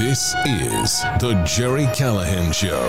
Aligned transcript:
This 0.00 0.34
is 0.46 1.02
The 1.20 1.34
Gerry 1.44 1.86
Callahan 1.94 2.52
Show. 2.52 2.80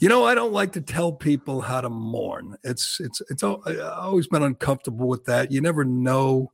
You 0.00 0.08
know, 0.08 0.24
I 0.24 0.34
don't 0.34 0.54
like 0.54 0.72
to 0.72 0.80
tell 0.80 1.12
people 1.12 1.60
how 1.60 1.82
to 1.82 1.90
mourn. 1.90 2.56
It's 2.64 2.98
it's 2.98 3.20
it's 3.28 3.42
I've 3.42 3.78
always 3.78 4.26
been 4.26 4.42
uncomfortable 4.42 5.06
with 5.06 5.26
that. 5.26 5.52
You 5.52 5.60
never 5.60 5.84
know 5.84 6.50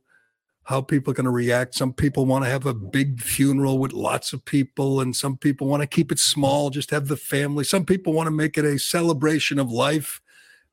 how 0.69 0.81
people 0.81 1.09
are 1.09 1.15
going 1.15 1.25
to 1.25 1.31
react. 1.31 1.73
Some 1.73 1.93
people 1.93 2.27
want 2.27 2.45
to 2.45 2.49
have 2.51 2.67
a 2.67 2.75
big 2.75 3.21
funeral 3.21 3.79
with 3.79 3.91
lots 3.91 4.33
of 4.33 4.45
people, 4.45 5.01
and 5.01 5.15
some 5.15 5.35
people 5.35 5.65
want 5.65 5.81
to 5.81 5.87
keep 5.87 6.11
it 6.11 6.19
small, 6.19 6.69
just 6.69 6.91
have 6.91 7.07
the 7.07 7.17
family. 7.17 7.63
Some 7.63 7.85
people 7.85 8.13
want 8.13 8.27
to 8.27 8.31
make 8.31 8.55
it 8.55 8.65
a 8.65 8.77
celebration 8.77 9.57
of 9.57 9.71
life. 9.71 10.21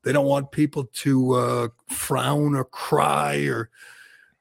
They 0.02 0.12
don't 0.12 0.27
want 0.27 0.52
people 0.52 0.84
to 0.84 1.33
uh, 1.33 1.69
frown 1.89 2.55
or 2.55 2.64
cry, 2.64 3.36
or 3.47 3.70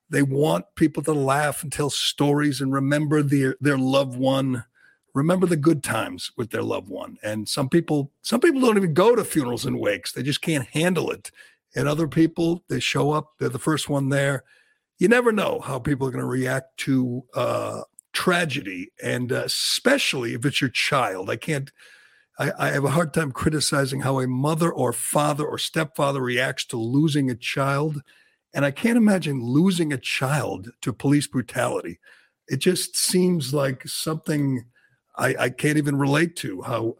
they 0.10 0.24
want 0.24 0.66
people 0.76 1.02
to 1.04 1.14
laugh 1.14 1.64
and 1.64 1.72
tell 1.72 1.90
stories 1.90 2.60
and 2.60 2.74
remember 2.74 3.24
their 3.24 3.56
their 3.62 3.78
loved 3.78 4.18
one 4.18 4.66
remember 5.14 5.48
the 5.48 5.56
good 5.56 5.82
times 5.82 6.34
with 6.36 6.50
their 6.50 6.62
loved 6.62 6.90
one. 6.90 7.18
And 7.24 7.48
some 7.48 7.70
people, 7.70 8.12
some 8.22 8.42
people 8.42 8.60
don't 8.60 8.76
even 8.76 8.94
go 8.94 9.16
to 9.16 9.24
funerals 9.24 9.66
and 9.66 9.80
wakes. 9.80 10.12
They 10.12 10.24
just 10.24 10.42
can't 10.42 10.68
handle 10.68 11.10
it. 11.10 11.32
And 11.74 11.88
other 11.88 12.10
people, 12.10 12.66
they 12.68 12.82
show 12.82 13.12
up, 13.12 13.36
they're 13.40 13.48
the 13.48 13.58
first 13.58 13.88
one 13.88 14.10
there. 14.10 14.44
You 14.98 15.08
never 15.08 15.32
know 15.32 15.60
how 15.60 15.80
people 15.80 16.08
are 16.08 16.12
going 16.12 16.24
to 16.24 16.28
react 16.28 16.78
to 16.82 17.24
uh, 17.34 17.82
tragedy, 18.14 18.92
and 19.04 19.32
uh, 19.32 19.44
especially 19.46 20.34
if 20.34 20.46
it's 20.46 20.62
your 20.62 20.70
child. 20.70 21.30
I 21.30 21.36
can't. 21.36 21.72
I, 22.38 22.52
I 22.58 22.72
have 22.72 22.84
a 22.84 22.90
hard 22.92 23.14
time 23.14 23.32
criticizing 23.32 24.02
how 24.02 24.20
a 24.20 24.28
mother 24.28 24.72
or 24.72 24.92
father 24.92 25.46
or 25.46 25.58
stepfather 25.58 26.22
reacts 26.22 26.66
to 26.66 26.78
losing 26.78 27.30
a 27.30 27.36
child, 27.36 28.02
and 28.54 28.66
I 28.66 28.72
can't 28.72 28.98
imagine 28.98 29.42
losing 29.42 29.94
a 29.94 29.98
child 29.98 30.72
to 30.82 30.94
police 30.94 31.28
brutality. 31.28 32.00
It 32.48 32.58
just 32.58 32.96
seems 32.98 33.54
like 33.54 33.88
something 33.88 34.66
I, 35.18 35.36
I 35.40 35.50
can't 35.50 35.78
even 35.78 35.98
relate 35.98 36.36
to 36.38 36.62
how 36.62 36.98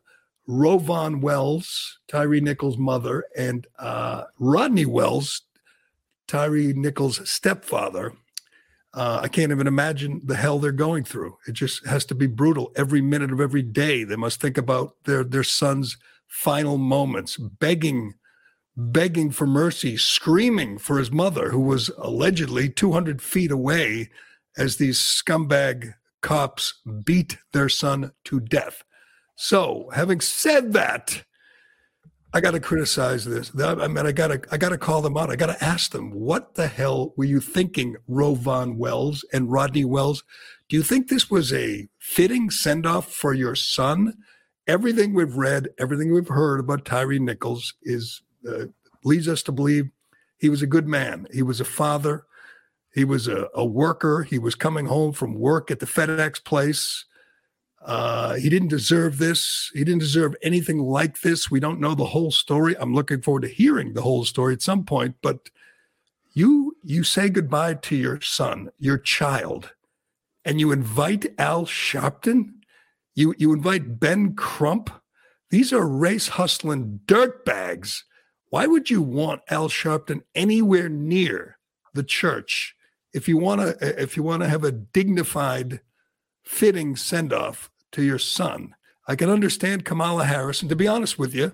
RowVaughn 0.48 1.22
Wells, 1.22 2.00
Tyre 2.08 2.40
Nichols' 2.40 2.78
mother, 2.78 3.26
and 3.36 3.68
uh, 3.80 4.26
Rodney 4.40 4.86
Wells, 4.86 5.42
Tyre 6.28 6.74
Nichols' 6.74 7.28
stepfather. 7.30 8.14
Uh, 8.94 9.20
I 9.24 9.28
can't 9.28 9.52
even 9.52 9.68
imagine 9.68 10.22
the 10.24 10.38
hell 10.38 10.58
they're 10.58 10.72
going 10.72 11.04
through. 11.04 11.38
It 11.48 11.54
just 11.54 11.86
has 11.86 12.06
to 12.06 12.16
be 12.16 12.28
brutal 12.28 12.72
every 12.76 13.02
minute 13.02 13.32
of 13.32 13.42
every 13.42 13.62
day. 13.62 14.04
They 14.04 14.16
must 14.16 14.40
think 14.40 14.58
about 14.58 14.96
their 15.04 15.24
their 15.24 15.44
son's 15.44 15.98
final 16.28 16.78
moments, 16.78 17.38
begging, 17.38 18.14
begging 18.78 19.32
for 19.32 19.46
mercy, 19.46 19.98
screaming 19.98 20.78
for 20.78 20.98
his 20.98 21.12
mother, 21.12 21.50
who 21.50 21.60
was 21.60 21.92
allegedly 21.98 22.70
200 22.70 23.22
feet 23.22 23.52
away, 23.52 24.10
as 24.58 24.78
these 24.78 25.00
scumbag 25.00 25.94
cops 26.22 26.82
beat 27.04 27.38
their 27.52 27.70
son 27.70 28.12
to 28.24 28.40
death. 28.40 28.84
So, 29.36 29.90
having 29.94 30.22
said 30.22 30.74
that, 30.74 31.24
I 32.36 32.42
got 32.42 32.52
to 32.52 32.60
criticize 32.60 33.24
this. 33.24 33.50
I 33.58 33.88
mean, 33.88 34.06
I 34.06 34.12
got 34.12 34.28
to, 34.28 34.42
I 34.52 34.58
got 34.58 34.70
to 34.70 34.78
call 34.78 35.02
them 35.02 35.16
out. 35.16 35.30
I 35.30 35.38
got 35.38 35.58
to 35.58 35.64
ask 35.64 35.92
them, 35.92 36.12
what 36.12 36.56
the 36.56 36.68
hell 36.68 37.14
were 37.16 37.24
you 37.24 37.40
thinking, 37.40 37.96
RowVaughn 38.10 38.76
Wells 38.76 39.24
and 39.32 39.50
Rodney 39.50 39.86
Wells? 39.86 40.22
Do 40.68 40.76
you 40.76 40.84
think 40.84 41.08
this 41.08 41.32
was 41.32 41.54
a 41.54 41.88
fitting 41.98 42.50
send 42.50 42.86
off 42.86 43.10
for 43.10 43.34
your 43.34 43.56
son? 43.56 44.18
Everything 44.68 45.14
we've 45.14 45.38
read, 45.38 45.70
everything 45.80 46.14
we've 46.14 46.28
heard 46.28 46.60
about 46.60 46.84
Tyre 46.84 47.20
Nichols 47.20 47.74
is 47.84 48.22
uh, 48.46 48.66
leads 49.06 49.30
us 49.30 49.42
to 49.44 49.54
believe 49.54 49.90
he 50.38 50.50
was 50.50 50.62
a 50.62 50.68
good 50.68 50.90
man. 50.90 51.28
He 51.34 51.42
was 51.42 51.62
a 51.62 51.66
father. 51.66 52.26
He 52.94 53.06
was 53.06 53.30
a, 53.30 53.48
a 53.54 53.64
worker. 53.64 54.24
He 54.24 54.40
was 54.40 54.56
coming 54.56 54.88
home 54.88 55.14
from 55.14 55.40
work 55.40 55.72
at 55.72 55.80
the 55.80 55.86
FedEx 55.86 56.44
place. 56.44 57.06
Uh, 57.86 58.34
he 58.34 58.50
didn't 58.50 58.70
deserve 58.70 59.20
this. 59.20 59.70
He 59.74 59.84
didn't 59.84 60.00
deserve 60.00 60.36
anything 60.42 60.80
like 60.80 61.22
this. 61.22 61.52
We 61.52 61.60
don't 61.60 61.80
know 61.80 61.94
the 61.94 62.06
whole 62.06 62.32
story. 62.32 62.76
I'm 62.80 62.96
looking 62.96 63.22
forward 63.22 63.44
to 63.44 63.48
hearing 63.48 63.94
the 63.94 64.02
whole 64.02 64.26
story 64.26 64.54
at 64.54 64.64
some 64.64 64.86
point. 64.86 65.16
But 65.22 65.52
you 66.34 66.76
you 66.82 67.04
say 67.04 67.30
goodbye 67.30 67.76
to 67.76 67.96
your 67.96 68.20
son, 68.22 68.72
your 68.80 68.98
child, 68.98 69.74
and 70.44 70.60
you 70.60 70.72
invite 70.72 71.28
Al 71.38 71.66
Sharpton. 71.66 72.54
You 73.14 73.36
you 73.38 73.54
invite 73.54 74.00
Ben 74.00 74.34
Crump. 74.34 74.90
These 75.52 75.72
are 75.72 75.88
race 75.88 76.30
hustling 76.30 77.02
dirtbags. 77.06 78.02
Why 78.50 78.66
would 78.66 78.90
you 78.90 79.04
want 79.04 79.42
Al 79.50 79.70
Sharpton 79.70 80.24
anywhere 80.34 80.90
near 80.90 81.60
the 81.94 82.04
church 82.04 82.76
if 83.14 83.28
you 83.28 83.38
want 83.38 83.62
to 83.62 84.02
if 84.02 84.18
you 84.18 84.24
want 84.24 84.42
to 84.42 84.50
have 84.50 84.64
a 84.64 84.72
dignified 84.72 85.82
fitting 86.44 86.96
send 86.96 87.32
off 87.32 87.70
to 87.96 88.04
your 88.04 88.20
son. 88.20 88.76
I 89.08 89.16
can 89.16 89.30
understand 89.30 89.86
kamala 89.86 90.26
harris 90.26 90.62
and 90.62 90.70
to 90.70 90.76
be 90.76 90.88
honest 90.88 91.18
with 91.18 91.34
you 91.34 91.54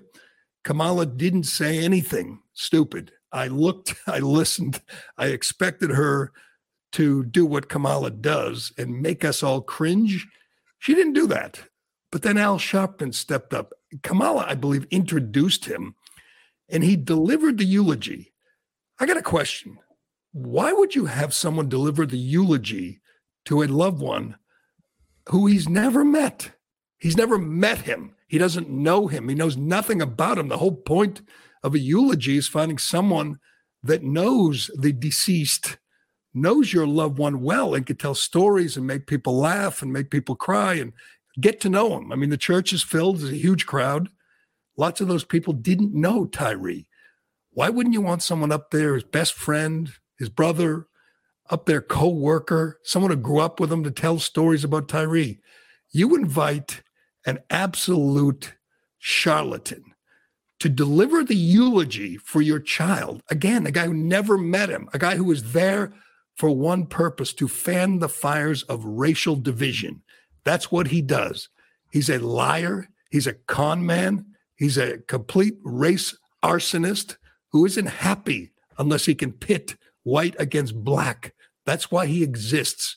kamala 0.64 1.06
didn't 1.06 1.44
say 1.44 1.78
anything 1.78 2.40
stupid. 2.52 3.12
I 3.30 3.46
looked 3.46 3.94
i 4.06 4.18
listened 4.18 4.82
i 5.16 5.26
expected 5.26 5.90
her 5.90 6.32
to 6.92 7.24
do 7.24 7.46
what 7.46 7.68
kamala 7.68 8.10
does 8.10 8.72
and 8.76 9.00
make 9.00 9.24
us 9.24 9.42
all 9.42 9.60
cringe. 9.60 10.26
She 10.80 10.94
didn't 10.94 11.12
do 11.14 11.28
that. 11.28 11.60
But 12.10 12.22
then 12.22 12.36
al 12.36 12.58
sharpton 12.58 13.14
stepped 13.14 13.54
up. 13.54 13.72
Kamala 14.02 14.44
i 14.48 14.56
believe 14.56 14.86
introduced 14.90 15.66
him 15.66 15.94
and 16.68 16.82
he 16.82 16.96
delivered 16.96 17.58
the 17.58 17.64
eulogy. 17.64 18.32
I 18.98 19.06
got 19.06 19.16
a 19.16 19.22
question. 19.22 19.78
Why 20.32 20.72
would 20.72 20.96
you 20.96 21.06
have 21.06 21.32
someone 21.32 21.68
deliver 21.68 22.04
the 22.04 22.18
eulogy 22.18 23.00
to 23.44 23.62
a 23.62 23.68
loved 23.68 24.00
one 24.00 24.36
who 25.28 25.46
he's 25.46 25.68
never 25.68 26.04
met? 26.04 26.52
He's 26.98 27.16
never 27.16 27.38
met 27.38 27.78
him. 27.78 28.14
He 28.28 28.38
doesn't 28.38 28.70
know 28.70 29.06
him. 29.08 29.28
He 29.28 29.34
knows 29.34 29.56
nothing 29.56 30.00
about 30.00 30.38
him. 30.38 30.48
The 30.48 30.58
whole 30.58 30.74
point 30.74 31.22
of 31.62 31.74
a 31.74 31.78
eulogy 31.78 32.36
is 32.36 32.48
finding 32.48 32.78
someone 32.78 33.38
that 33.82 34.02
knows 34.02 34.70
the 34.78 34.92
deceased, 34.92 35.78
knows 36.32 36.72
your 36.72 36.86
loved 36.86 37.18
one 37.18 37.42
well, 37.42 37.74
and 37.74 37.84
can 37.84 37.96
tell 37.96 38.14
stories 38.14 38.76
and 38.76 38.86
make 38.86 39.06
people 39.06 39.36
laugh 39.36 39.82
and 39.82 39.92
make 39.92 40.10
people 40.10 40.36
cry 40.36 40.74
and 40.74 40.92
get 41.40 41.60
to 41.60 41.68
know 41.68 41.96
him. 41.98 42.12
I 42.12 42.16
mean, 42.16 42.30
the 42.30 42.36
church 42.36 42.72
is 42.72 42.82
filled, 42.82 43.18
there's 43.18 43.32
a 43.32 43.36
huge 43.36 43.66
crowd. 43.66 44.08
Lots 44.76 45.00
of 45.00 45.08
those 45.08 45.24
people 45.24 45.52
didn't 45.52 45.94
know 45.94 46.26
Tyre. 46.26 46.84
Why 47.50 47.68
wouldn't 47.68 47.94
you 47.94 48.00
want 48.00 48.22
someone 48.22 48.52
up 48.52 48.70
there, 48.70 48.94
his 48.94 49.04
best 49.04 49.34
friend, 49.34 49.92
his 50.18 50.30
brother, 50.30 50.86
up 51.50 51.66
their 51.66 51.80
co-worker, 51.80 52.78
someone 52.82 53.10
who 53.10 53.16
grew 53.16 53.40
up 53.40 53.60
with 53.60 53.72
him 53.72 53.84
to 53.84 53.90
tell 53.90 54.18
stories 54.18 54.64
about 54.64 54.88
Tyre. 54.88 55.36
You 55.92 56.14
invite 56.14 56.82
an 57.26 57.40
absolute 57.50 58.54
charlatan 58.98 59.84
to 60.60 60.68
deliver 60.68 61.24
the 61.24 61.34
eulogy 61.34 62.16
for 62.16 62.40
your 62.40 62.60
child. 62.60 63.20
Again, 63.30 63.66
a 63.66 63.72
guy 63.72 63.86
who 63.86 63.94
never 63.94 64.38
met 64.38 64.68
him, 64.68 64.88
a 64.92 64.98
guy 64.98 65.16
who 65.16 65.24
was 65.24 65.52
there 65.52 65.92
for 66.36 66.50
one 66.50 66.86
purpose 66.86 67.32
to 67.34 67.48
fan 67.48 67.98
the 67.98 68.08
fires 68.08 68.62
of 68.64 68.84
racial 68.84 69.36
division. 69.36 70.02
That's 70.44 70.70
what 70.70 70.88
he 70.88 71.02
does. 71.02 71.48
He's 71.90 72.08
a 72.08 72.18
liar. 72.18 72.88
He's 73.10 73.26
a 73.26 73.34
con 73.34 73.84
man. 73.84 74.24
He's 74.56 74.78
a 74.78 74.98
complete 74.98 75.54
race 75.64 76.16
arsonist 76.42 77.16
who 77.50 77.66
isn't 77.66 77.86
happy 77.86 78.52
unless 78.78 79.04
he 79.04 79.14
can 79.14 79.32
pit 79.32 79.76
white 80.04 80.36
against 80.38 80.84
black. 80.84 81.34
That's 81.64 81.90
why 81.90 82.06
he 82.06 82.22
exists. 82.22 82.96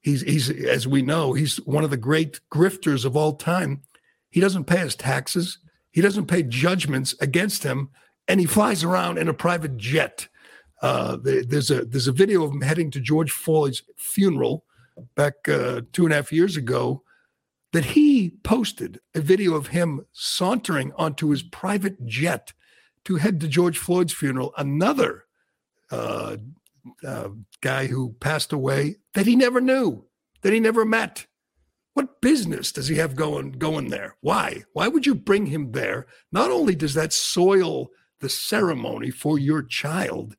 He's, 0.00 0.22
he's, 0.22 0.50
as 0.50 0.86
we 0.86 1.02
know, 1.02 1.32
he's 1.32 1.56
one 1.66 1.84
of 1.84 1.90
the 1.90 1.96
great 1.96 2.40
grifters 2.52 3.04
of 3.04 3.16
all 3.16 3.34
time. 3.34 3.82
He 4.30 4.40
doesn't 4.40 4.64
pay 4.64 4.78
his 4.78 4.94
taxes. 4.94 5.58
He 5.90 6.00
doesn't 6.00 6.26
pay 6.26 6.42
judgments 6.42 7.14
against 7.20 7.62
him. 7.62 7.90
and 8.28 8.40
he 8.40 8.46
flies 8.46 8.84
around 8.84 9.18
in 9.18 9.28
a 9.28 9.34
private 9.34 9.76
jet. 9.76 10.28
Uh, 10.82 11.16
there's 11.22 11.70
a 11.70 11.84
there's 11.84 12.08
a 12.08 12.12
video 12.12 12.44
of 12.44 12.52
him 12.52 12.60
heading 12.60 12.90
to 12.90 13.00
George 13.00 13.30
Floyd's 13.30 13.82
funeral 13.96 14.64
back 15.14 15.48
uh, 15.48 15.82
two 15.92 16.04
and 16.04 16.12
a 16.12 16.16
half 16.16 16.32
years 16.32 16.56
ago 16.56 17.02
that 17.72 17.84
he 17.84 18.30
posted 18.42 19.00
a 19.14 19.20
video 19.20 19.54
of 19.54 19.68
him 19.68 20.06
sauntering 20.12 20.92
onto 20.96 21.30
his 21.30 21.42
private 21.42 22.04
jet 22.06 22.52
to 23.04 23.16
head 23.16 23.40
to 23.40 23.48
George 23.48 23.78
Floyd's 23.78 24.12
funeral. 24.12 24.52
Another 24.56 25.24
uh, 25.90 26.36
uh, 27.06 27.28
guy 27.60 27.86
who 27.86 28.14
passed 28.20 28.52
away 28.52 28.96
that 29.14 29.26
he 29.26 29.36
never 29.36 29.60
knew, 29.60 30.04
that 30.42 30.52
he 30.52 30.60
never 30.60 30.84
met. 30.84 31.26
What 31.94 32.20
business 32.20 32.72
does 32.72 32.88
he 32.88 32.96
have 32.96 33.16
going 33.16 33.52
going 33.52 33.88
there? 33.88 34.16
Why? 34.20 34.64
Why 34.74 34.88
would 34.88 35.06
you 35.06 35.14
bring 35.14 35.46
him 35.46 35.72
there? 35.72 36.06
Not 36.30 36.50
only 36.50 36.74
does 36.74 36.94
that 36.94 37.12
soil 37.12 37.88
the 38.20 38.28
ceremony 38.28 39.10
for 39.10 39.38
your 39.38 39.62
child, 39.62 40.36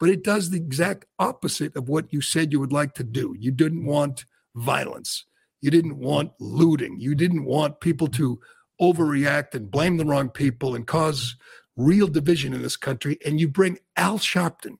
but 0.00 0.08
it 0.10 0.24
does 0.24 0.50
the 0.50 0.56
exact 0.56 1.06
opposite 1.18 1.76
of 1.76 1.88
what 1.88 2.12
you 2.12 2.20
said 2.20 2.52
you 2.52 2.60
would 2.60 2.72
like 2.72 2.94
to 2.94 3.04
do. 3.04 3.34
You 3.38 3.50
didn't 3.50 3.84
want 3.84 4.24
violence. 4.54 5.24
You 5.60 5.70
didn't 5.70 5.98
want 5.98 6.32
looting. 6.40 7.00
You 7.00 7.14
didn't 7.14 7.44
want 7.44 7.80
people 7.80 8.08
to 8.08 8.40
overreact 8.80 9.54
and 9.54 9.70
blame 9.70 9.96
the 9.96 10.04
wrong 10.04 10.28
people 10.28 10.74
and 10.74 10.86
cause 10.86 11.36
real 11.76 12.06
division 12.06 12.52
in 12.54 12.62
this 12.62 12.76
country. 12.76 13.18
And 13.24 13.40
you 13.40 13.48
bring 13.48 13.78
Al 13.96 14.18
Sharpton, 14.18 14.78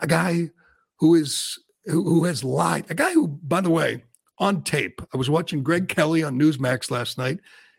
a 0.00 0.06
guy 0.06 0.50
who 0.98 1.14
is 1.14 1.58
who, 1.84 2.02
who 2.02 2.24
has 2.24 2.42
lied, 2.42 2.86
a 2.90 2.94
guy 2.94 3.12
who, 3.12 3.28
by 3.28 3.60
the 3.60 3.70
way, 3.70 4.02
on 4.38 4.62
tape. 4.62 5.00
I 5.14 5.16
was 5.16 5.30
watching 5.30 5.62
Greg 5.62 5.88
Kelly 5.88 6.22
on 6.22 6.38
Newsmax 6.38 6.90
last 6.90 7.16
night. 7.16 7.38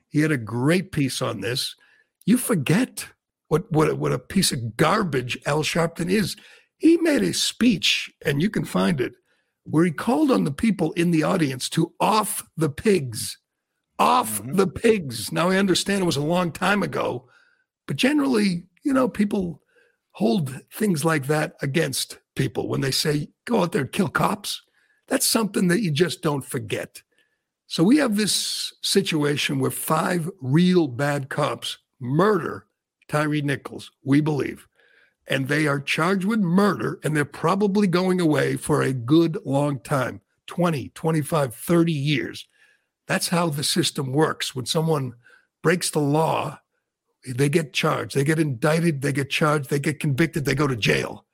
He 0.10 0.22
had 0.22 0.31
a 0.31 0.38
great 0.38 0.92
piece 0.92 1.22
on 1.22 1.42
this. 1.42 1.75
You 2.25 2.38
forget 2.38 3.08
what 3.50 3.72
what 3.72 3.98
what 3.98 4.12
a 4.12 4.19
piece 4.19 4.52
of 4.52 4.78
garbage 4.78 5.38
Al 5.46 5.64
Sharpton 5.64 6.10
is. 6.10 6.36
He 6.78 6.98
made 6.98 7.24
a 7.24 7.34
speech, 7.34 8.12
and 8.25 8.42
you 8.42 8.50
can 8.50 8.66
find 8.66 9.02
it, 9.02 9.13
where 9.63 9.86
he 9.86 9.92
called 9.92 10.31
on 10.31 10.44
the 10.44 10.52
people 10.52 10.92
in 10.94 11.12
the 11.12 11.24
audience 11.24 11.70
to 11.70 11.94
off 12.00 12.48
the 12.56 12.70
pigs, 12.70 13.40
off 13.98 14.42
mm-hmm. 14.42 14.54
the 14.54 14.68
pigs. 14.68 15.31
Now 15.31 15.50
I 15.50 15.58
understand 15.58 16.02
it 16.02 16.06
was 16.06 16.18
a 16.18 16.22
long 16.22 16.52
time 16.52 16.84
ago, 16.84 17.28
but 17.88 17.98
generally, 17.98 18.68
you 18.84 18.94
know, 18.94 19.08
people 19.08 19.62
hold 20.18 20.64
things 20.74 21.06
like 21.06 21.28
that 21.28 21.54
against 21.62 22.18
people 22.36 22.68
when 22.68 22.81
they 22.81 22.90
say 22.90 23.28
go 23.46 23.62
out 23.62 23.72
there 23.72 23.84
and 23.84 23.92
kill 23.92 24.08
cops. 24.08 24.64
That's 25.08 25.28
something 25.28 25.68
that 25.68 25.81
you 25.81 25.92
just 25.92 26.24
don't 26.24 26.44
forget. 26.44 27.04
So 27.68 27.84
we 27.84 27.98
have 27.98 28.16
this 28.16 28.74
situation 28.81 29.60
where 29.60 29.69
five 29.69 30.28
real 30.42 30.88
bad 30.88 31.30
cops 31.30 31.78
murder 32.00 32.66
Tyre 33.08 33.44
Nichols, 33.44 33.92
we 34.04 34.19
believe. 34.19 34.68
And 35.28 35.48
they 35.48 35.68
are 35.68 35.80
charged 35.80 36.25
with 36.25 36.40
murder 36.40 37.00
and 37.04 37.16
they're 37.16 37.24
probably 37.24 37.86
going 37.86 38.20
away 38.20 38.56
for 38.56 38.81
a 38.81 38.94
good 38.94 39.38
long 39.46 39.80
time 39.81 40.22
20, 40.48 40.90
25, 40.96 41.54
30 41.54 41.92
years. 41.94 42.48
That's 43.06 43.28
how 43.28 43.50
the 43.50 43.63
system 43.63 44.13
works. 44.13 44.56
When 44.56 44.66
someone 44.66 45.13
breaks 45.62 45.92
the 45.92 46.00
law, 46.00 46.62
they 47.35 47.50
get 47.50 47.74
charged, 47.74 48.15
they 48.15 48.24
get 48.24 48.39
indicted, 48.39 49.01
they 49.01 49.12
get 49.12 49.29
charged, 49.29 49.69
they 49.69 49.79
get 49.79 50.00
convicted, 50.00 50.45
they 50.45 50.56
go 50.56 50.68
to 50.68 50.75
jail. 50.75 51.25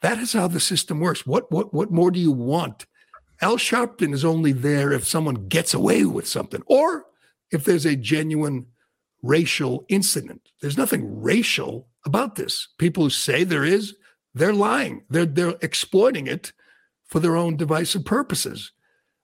That 0.00 0.18
is 0.18 0.32
how 0.32 0.48
the 0.48 0.60
system 0.60 1.00
works. 1.00 1.26
What 1.26 1.50
what 1.50 1.74
what 1.74 1.90
more 1.90 2.10
do 2.10 2.20
you 2.20 2.32
want? 2.32 2.86
Al 3.40 3.56
Sharpton 3.56 4.12
is 4.12 4.24
only 4.24 4.52
there 4.52 4.92
if 4.92 5.06
someone 5.06 5.48
gets 5.48 5.74
away 5.74 6.04
with 6.04 6.26
something 6.26 6.62
or 6.66 7.06
if 7.50 7.64
there's 7.64 7.86
a 7.86 7.96
genuine 7.96 8.66
racial 9.22 9.84
incident. 9.88 10.50
There's 10.60 10.78
nothing 10.78 11.20
racial 11.20 11.88
about 12.04 12.34
this. 12.34 12.68
People 12.78 13.04
who 13.04 13.10
say 13.10 13.44
there 13.44 13.64
is, 13.64 13.94
they're 14.34 14.52
lying. 14.52 15.04
They're 15.10 15.26
they're 15.26 15.54
exploiting 15.62 16.26
it 16.26 16.52
for 17.06 17.20
their 17.20 17.36
own 17.36 17.56
divisive 17.56 18.04
purposes. 18.04 18.72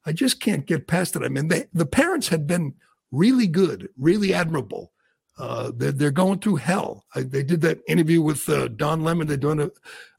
I 0.06 0.12
just 0.12 0.40
can't 0.40 0.66
get 0.66 0.86
past 0.86 1.16
it. 1.16 1.22
I 1.22 1.28
mean, 1.28 1.48
they, 1.48 1.66
the 1.72 1.86
parents 1.86 2.28
had 2.28 2.46
been 2.46 2.74
really 3.10 3.46
good, 3.46 3.88
really 3.96 4.34
admirable. 4.34 4.92
Uh, 5.36 5.72
they're, 5.75 5.92
they're 5.92 6.10
going 6.10 6.38
through 6.38 6.56
hell. 6.56 7.04
I, 7.14 7.22
they 7.22 7.42
did 7.42 7.60
that 7.62 7.81
interview 7.88 8.22
with 8.22 8.48
uh, 8.48 8.69
Don 8.69 9.02
Lemon. 9.02 9.26
They're 9.26 9.36
doing 9.36 9.60
a, 9.60 9.70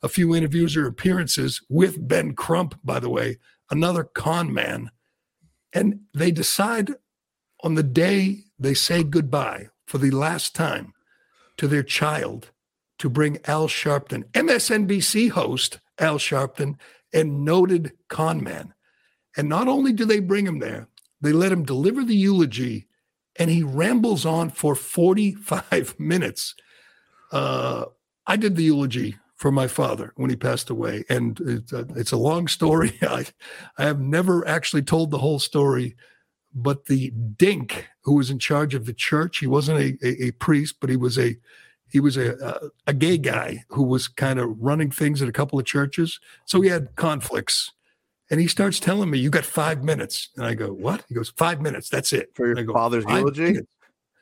a 0.01 0.09
few 0.09 0.35
interviews 0.35 0.75
or 0.75 0.87
appearances 0.87 1.61
with 1.69 2.05
Ben 2.05 2.33
Crump, 2.35 2.79
by 2.83 2.99
the 2.99 3.09
way, 3.09 3.37
another 3.71 4.03
con 4.03 4.53
man. 4.53 4.91
And 5.73 6.01
they 6.13 6.31
decide 6.31 6.91
on 7.63 7.75
the 7.75 7.83
day 7.83 8.43
they 8.59 8.73
say 8.73 9.03
goodbye 9.03 9.69
for 9.85 9.97
the 9.97 10.11
last 10.11 10.55
time 10.55 10.93
to 11.57 11.67
their 11.67 11.83
child 11.83 12.51
to 12.99 13.09
bring 13.09 13.39
Al 13.45 13.67
Sharpton, 13.67 14.23
MSNBC 14.31 15.31
host 15.31 15.79
Al 15.99 16.17
Sharpton, 16.17 16.75
and 17.13 17.45
noted 17.45 17.93
con 18.09 18.43
man. 18.43 18.73
And 19.37 19.49
not 19.49 19.67
only 19.67 19.93
do 19.93 20.05
they 20.05 20.19
bring 20.19 20.45
him 20.45 20.59
there, 20.59 20.87
they 21.21 21.31
let 21.31 21.51
him 21.51 21.63
deliver 21.63 22.03
the 22.03 22.15
eulogy, 22.15 22.87
and 23.37 23.49
he 23.49 23.63
rambles 23.63 24.25
on 24.25 24.49
for 24.49 24.75
45 24.75 25.95
minutes. 25.99 26.55
Uh, 27.31 27.85
I 28.27 28.37
did 28.37 28.55
the 28.55 28.63
eulogy 28.63 29.17
for 29.35 29.51
my 29.51 29.67
father 29.67 30.13
when 30.15 30.29
he 30.29 30.35
passed 30.35 30.69
away, 30.69 31.03
and 31.09 31.39
it's 31.41 31.73
a, 31.73 31.85
it's 31.95 32.11
a 32.11 32.17
long 32.17 32.47
story. 32.47 32.97
I, 33.01 33.25
I 33.77 33.85
have 33.85 33.99
never 33.99 34.47
actually 34.47 34.83
told 34.83 35.11
the 35.11 35.17
whole 35.17 35.39
story 35.39 35.95
but 36.55 36.85
the 36.85 37.11
dink 37.35 37.89
who 38.03 38.15
was 38.15 38.31
in 38.31 38.39
charge 38.39 38.73
of 38.73 38.85
the 38.85 38.93
church, 38.93 39.39
he 39.39 39.47
wasn't 39.47 39.79
a, 39.79 39.97
a, 40.01 40.27
a 40.27 40.31
priest, 40.31 40.77
but 40.79 40.89
he 40.89 40.95
was 40.95 41.19
a 41.19 41.35
he 41.89 41.99
was 41.99 42.17
a, 42.17 42.33
a, 42.37 42.69
a 42.87 42.93
gay 42.93 43.17
guy 43.17 43.63
who 43.69 43.83
was 43.83 44.07
kind 44.07 44.39
of 44.39 44.57
running 44.59 44.89
things 44.89 45.21
at 45.21 45.29
a 45.29 45.33
couple 45.33 45.59
of 45.59 45.65
churches. 45.65 46.19
So 46.45 46.61
he 46.61 46.69
had 46.69 46.95
conflicts. 46.95 47.71
And 48.31 48.39
he 48.39 48.47
starts 48.47 48.79
telling 48.79 49.09
me, 49.09 49.19
"You 49.19 49.29
got 49.29 49.45
five 49.45 49.83
minutes." 49.83 50.29
And 50.35 50.45
I 50.45 50.55
go, 50.55 50.67
"What?" 50.73 51.05
He 51.07 51.15
goes, 51.15 51.29
five 51.29 51.61
minutes. 51.61 51.89
That's 51.89 52.11
it." 52.11 52.31
For 52.33 52.47
your 52.47 52.63
go, 52.63 52.73
father's 52.73 53.05
eulogy. 53.05 53.59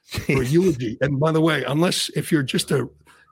For 0.06 0.44
eulogy. 0.44 0.98
And 1.02 1.20
by 1.20 1.32
the 1.32 1.42
way, 1.42 1.64
unless 1.64 2.10
if 2.10 2.32
you're 2.32 2.44
just 2.44 2.72
a 2.72 2.90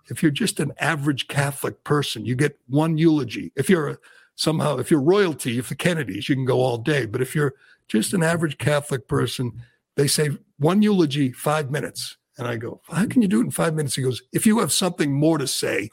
if 0.09 0.23
you're 0.23 0.31
just 0.31 0.59
an 0.59 0.71
average 0.79 1.27
Catholic 1.27 1.83
person, 1.83 2.25
you 2.25 2.35
get 2.35 2.57
one 2.67 2.97
eulogy. 2.97 3.51
If 3.55 3.69
you're 3.69 3.89
a, 3.89 3.97
somehow 4.35 4.77
if 4.77 4.89
you're 4.89 5.01
royalty, 5.01 5.57
if 5.57 5.69
the 5.69 5.75
Kennedys, 5.75 6.27
you 6.27 6.35
can 6.35 6.45
go 6.45 6.59
all 6.59 6.77
day. 6.77 7.05
But 7.05 7.21
if 7.21 7.35
you're 7.35 7.53
just 7.87 8.13
an 8.13 8.23
average 8.23 8.57
Catholic 8.57 9.07
person, 9.07 9.61
they 9.95 10.07
say 10.07 10.31
one 10.57 10.81
eulogy, 10.81 11.31
five 11.31 11.69
minutes. 11.69 12.17
And 12.37 12.47
I 12.47 12.55
go, 12.55 12.81
how 12.89 13.05
can 13.05 13.21
you 13.21 13.27
do 13.27 13.41
it 13.41 13.45
in 13.45 13.51
five 13.51 13.75
minutes? 13.75 13.95
He 13.95 14.01
goes, 14.01 14.21
if 14.31 14.45
you 14.45 14.59
have 14.59 14.71
something 14.71 15.13
more 15.13 15.37
to 15.37 15.47
say, 15.47 15.89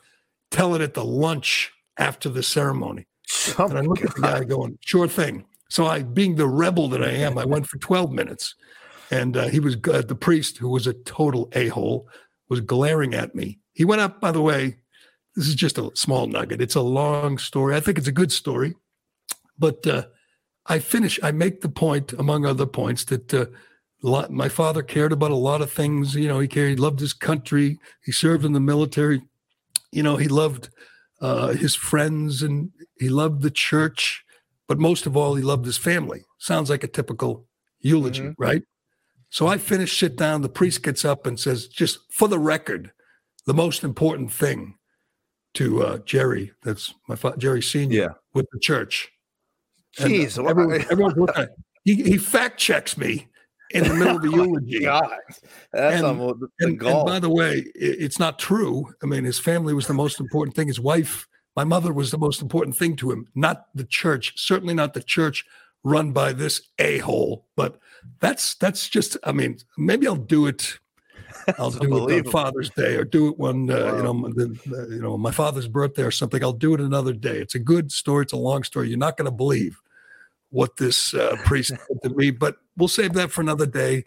tell 0.50 0.74
it 0.74 0.80
at 0.80 0.94
the 0.94 1.04
lunch 1.04 1.72
after 1.98 2.28
the 2.28 2.42
ceremony. 2.42 3.06
Oh 3.58 3.66
and 3.66 3.78
I 3.78 3.82
look 3.82 4.04
at 4.04 4.14
the 4.14 4.22
guy 4.22 4.44
going, 4.44 4.78
sure 4.80 5.08
thing. 5.08 5.44
So 5.68 5.86
I, 5.86 6.02
being 6.02 6.36
the 6.36 6.46
rebel 6.46 6.88
that 6.88 7.02
I 7.02 7.10
am, 7.10 7.36
I 7.36 7.44
went 7.44 7.66
for 7.66 7.78
12 7.78 8.10
minutes. 8.10 8.54
And 9.10 9.36
uh, 9.36 9.48
he 9.48 9.60
was, 9.60 9.76
uh, 9.90 10.02
the 10.02 10.14
priest, 10.14 10.58
who 10.58 10.68
was 10.68 10.86
a 10.86 10.92
total 10.92 11.48
a 11.52 11.68
hole, 11.68 12.08
was 12.48 12.60
glaring 12.60 13.14
at 13.14 13.34
me. 13.34 13.58
He 13.72 13.84
went 13.84 14.00
up, 14.00 14.20
by 14.20 14.32
the 14.32 14.42
way, 14.42 14.76
this 15.34 15.46
is 15.46 15.54
just 15.54 15.78
a 15.78 15.90
small 15.94 16.26
nugget. 16.26 16.60
It's 16.60 16.74
a 16.74 16.80
long 16.80 17.38
story. 17.38 17.76
I 17.76 17.80
think 17.80 17.98
it's 17.98 18.08
a 18.08 18.12
good 18.12 18.32
story. 18.32 18.74
But 19.58 19.86
uh, 19.86 20.06
I 20.66 20.78
finish, 20.78 21.18
I 21.22 21.30
make 21.30 21.60
the 21.60 21.68
point, 21.68 22.12
among 22.14 22.44
other 22.44 22.66
points, 22.66 23.04
that 23.04 23.32
uh, 23.32 23.46
lot, 24.02 24.30
my 24.30 24.48
father 24.48 24.82
cared 24.82 25.12
about 25.12 25.30
a 25.30 25.36
lot 25.36 25.60
of 25.60 25.70
things. 25.70 26.14
You 26.14 26.28
know, 26.28 26.40
he 26.40 26.48
cared, 26.48 26.70
he 26.70 26.76
loved 26.76 27.00
his 27.00 27.12
country, 27.12 27.78
he 28.04 28.12
served 28.12 28.44
in 28.44 28.52
the 28.52 28.60
military. 28.60 29.22
You 29.92 30.02
know, 30.02 30.16
he 30.16 30.28
loved 30.28 30.70
uh, 31.20 31.48
his 31.48 31.74
friends 31.74 32.42
and 32.42 32.70
he 32.98 33.08
loved 33.08 33.42
the 33.42 33.50
church, 33.50 34.24
but 34.66 34.78
most 34.78 35.06
of 35.06 35.16
all, 35.16 35.34
he 35.34 35.42
loved 35.42 35.66
his 35.66 35.78
family. 35.78 36.24
Sounds 36.38 36.70
like 36.70 36.84
a 36.84 36.88
typical 36.88 37.46
eulogy, 37.80 38.22
mm-hmm. 38.22 38.42
right? 38.42 38.62
So 39.30 39.46
I 39.46 39.58
finish, 39.58 39.98
sit 39.98 40.16
down. 40.16 40.42
The 40.42 40.48
priest 40.48 40.82
gets 40.82 41.04
up 41.04 41.26
and 41.26 41.38
says, 41.38 41.68
just 41.68 41.98
for 42.10 42.28
the 42.28 42.38
record, 42.38 42.92
the 43.46 43.54
most 43.54 43.84
important 43.84 44.32
thing 44.32 44.76
to 45.54 45.82
uh, 45.82 45.98
Gerry, 45.98 46.52
that's 46.62 46.94
my 47.08 47.16
father, 47.16 47.36
Gerry 47.36 47.62
Sr., 47.62 47.92
yeah. 47.92 48.08
with 48.34 48.46
the 48.52 48.58
church 48.58 49.10
Jeez, 49.96 50.38
and, 50.38 50.48
everyone, 50.48 50.80
everyone's 50.90 51.16
looking 51.16 51.42
at 51.42 51.50
he, 51.84 52.02
he 52.02 52.18
fact 52.18 52.58
checks 52.58 52.96
me 52.96 53.28
in 53.70 53.84
the 53.84 53.94
middle 53.94 54.16
of 54.16 54.22
the 54.22 54.28
oh 54.32 54.44
eulogy. 54.44 54.80
God, 54.80 55.08
that's 55.72 56.02
and, 56.02 56.20
the 56.20 56.48
and, 56.60 56.82
and, 56.82 57.06
by 57.06 57.18
the 57.18 57.28
way, 57.28 57.58
it, 57.74 57.96
it's 58.00 58.18
not 58.18 58.38
true. 58.38 58.92
I 59.02 59.06
mean, 59.06 59.24
his 59.24 59.38
family 59.38 59.74
was 59.74 59.86
the 59.86 59.94
most 59.94 60.20
important 60.20 60.56
thing. 60.56 60.68
His 60.68 60.80
wife, 60.80 61.26
my 61.56 61.64
mother, 61.64 61.92
was 61.92 62.10
the 62.10 62.18
most 62.18 62.42
important 62.42 62.76
thing 62.76 62.96
to 62.96 63.10
him. 63.10 63.28
Not 63.34 63.66
the 63.74 63.84
church. 63.84 64.34
Certainly 64.36 64.74
not 64.74 64.94
the 64.94 65.02
church 65.02 65.44
run 65.84 66.12
by 66.12 66.32
this 66.32 66.62
a 66.78 66.98
hole. 66.98 67.46
But 67.56 67.78
that's 68.20 68.54
that's 68.54 68.88
just. 68.88 69.16
I 69.24 69.32
mean, 69.32 69.58
maybe 69.76 70.06
I'll 70.06 70.16
do 70.16 70.46
it. 70.46 70.78
I'll 71.58 71.70
do 71.70 72.08
it 72.08 72.26
on 72.26 72.32
Father's 72.32 72.70
Day 72.70 72.96
or 72.96 73.04
do 73.04 73.28
it 73.28 73.38
when 73.38 73.70
uh, 73.70 73.74
wow. 73.74 73.96
you 73.96 74.02
know 74.02 74.28
the, 74.28 74.88
you 74.90 75.00
know 75.00 75.16
my 75.16 75.30
father's 75.30 75.68
birthday 75.68 76.02
or 76.02 76.10
something. 76.10 76.42
I'll 76.42 76.52
do 76.52 76.74
it 76.74 76.80
another 76.80 77.12
day. 77.12 77.38
It's 77.38 77.54
a 77.54 77.58
good 77.58 77.92
story. 77.92 78.24
It's 78.24 78.32
a 78.32 78.38
long 78.38 78.64
story. 78.64 78.88
You're 78.88 78.98
not 78.98 79.16
going 79.16 79.26
to 79.26 79.30
believe 79.30 79.80
what 80.50 80.76
this 80.76 81.14
uh, 81.14 81.36
priest 81.44 81.68
said 81.88 82.02
to 82.02 82.10
me, 82.10 82.30
but 82.30 82.56
we'll 82.78 82.88
save 82.88 83.12
that 83.14 83.30
for 83.30 83.40
another 83.40 83.66
day. 83.66 84.04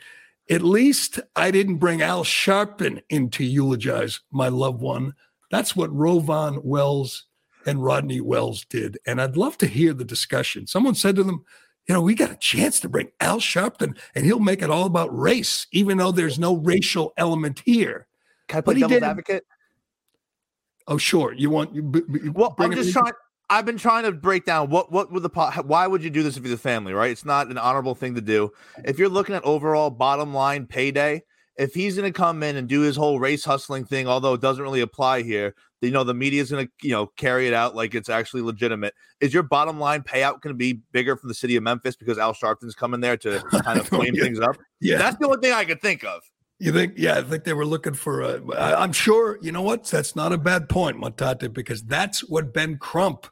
At 0.49 0.61
least 0.61 1.19
I 1.35 1.51
didn't 1.51 1.77
bring 1.77 2.01
Al 2.01 2.23
Sharpton 2.23 3.01
in 3.09 3.29
to 3.31 3.43
eulogize 3.43 4.21
my 4.31 4.47
loved 4.47 4.81
one. 4.81 5.13
That's 5.51 5.75
what 5.75 5.91
RowVaughn 5.91 6.63
Wells 6.63 7.25
and 7.65 7.83
Rodney 7.83 8.21
Wells 8.21 8.65
did. 8.65 8.97
And 9.05 9.21
I'd 9.21 9.37
love 9.37 9.57
to 9.59 9.67
hear 9.67 9.93
the 9.93 10.03
discussion. 10.03 10.65
Someone 10.65 10.95
said 10.95 11.15
to 11.17 11.23
them, 11.23 11.45
you 11.87 11.93
know, 11.93 12.01
we 12.01 12.15
got 12.15 12.31
a 12.31 12.37
chance 12.37 12.79
to 12.79 12.89
bring 12.89 13.11
Al 13.19 13.39
Sharpton 13.39 13.97
and 14.15 14.25
he'll 14.25 14.39
make 14.39 14.61
it 14.61 14.69
all 14.69 14.85
about 14.85 15.17
race, 15.17 15.67
even 15.71 15.97
though 15.97 16.11
there's 16.11 16.39
no 16.39 16.55
racial 16.55 17.13
element 17.17 17.61
here. 17.65 18.07
Can 18.47 18.59
I 18.59 18.61
play 18.61 18.73
devil's 18.75 19.03
advocate? 19.03 19.45
Oh, 20.87 20.97
sure. 20.97 21.33
You 21.33 21.49
want 21.49 21.73
you? 21.73 21.91
you 22.23 22.31
well, 22.31 22.55
I'm 22.59 22.73
just 22.73 22.91
trying. 22.91 23.13
I've 23.51 23.65
been 23.65 23.77
trying 23.77 24.05
to 24.05 24.13
break 24.13 24.45
down 24.45 24.69
what 24.69 24.93
what 24.93 25.11
would 25.11 25.23
the 25.23 25.61
why 25.65 25.85
would 25.85 26.01
you 26.01 26.09
do 26.09 26.23
this 26.23 26.37
if 26.37 26.43
you're 26.43 26.51
the 26.51 26.57
family, 26.57 26.93
right? 26.93 27.11
It's 27.11 27.25
not 27.25 27.47
an 27.47 27.57
honorable 27.57 27.95
thing 27.95 28.15
to 28.15 28.21
do. 28.21 28.51
If 28.85 28.97
you're 28.97 29.09
looking 29.09 29.35
at 29.35 29.43
overall 29.43 29.89
bottom 29.89 30.33
line 30.33 30.65
payday, 30.65 31.23
if 31.57 31.73
he's 31.73 31.97
going 31.97 32.11
to 32.11 32.17
come 32.17 32.43
in 32.43 32.55
and 32.55 32.69
do 32.69 32.79
his 32.79 32.95
whole 32.95 33.19
race 33.19 33.43
hustling 33.43 33.83
thing, 33.83 34.07
although 34.07 34.33
it 34.35 34.41
doesn't 34.41 34.63
really 34.63 34.79
apply 34.79 35.23
here, 35.23 35.53
you 35.81 35.91
know 35.91 36.05
the 36.05 36.13
media 36.13 36.41
is 36.41 36.49
going 36.49 36.65
to 36.65 36.71
you 36.81 36.93
know 36.93 37.07
carry 37.17 37.45
it 37.45 37.53
out 37.53 37.75
like 37.75 37.93
it's 37.93 38.07
actually 38.07 38.41
legitimate. 38.41 38.93
Is 39.19 39.33
your 39.33 39.43
bottom 39.43 39.81
line 39.81 40.01
payout 40.01 40.39
going 40.39 40.53
to 40.53 40.57
be 40.57 40.79
bigger 40.93 41.17
from 41.17 41.27
the 41.27 41.35
city 41.35 41.57
of 41.57 41.63
Memphis 41.63 41.97
because 41.97 42.17
Al 42.17 42.33
Sharpton's 42.33 42.73
coming 42.73 43.01
there 43.01 43.17
to 43.17 43.39
kind 43.63 43.77
of 43.77 43.93
oh, 43.93 43.97
flame 43.97 44.15
yeah. 44.15 44.23
things 44.23 44.39
up? 44.39 44.55
Yeah, 44.79 44.97
that's 44.97 45.17
the 45.17 45.25
only 45.25 45.41
thing 45.41 45.51
I 45.51 45.65
could 45.65 45.81
think 45.81 46.05
of. 46.05 46.21
You 46.59 46.71
think? 46.71 46.93
Yeah, 46.95 47.17
I 47.17 47.23
think 47.23 47.43
they 47.43 47.53
were 47.53 47.65
looking 47.65 47.95
for. 47.95 48.21
A, 48.21 48.41
I'm 48.55 48.93
sure. 48.93 49.39
You 49.41 49.51
know 49.51 49.63
what? 49.63 49.83
That's 49.85 50.15
not 50.15 50.31
a 50.31 50.37
bad 50.37 50.69
point, 50.69 50.95
Matate, 50.95 51.51
because 51.51 51.83
that's 51.83 52.21
what 52.29 52.53
Ben 52.53 52.77
Crump. 52.77 53.27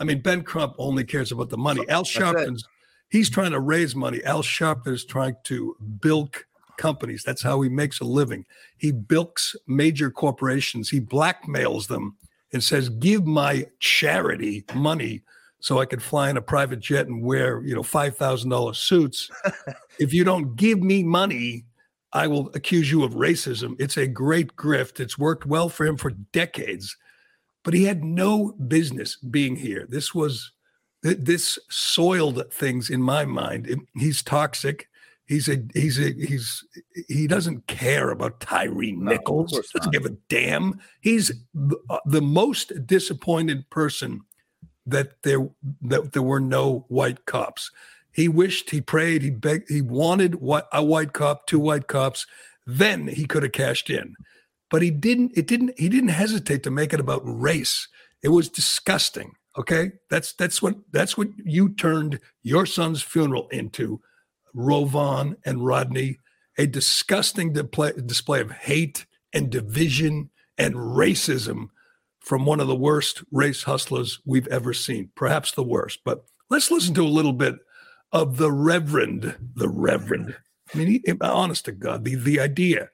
I 0.00 0.04
mean, 0.04 0.20
Ben 0.20 0.42
Crump 0.42 0.74
only 0.78 1.04
cares 1.04 1.30
about 1.30 1.50
the 1.50 1.58
money. 1.58 1.88
Al 1.88 2.04
Sharpton's. 2.04 2.64
He's 3.10 3.30
trying 3.30 3.52
to 3.52 3.60
raise 3.60 3.94
money. 3.94 4.22
Al 4.24 4.42
Sharpton's 4.42 5.04
trying 5.04 5.36
to 5.44 5.76
bilk 6.00 6.46
companies. 6.78 7.22
That's 7.22 7.42
how 7.42 7.60
he 7.60 7.68
makes 7.68 8.00
a 8.00 8.04
living. 8.04 8.46
He 8.78 8.92
bilks 8.92 9.54
major 9.66 10.10
corporations. 10.10 10.88
He 10.88 11.00
blackmails 11.00 11.86
them 11.86 12.16
and 12.52 12.64
says, 12.64 12.88
"Give 12.88 13.26
my 13.26 13.66
charity 13.78 14.64
money." 14.74 15.22
so 15.60 15.78
I 15.78 15.84
could 15.84 16.02
fly 16.02 16.30
in 16.30 16.36
a 16.36 16.42
private 16.42 16.80
jet 16.80 17.06
and 17.06 17.22
wear, 17.22 17.62
you 17.62 17.74
know, 17.74 17.82
five 17.82 18.16
thousand 18.16 18.50
dollars 18.50 18.78
suits. 18.78 19.30
if 19.98 20.12
you 20.12 20.24
don't 20.24 20.56
give 20.56 20.82
me 20.82 21.02
money, 21.02 21.64
I 22.12 22.26
will 22.26 22.50
accuse 22.54 22.90
you 22.90 23.04
of 23.04 23.12
racism. 23.12 23.76
It's 23.78 23.96
a 23.96 24.06
great 24.06 24.56
grift. 24.56 24.98
It's 24.98 25.18
worked 25.18 25.46
well 25.46 25.68
for 25.68 25.86
him 25.86 25.96
for 25.96 26.10
decades, 26.10 26.96
but 27.64 27.74
he 27.74 27.84
had 27.84 28.04
no 28.04 28.52
business 28.52 29.16
being 29.16 29.56
here. 29.56 29.86
This 29.88 30.14
was 30.14 30.52
this 31.02 31.58
soiled 31.70 32.52
things 32.52 32.90
in 32.90 33.02
my 33.02 33.24
mind. 33.24 33.86
He's 33.94 34.22
toxic. 34.22 34.88
He's 35.26 35.48
a 35.48 35.62
he's 35.74 35.98
a 35.98 36.12
he's 36.12 36.64
he 37.08 37.26
doesn't 37.26 37.66
care 37.68 38.10
about 38.10 38.40
Tyre 38.40 38.70
Nichols. 38.70 39.52
No, 39.52 39.62
doesn't 39.74 39.92
give 39.92 40.04
a 40.04 40.16
damn. 40.28 40.80
He's 41.00 41.30
uh, 41.88 41.98
the 42.04 42.20
most 42.20 42.86
disappointed 42.86 43.70
person 43.70 44.22
that 44.86 45.22
there 45.22 45.48
that 45.82 46.12
there 46.12 46.22
were 46.22 46.40
no 46.40 46.84
white 46.88 47.26
cops. 47.26 47.70
He 48.12 48.28
wished, 48.28 48.70
he 48.70 48.80
prayed, 48.80 49.22
he 49.22 49.30
begged, 49.30 49.70
he 49.70 49.82
wanted 49.82 50.36
what 50.36 50.68
a 50.72 50.84
white 50.84 51.12
cop, 51.12 51.46
two 51.46 51.60
white 51.60 51.86
cops. 51.86 52.26
Then 52.66 53.06
he 53.06 53.24
could 53.24 53.44
have 53.44 53.52
cashed 53.52 53.88
in, 53.88 54.16
but 54.70 54.82
he 54.82 54.90
didn't. 54.90 55.32
It 55.36 55.46
didn't. 55.46 55.78
He 55.78 55.88
didn't 55.88 56.10
hesitate 56.10 56.62
to 56.62 56.70
make 56.70 56.92
it 56.92 57.00
about 57.00 57.22
race. 57.24 57.88
It 58.22 58.28
was 58.28 58.48
disgusting. 58.48 59.32
Okay, 59.58 59.92
that's 60.08 60.32
that's 60.34 60.62
what 60.62 60.76
that's 60.92 61.18
what 61.18 61.28
you 61.44 61.74
turned 61.74 62.20
your 62.42 62.66
son's 62.66 63.02
funeral 63.02 63.48
into, 63.48 64.00
RowVaughn 64.54 65.36
and 65.44 65.66
Rodney, 65.66 66.18
a 66.56 66.66
disgusting 66.66 67.52
display, 67.52 67.92
display 68.06 68.40
of 68.40 68.52
hate 68.52 69.06
and 69.32 69.50
division 69.50 70.30
and 70.56 70.74
racism 70.74 71.68
from 72.20 72.44
one 72.44 72.60
of 72.60 72.68
the 72.68 72.76
worst 72.76 73.24
race 73.32 73.64
hustlers 73.64 74.20
we've 74.24 74.46
ever 74.48 74.72
seen, 74.72 75.10
perhaps 75.16 75.50
the 75.52 75.64
worst. 75.64 76.00
But 76.04 76.24
let's 76.48 76.70
listen 76.70 76.94
to 76.94 77.04
a 77.04 77.08
little 77.08 77.32
bit 77.32 77.56
of 78.12 78.36
the 78.36 78.52
Reverend, 78.52 79.36
the 79.54 79.68
Reverend. 79.68 80.36
I 80.72 80.78
mean, 80.78 80.86
he, 80.86 81.12
honest 81.20 81.64
to 81.64 81.72
God, 81.72 82.04
the, 82.04 82.14
the 82.14 82.38
idea 82.38 82.90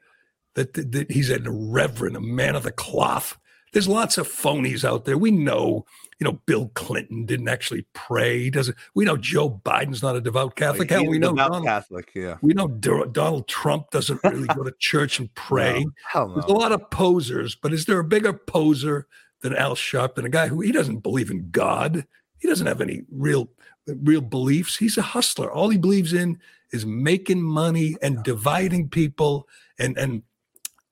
that, 0.56 0.72
that, 0.72 0.92
that 0.92 1.12
he's 1.12 1.30
a 1.30 1.38
reverend, 1.46 2.16
a 2.16 2.20
man 2.20 2.56
of 2.56 2.64
the 2.64 2.72
cloth. 2.72 3.38
There's 3.72 3.86
lots 3.86 4.16
of 4.16 4.26
phonies 4.26 4.84
out 4.84 5.04
there. 5.04 5.18
We 5.18 5.30
know, 5.30 5.84
you 6.18 6.24
know, 6.24 6.40
Bill 6.46 6.70
Clinton 6.74 7.26
didn't 7.26 7.48
actually 7.48 7.86
pray. 7.92 8.44
He 8.44 8.50
doesn't. 8.50 8.76
We 8.94 9.04
know 9.04 9.18
Joe 9.18 9.50
Biden's 9.50 10.02
not 10.02 10.16
a 10.16 10.20
devout 10.20 10.56
Catholic. 10.56 10.88
Hell, 10.88 11.04
we 11.04 11.18
know 11.18 11.34
Donald, 11.34 11.64
Catholic. 11.64 12.10
Yeah, 12.14 12.38
we 12.40 12.54
know 12.54 12.68
Donald 12.68 13.48
Trump 13.48 13.90
doesn't 13.90 14.20
really 14.24 14.46
go 14.46 14.62
to 14.62 14.72
church 14.78 15.18
and 15.18 15.32
pray. 15.34 15.84
No, 15.84 15.90
hell 16.10 16.28
no. 16.28 16.34
There's 16.36 16.46
a 16.46 16.54
lot 16.54 16.72
of 16.72 16.88
posers, 16.90 17.54
but 17.54 17.74
is 17.74 17.84
there 17.84 17.98
a 17.98 18.04
bigger 18.04 18.32
poser 18.32 19.06
than 19.42 19.54
Al 19.54 19.74
Sharpton, 19.74 20.24
a 20.24 20.30
guy 20.30 20.48
who 20.48 20.60
he 20.60 20.72
doesn't 20.72 21.00
believe 21.00 21.30
in 21.30 21.50
God? 21.50 22.06
He 22.38 22.48
doesn't 22.48 22.66
have 22.66 22.80
any 22.80 23.02
real 23.10 23.50
real 23.86 24.22
beliefs. 24.22 24.76
He's 24.76 24.96
a 24.96 25.02
hustler. 25.02 25.52
All 25.52 25.68
he 25.68 25.76
believes 25.76 26.14
in 26.14 26.40
is 26.72 26.86
making 26.86 27.42
money 27.42 27.96
and 28.00 28.22
dividing 28.22 28.88
people 28.88 29.46
and 29.78 29.98
and 29.98 30.22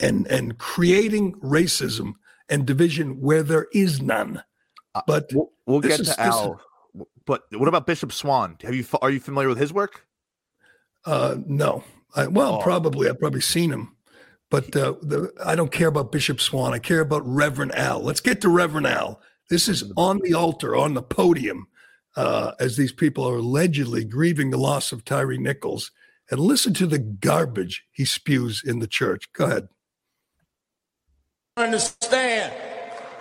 and 0.01 0.27
and 0.27 0.59
creating 0.59 1.35
racism 1.41 2.15
and 2.49 2.67
division 2.67 3.21
where 3.21 3.43
there 3.43 3.67
is 3.73 4.03
none. 4.03 4.43
Uh, 4.95 5.03
but 5.07 5.31
we'll, 5.33 5.51
we'll 5.67 5.81
get 5.81 6.01
is, 6.01 6.09
to 6.09 6.21
Al. 6.21 6.61
Is, 6.97 7.07
but 7.27 7.43
what 7.53 7.69
about 7.69 7.87
Bishop 7.87 8.13
Swan? 8.13 8.57
Have 8.63 8.75
you 8.75 8.85
are 9.03 9.11
you 9.11 9.21
familiar 9.21 9.49
with 9.49 9.59
his 9.59 9.73
work? 9.73 10.07
Uh, 11.05 11.37
no. 11.47 11.85
I, 12.17 12.27
well, 12.29 12.57
oh. 12.57 12.63
probably 12.63 13.09
I've 13.09 13.19
probably 13.19 13.41
seen 13.41 13.71
him, 13.73 13.97
but 14.51 14.75
uh, 14.77 14.95
the, 15.03 15.33
I 15.45 15.57
don't 15.57 15.73
care 15.73 15.89
about 15.89 16.13
Bishop 16.13 16.41
Swan. 16.41 16.73
I 16.73 16.79
care 16.79 17.01
about 17.01 17.27
Reverend 17.27 17.75
Al. 17.75 18.01
Let's 18.01 18.21
get 18.21 18.41
to 18.43 18.49
Reverend 18.49 18.87
Al. 18.87 19.21
This 19.51 19.69
is 19.69 19.93
on 19.97 20.21
the 20.21 20.35
altar, 20.35 20.77
on 20.77 20.95
the 20.95 21.03
podium 21.03 21.67
uh, 22.17 22.53
as 22.61 22.77
these 22.77 22.93
people 22.93 23.29
are 23.29 23.37
allegedly 23.37 24.05
grieving 24.05 24.51
the 24.51 24.59
loss 24.59 24.93
of 24.93 25.05
Tyre 25.05 25.37
Nichols. 25.37 25.91
And 26.31 26.41
listen 26.41 26.73
to 26.75 26.87
the 26.87 26.99
garbage 26.99 27.85
he 27.93 28.05
spews 28.05 28.63
in 28.65 28.79
the 28.79 28.87
church. 28.87 29.31
Go 29.33 29.45
ahead. 29.45 29.69
Understand 31.57 32.53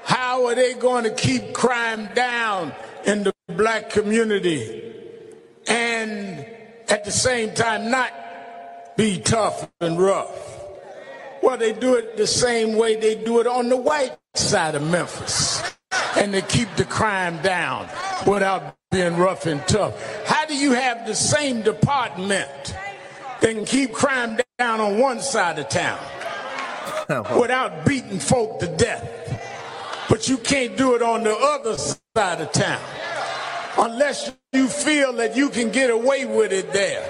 how 0.05 0.47
are 0.47 0.55
they 0.55 0.73
going 0.73 1.03
to 1.03 1.13
keep 1.13 1.53
crime 1.53 2.09
down 2.15 2.73
in 3.05 3.23
the 3.23 3.33
black 3.47 3.91
community 3.91 4.91
and 5.67 6.43
at 6.89 7.05
the 7.05 7.11
same 7.11 7.53
time 7.53 7.91
not 7.91 8.11
be 8.97 9.19
tough 9.19 9.69
and 9.79 9.99
rough? 9.99 10.65
Well, 11.43 11.57
they 11.57 11.73
do 11.73 11.93
it 11.93 12.17
the 12.17 12.25
same 12.25 12.75
way 12.75 12.95
they 12.95 13.13
do 13.13 13.39
it 13.39 13.45
on 13.45 13.69
the 13.69 13.77
white 13.77 14.17
side 14.33 14.73
of 14.73 14.81
Memphis. 14.81 15.61
And 16.17 16.33
they 16.33 16.41
keep 16.41 16.75
the 16.75 16.85
crime 16.85 17.39
down 17.43 17.87
without 18.25 18.75
being 18.89 19.15
rough 19.15 19.45
and 19.45 19.61
tough. 19.67 20.25
How 20.25 20.47
do 20.47 20.55
you 20.55 20.71
have 20.71 21.05
the 21.05 21.13
same 21.13 21.61
department 21.61 22.75
that 23.41 23.53
can 23.53 23.65
keep 23.65 23.93
crime 23.93 24.39
down 24.57 24.81
on 24.81 24.97
one 24.97 25.21
side 25.21 25.59
of 25.59 25.69
town 25.69 25.99
without 27.39 27.85
beating 27.85 28.19
folk 28.19 28.59
to 28.59 28.67
death? 28.67 29.09
But 30.09 30.27
you 30.27 30.37
can't 30.37 30.77
do 30.77 30.95
it 30.95 31.01
on 31.01 31.23
the 31.23 31.35
other 31.35 31.77
side 31.77 32.41
of 32.41 32.51
town 32.51 32.81
unless 33.77 34.31
you 34.51 34.67
feel 34.67 35.13
that 35.13 35.35
you 35.35 35.49
can 35.49 35.71
get 35.71 35.89
away 35.89 36.25
with 36.25 36.51
it 36.51 36.71
there. 36.73 37.09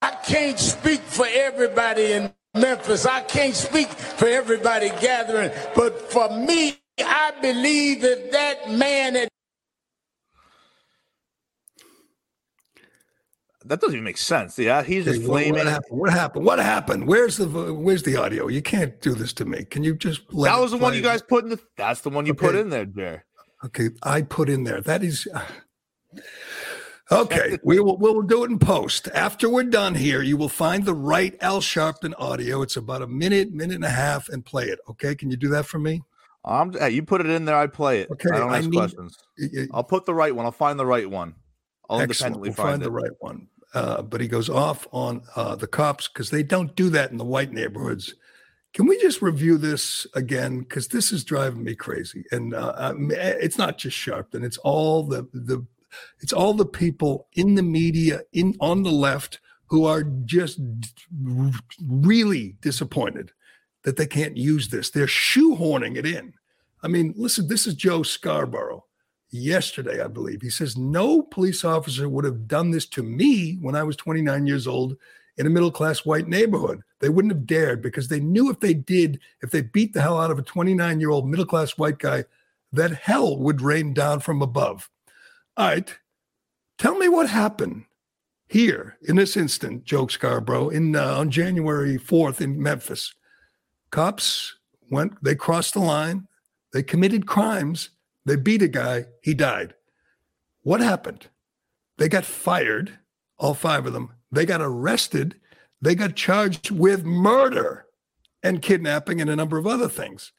I, 0.00 0.10
can't 0.24 0.58
speak 0.58 1.00
for 1.00 1.26
everybody 1.28 2.12
in 2.12 2.32
Memphis. 2.54 3.06
I 3.06 3.22
can't 3.22 3.54
speak 3.54 3.88
for 3.88 4.28
everybody 4.28 4.90
gathering, 5.00 5.50
but 5.74 6.12
for 6.12 6.28
me, 6.28 6.78
I 6.98 7.32
believe 7.40 8.02
that 8.02 8.32
that 8.32 8.70
man 8.70 9.14
that 9.14 9.27
that 13.68 13.80
doesn't 13.80 13.94
even 13.94 14.04
make 14.04 14.16
sense. 14.16 14.58
Yeah, 14.58 14.82
he's 14.82 15.04
just 15.04 15.22
flaming. 15.22 15.54
What 15.54 15.66
happened? 15.66 15.98
What 15.98 16.10
happened? 16.10 16.44
What 16.44 16.58
happened? 16.58 17.06
Where's 17.06 17.36
the 17.36 17.46
Where's 17.46 18.02
the 18.02 18.16
audio? 18.16 18.48
You 18.48 18.62
can't 18.62 18.98
do 19.00 19.14
this 19.14 19.32
to 19.34 19.44
me. 19.44 19.64
Can 19.64 19.84
you 19.84 19.94
just? 19.94 20.22
that 20.28 20.58
was 20.58 20.70
the 20.70 20.78
one 20.78 20.94
you 20.94 21.02
guys 21.02 21.22
put 21.22 21.44
in 21.44 21.50
the. 21.50 21.60
That's 21.76 22.00
the 22.00 22.10
one 22.10 22.26
you 22.26 22.32
okay. 22.32 22.46
put 22.46 22.54
in 22.54 22.70
there, 22.70 22.86
Jer. 22.86 23.24
Okay, 23.64 23.90
I 24.02 24.22
put 24.22 24.48
in 24.48 24.64
there. 24.64 24.80
That 24.80 25.04
is. 25.04 25.28
Uh, 25.32 25.42
okay, 27.12 27.58
we 27.62 27.78
will 27.80 27.98
we'll 27.98 28.22
do 28.22 28.44
it 28.44 28.50
in 28.50 28.58
post. 28.58 29.08
After 29.14 29.48
we're 29.48 29.64
done 29.64 29.94
here, 29.94 30.22
you 30.22 30.36
will 30.36 30.48
find 30.48 30.84
the 30.84 30.94
right 30.94 31.36
Al 31.40 31.60
Sharpton 31.60 32.14
audio. 32.18 32.62
It's 32.62 32.76
about 32.76 33.02
a 33.02 33.06
minute, 33.06 33.52
minute 33.52 33.76
and 33.76 33.84
a 33.84 33.90
half, 33.90 34.28
and 34.28 34.44
play 34.44 34.64
it. 34.64 34.78
Okay, 34.88 35.14
can 35.14 35.30
you 35.30 35.36
do 35.36 35.48
that 35.48 35.66
for 35.66 35.78
me? 35.78 36.02
I'm. 36.44 36.72
Hey, 36.72 36.90
you 36.90 37.02
put 37.02 37.20
it 37.20 37.28
in 37.28 37.44
there. 37.44 37.56
I 37.56 37.66
play 37.66 38.00
it. 38.00 38.10
Okay, 38.10 38.30
I 38.32 38.38
don't 38.38 38.54
ask 38.54 38.64
I 38.64 38.68
need, 38.68 38.76
questions. 38.76 39.18
I'll 39.72 39.84
put 39.84 40.06
the 40.06 40.14
right 40.14 40.34
one. 40.34 40.46
I'll 40.46 40.52
find 40.52 40.78
the 40.78 40.86
right 40.86 41.08
one. 41.08 41.34
I'll 41.90 42.00
Excellent. 42.00 42.36
independently 42.36 42.48
we'll 42.50 42.54
find, 42.54 42.68
find 42.70 42.82
the 42.82 42.90
right 42.90 43.12
one. 43.20 43.48
Uh, 43.74 44.02
but 44.02 44.20
he 44.20 44.28
goes 44.28 44.48
off 44.48 44.86
on 44.92 45.22
uh, 45.36 45.54
the 45.54 45.66
cops 45.66 46.08
because 46.08 46.30
they 46.30 46.42
don't 46.42 46.74
do 46.74 46.88
that 46.90 47.10
in 47.10 47.18
the 47.18 47.24
white 47.24 47.52
neighborhoods. 47.52 48.14
Can 48.72 48.86
we 48.86 48.98
just 49.00 49.20
review 49.20 49.58
this 49.58 50.06
again? 50.14 50.60
Because 50.60 50.88
this 50.88 51.12
is 51.12 51.24
driving 51.24 51.64
me 51.64 51.74
crazy, 51.74 52.24
and 52.30 52.54
uh, 52.54 52.94
it's 52.96 53.58
not 53.58 53.78
just 53.78 53.96
Sharpton; 53.96 54.44
it's 54.44 54.58
all 54.58 55.02
the 55.02 55.28
the 55.32 55.66
it's 56.20 56.32
all 56.32 56.54
the 56.54 56.66
people 56.66 57.28
in 57.34 57.54
the 57.54 57.62
media 57.62 58.22
in 58.32 58.54
on 58.60 58.82
the 58.82 58.90
left 58.90 59.40
who 59.66 59.84
are 59.84 60.02
just 60.24 60.60
really 61.86 62.56
disappointed 62.60 63.32
that 63.84 63.96
they 63.96 64.06
can't 64.06 64.36
use 64.36 64.68
this. 64.68 64.90
They're 64.90 65.06
shoehorning 65.06 65.96
it 65.96 66.06
in. 66.06 66.34
I 66.82 66.88
mean, 66.88 67.14
listen, 67.16 67.48
this 67.48 67.66
is 67.66 67.74
Joe 67.74 68.02
Scarborough 68.02 68.84
yesterday, 69.30 70.02
I 70.02 70.08
believe. 70.08 70.42
He 70.42 70.50
says, 70.50 70.76
No 70.76 71.22
police 71.22 71.64
officer 71.64 72.08
would 72.08 72.24
have 72.24 72.48
done 72.48 72.70
this 72.70 72.86
to 72.86 73.02
me 73.02 73.58
when 73.60 73.74
I 73.74 73.82
was 73.82 73.96
29 73.96 74.46
years 74.46 74.66
old 74.66 74.96
in 75.36 75.46
a 75.46 75.50
middle 75.50 75.70
class 75.70 76.04
white 76.04 76.28
neighborhood. 76.28 76.82
They 77.00 77.08
wouldn't 77.08 77.32
have 77.32 77.46
dared 77.46 77.80
because 77.80 78.08
they 78.08 78.20
knew 78.20 78.50
if 78.50 78.60
they 78.60 78.74
did, 78.74 79.20
if 79.40 79.50
they 79.50 79.62
beat 79.62 79.92
the 79.92 80.02
hell 80.02 80.20
out 80.20 80.30
of 80.30 80.38
a 80.38 80.42
29 80.42 81.00
year 81.00 81.10
old 81.10 81.28
middle 81.28 81.46
class 81.46 81.78
white 81.78 81.98
guy, 81.98 82.24
that 82.72 82.92
hell 82.92 83.38
would 83.38 83.62
rain 83.62 83.94
down 83.94 84.20
from 84.20 84.42
above. 84.42 84.90
All 85.56 85.68
right. 85.68 85.96
Tell 86.78 86.96
me 86.96 87.08
what 87.08 87.28
happened 87.28 87.84
here 88.48 88.96
in 89.02 89.16
this 89.16 89.36
instant, 89.36 89.84
Joe 89.84 90.06
Scarborough, 90.06 90.68
in 90.68 90.94
uh, 90.94 91.18
on 91.18 91.30
January 91.30 91.98
4th 91.98 92.40
in 92.40 92.60
Memphis. 92.62 93.14
Cops 93.90 94.56
went, 94.90 95.22
they 95.22 95.34
crossed 95.34 95.74
the 95.74 95.80
line, 95.80 96.28
they 96.72 96.82
committed 96.82 97.26
crimes, 97.26 97.90
they 98.28 98.36
beat 98.36 98.62
a 98.62 98.68
guy, 98.68 99.06
he 99.22 99.34
died. 99.34 99.74
What 100.62 100.80
happened? 100.80 101.28
They 101.98 102.08
got 102.08 102.24
fired, 102.24 102.98
all 103.38 103.54
five 103.54 103.86
of 103.86 103.92
them. 103.92 104.12
They 104.30 104.46
got 104.46 104.60
arrested. 104.60 105.36
They 105.80 105.94
got 105.94 106.16
charged 106.16 106.70
with 106.70 107.04
murder 107.04 107.86
and 108.42 108.62
kidnapping 108.62 109.20
and 109.20 109.30
a 109.30 109.36
number 109.36 109.58
of 109.58 109.66
other 109.66 109.88
things. 109.88 110.32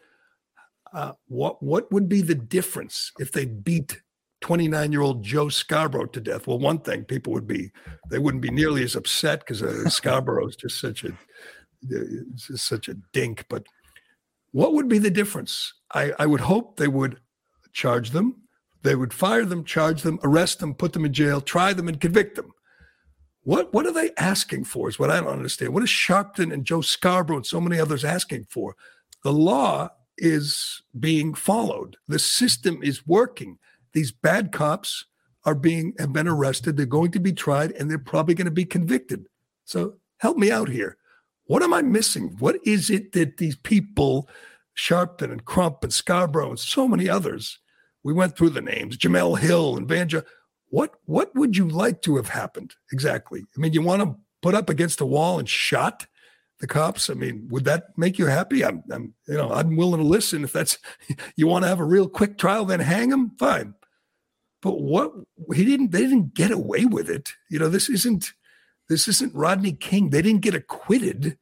Uh, 0.94 1.14
what 1.28 1.62
what 1.62 1.92
would 1.92 2.10
be 2.10 2.22
the 2.22 2.36
difference 2.36 3.12
if 3.20 3.32
they 3.32 3.46
beat 3.46 4.02
29 4.42 4.92
year 4.92 5.02
old 5.02 5.24
Joe 5.24 5.50
Scarborough 5.50 6.08
to 6.08 6.22
death? 6.22 6.48
Well, 6.48 6.60
one 6.60 6.80
thing 6.80 7.04
people 7.04 7.34
would 7.34 7.48
be 7.48 7.72
they 8.10 8.18
wouldn't 8.18 8.42
be 8.42 8.52
nearly 8.52 8.84
as 8.84 8.96
upset 8.96 9.42
because 9.42 9.62
uh, 9.62 9.90
Scarborough 9.90 10.48
is 10.48 10.56
just 10.56 10.80
such 10.80 11.04
a 11.04 11.12
just 12.36 12.68
such 12.68 12.88
a 12.88 12.96
dink. 13.14 13.46
But 13.50 13.68
what 14.52 14.74
would 14.74 14.88
be 14.88 14.98
the 14.98 15.12
difference? 15.12 15.74
I, 15.94 16.14
I 16.18 16.26
would 16.26 16.42
hope 16.42 16.78
they 16.78 16.88
would 16.88 17.20
charge 17.74 18.12
them, 18.12 18.36
they 18.84 18.96
would 18.96 19.14
fire 19.14 19.46
them, 19.46 19.64
charge 19.64 20.02
them, 20.02 20.20
arrest 20.24 20.60
them, 20.60 20.74
put 20.74 20.94
them 20.94 21.06
in 21.06 21.14
jail, 21.14 21.42
try 21.42 21.74
them, 21.74 21.88
and 21.88 22.00
convict 22.00 22.36
them. 22.36 22.52
What 23.44 23.74
what 23.74 23.86
are 23.86 23.94
they 23.94 24.12
asking 24.18 24.66
for? 24.66 24.90
Is 24.90 25.00
what 25.00 25.10
I 25.10 25.20
don't 25.20 25.28
understand. 25.28 25.74
What 25.74 25.84
is 25.84 25.90
Sharpton 25.90 26.54
and 26.54 26.66
Joe 26.66 26.82
Scarborough 26.82 27.38
and 27.38 27.46
so 27.46 27.62
many 27.62 27.80
others 27.80 28.06
asking 28.06 28.46
for? 28.50 28.76
The 29.24 29.34
law 29.34 29.90
is 30.18 30.82
being 31.00 31.34
followed. 31.34 31.98
The 32.08 32.20
system 32.20 32.82
is 32.84 33.08
working. 33.08 33.58
These 33.94 34.12
bad 34.12 34.52
cops 34.52 35.06
are 35.46 35.56
being 35.56 35.94
have 35.98 36.14
been 36.14 36.28
arrested. 36.28 36.78
They're 36.78 36.86
going 36.86 37.12
to 37.12 37.20
be 37.20 37.34
tried, 37.34 37.72
and 37.72 37.90
they're 37.90 37.98
probably 37.98 38.36
going 38.36 38.46
to 38.46 38.52
be 38.52 38.66
convicted. 38.66 39.28
So 39.66 39.96
help 40.18 40.38
me 40.38 40.52
out 40.52 40.70
here. 40.70 40.98
What 41.46 41.64
am 41.64 41.74
I 41.74 41.82
missing? 41.82 42.36
What 42.40 42.58
is 42.66 42.90
it 42.90 43.14
that 43.14 43.38
these 43.38 43.56
people, 43.56 44.30
Sharpton 44.80 45.32
and 45.32 45.44
Crump 45.44 45.84
and 45.84 45.94
Scarborough 45.94 46.50
and 46.50 46.60
so 46.60 46.88
many 46.88 47.10
others, 47.10 47.60
we 48.04 48.14
went 48.14 48.38
through 48.38 48.52
the 48.52 48.62
names, 48.62 48.98
Jemele 48.98 49.38
Hill 49.40 49.76
and 49.76 49.88
Vanja. 49.88 50.24
What 50.70 50.94
what 51.06 51.36
would 51.36 51.58
you 51.58 51.68
like 51.68 52.02
to 52.04 52.16
have 52.16 52.30
happened 52.30 52.76
exactly? 52.94 53.44
I 53.56 53.60
mean, 53.60 53.74
you 53.74 53.82
want 53.82 54.02
to 54.04 54.16
put 54.42 54.56
up 54.56 54.70
against 54.70 55.02
a 55.02 55.06
wall 55.06 55.38
and 55.38 55.50
shot 55.50 56.08
the 56.60 56.68
cops? 56.68 57.10
I 57.10 57.14
mean, 57.14 57.48
would 57.50 57.66
that 57.66 57.98
make 57.98 58.18
you 58.18 58.28
happy? 58.28 58.64
I'm, 58.64 58.84
I'm, 58.92 59.14
you 59.28 59.36
know, 59.36 59.52
I'm 59.52 59.76
willing 59.76 60.02
to 60.02 60.08
listen. 60.08 60.44
If 60.44 60.54
that's 60.54 60.78
you 61.36 61.48
want 61.48 61.64
to 61.64 61.70
have 61.70 61.80
a 61.80 61.86
real 61.86 62.08
quick 62.08 62.38
trial, 62.38 62.66
then 62.66 62.80
hang 62.80 63.12
him. 63.12 63.32
Fine. 63.38 63.74
But 64.62 64.82
what 64.82 65.12
he 65.54 65.66
didn't, 65.66 65.92
they 65.92 66.02
didn't 66.02 66.34
get 66.34 66.52
away 66.52 66.86
with 66.86 67.10
it. 67.10 67.34
You 67.50 67.60
know, 67.60 67.70
this 67.70 67.90
isn't, 67.90 68.34
this 68.88 69.08
isn't 69.08 69.34
Rodney 69.34 69.72
King. 69.72 70.10
They 70.10 70.22
didn't 70.22 70.42
get 70.42 70.56
acquitted. 70.56 71.38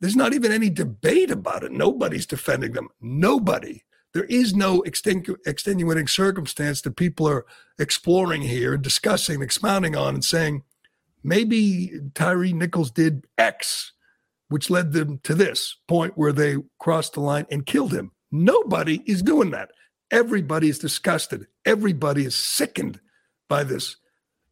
There's 0.00 0.16
not 0.16 0.34
even 0.34 0.52
any 0.52 0.70
debate 0.70 1.30
about 1.30 1.64
it. 1.64 1.72
Nobody's 1.72 2.26
defending 2.26 2.72
them. 2.72 2.88
Nobody. 3.00 3.82
There 4.12 4.24
is 4.24 4.54
no 4.54 4.82
extenu- 4.82 5.36
extenuating 5.46 6.06
circumstance 6.06 6.80
that 6.82 6.96
people 6.96 7.28
are 7.28 7.46
exploring 7.78 8.42
here 8.42 8.74
and 8.74 8.82
discussing, 8.82 9.42
expounding 9.42 9.96
on, 9.96 10.14
and 10.14 10.24
saying 10.24 10.62
maybe 11.22 11.92
Tyre 12.14 12.46
Nichols 12.46 12.90
did 12.90 13.26
X 13.36 13.92
which 14.48 14.70
led 14.70 14.92
them 14.92 15.18
to 15.24 15.34
this 15.34 15.76
point 15.88 16.16
where 16.16 16.32
they 16.32 16.56
crossed 16.78 17.14
the 17.14 17.20
line 17.20 17.46
and 17.50 17.66
killed 17.66 17.92
him. 17.92 18.12
Nobody 18.30 19.02
is 19.06 19.22
doing 19.22 19.50
that. 19.50 19.70
Everybody 20.10 20.68
is 20.68 20.78
disgusted. 20.78 21.46
Everybody 21.64 22.24
is 22.24 22.36
sickened 22.36 23.00
by 23.48 23.64
this. 23.64 23.96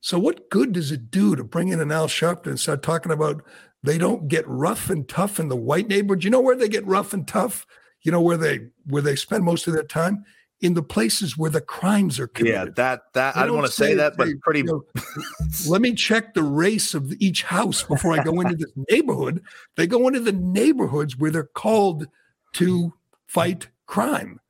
So, 0.00 0.18
what 0.18 0.50
good 0.50 0.72
does 0.72 0.92
it 0.92 1.11
do 1.11 1.37
to 1.37 1.44
bring 1.44 1.68
in 1.68 1.80
an 1.80 1.92
Al 1.92 2.09
Sharpton 2.09 2.48
and 2.48 2.61
start 2.61 2.83
talking 2.83 3.12
about 3.12 3.42
they 3.84 3.98
don't 3.98 4.28
get 4.28 4.48
rough 4.48 4.88
and 4.88 5.06
tough 5.06 5.38
in 5.38 5.48
the 5.48 5.56
white 5.56 5.88
neighborhood? 5.88 6.24
You 6.24 6.30
know 6.30 6.40
where 6.40 6.56
they 6.56 6.68
get 6.68 6.86
rough 6.86 7.12
and 7.12 7.28
tough? 7.28 7.66
You 8.02 8.12
know 8.12 8.20
where 8.20 8.38
they 8.38 8.68
where 8.86 9.02
they 9.02 9.14
spend 9.14 9.44
most 9.44 9.66
of 9.66 9.74
their 9.74 9.82
time 9.82 10.24
in 10.60 10.72
the 10.72 10.82
places 10.82 11.36
where 11.36 11.50
the 11.50 11.60
crimes 11.60 12.18
are 12.18 12.26
committed. 12.26 12.68
Yeah, 12.68 12.72
that 12.76 13.02
that 13.12 13.36
I 13.36 13.44
don't 13.44 13.56
want 13.56 13.66
to 13.66 13.72
say, 13.72 13.88
say 13.88 13.94
that, 13.96 14.16
but 14.16 14.28
pretty. 14.40 14.60
You 14.60 14.64
know, 14.64 15.02
let 15.68 15.82
me 15.82 15.92
check 15.92 16.32
the 16.32 16.42
race 16.42 16.94
of 16.94 17.12
each 17.20 17.42
house 17.42 17.82
before 17.82 18.18
I 18.18 18.22
go 18.22 18.40
into 18.40 18.56
this 18.56 18.72
neighborhood. 18.90 19.42
They 19.76 19.86
go 19.86 20.08
into 20.08 20.20
the 20.20 20.32
neighborhoods 20.32 21.18
where 21.18 21.30
they're 21.30 21.44
called 21.44 22.06
to 22.54 22.94
fight 23.26 23.68
crime. 23.86 24.40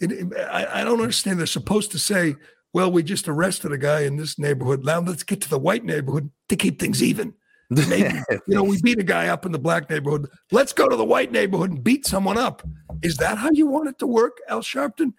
It, 0.00 0.10
it, 0.10 0.32
I, 0.36 0.80
I 0.80 0.84
don't 0.84 1.00
understand. 1.00 1.38
They're 1.38 1.46
supposed 1.46 1.92
to 1.92 2.00
say, 2.00 2.34
"Well, 2.72 2.90
we 2.90 3.04
just 3.04 3.28
arrested 3.28 3.70
a 3.70 3.78
guy 3.78 4.00
in 4.00 4.16
this 4.16 4.36
neighborhood. 4.36 4.84
Now 4.84 4.98
let's 4.98 5.22
get 5.22 5.40
to 5.42 5.48
the 5.48 5.60
white 5.60 5.84
neighborhood 5.84 6.30
to 6.48 6.56
keep 6.56 6.80
things 6.80 7.00
even." 7.00 7.34
Maybe, 7.70 8.18
you 8.46 8.54
know, 8.54 8.64
we 8.64 8.80
beat 8.82 8.98
a 8.98 9.04
guy 9.04 9.28
up 9.28 9.46
in 9.46 9.52
the 9.52 9.58
black 9.58 9.88
neighborhood. 9.88 10.28
Let's 10.50 10.72
go 10.72 10.88
to 10.88 10.96
the 10.96 11.04
white 11.04 11.30
neighborhood 11.30 11.70
and 11.70 11.84
beat 11.84 12.06
someone 12.06 12.36
up. 12.36 12.66
Is 13.02 13.16
that 13.18 13.38
how 13.38 13.50
you 13.52 13.66
want 13.66 13.88
it 13.88 13.98
to 14.00 14.06
work, 14.06 14.38
Al 14.48 14.60
Sharpton? 14.60 15.12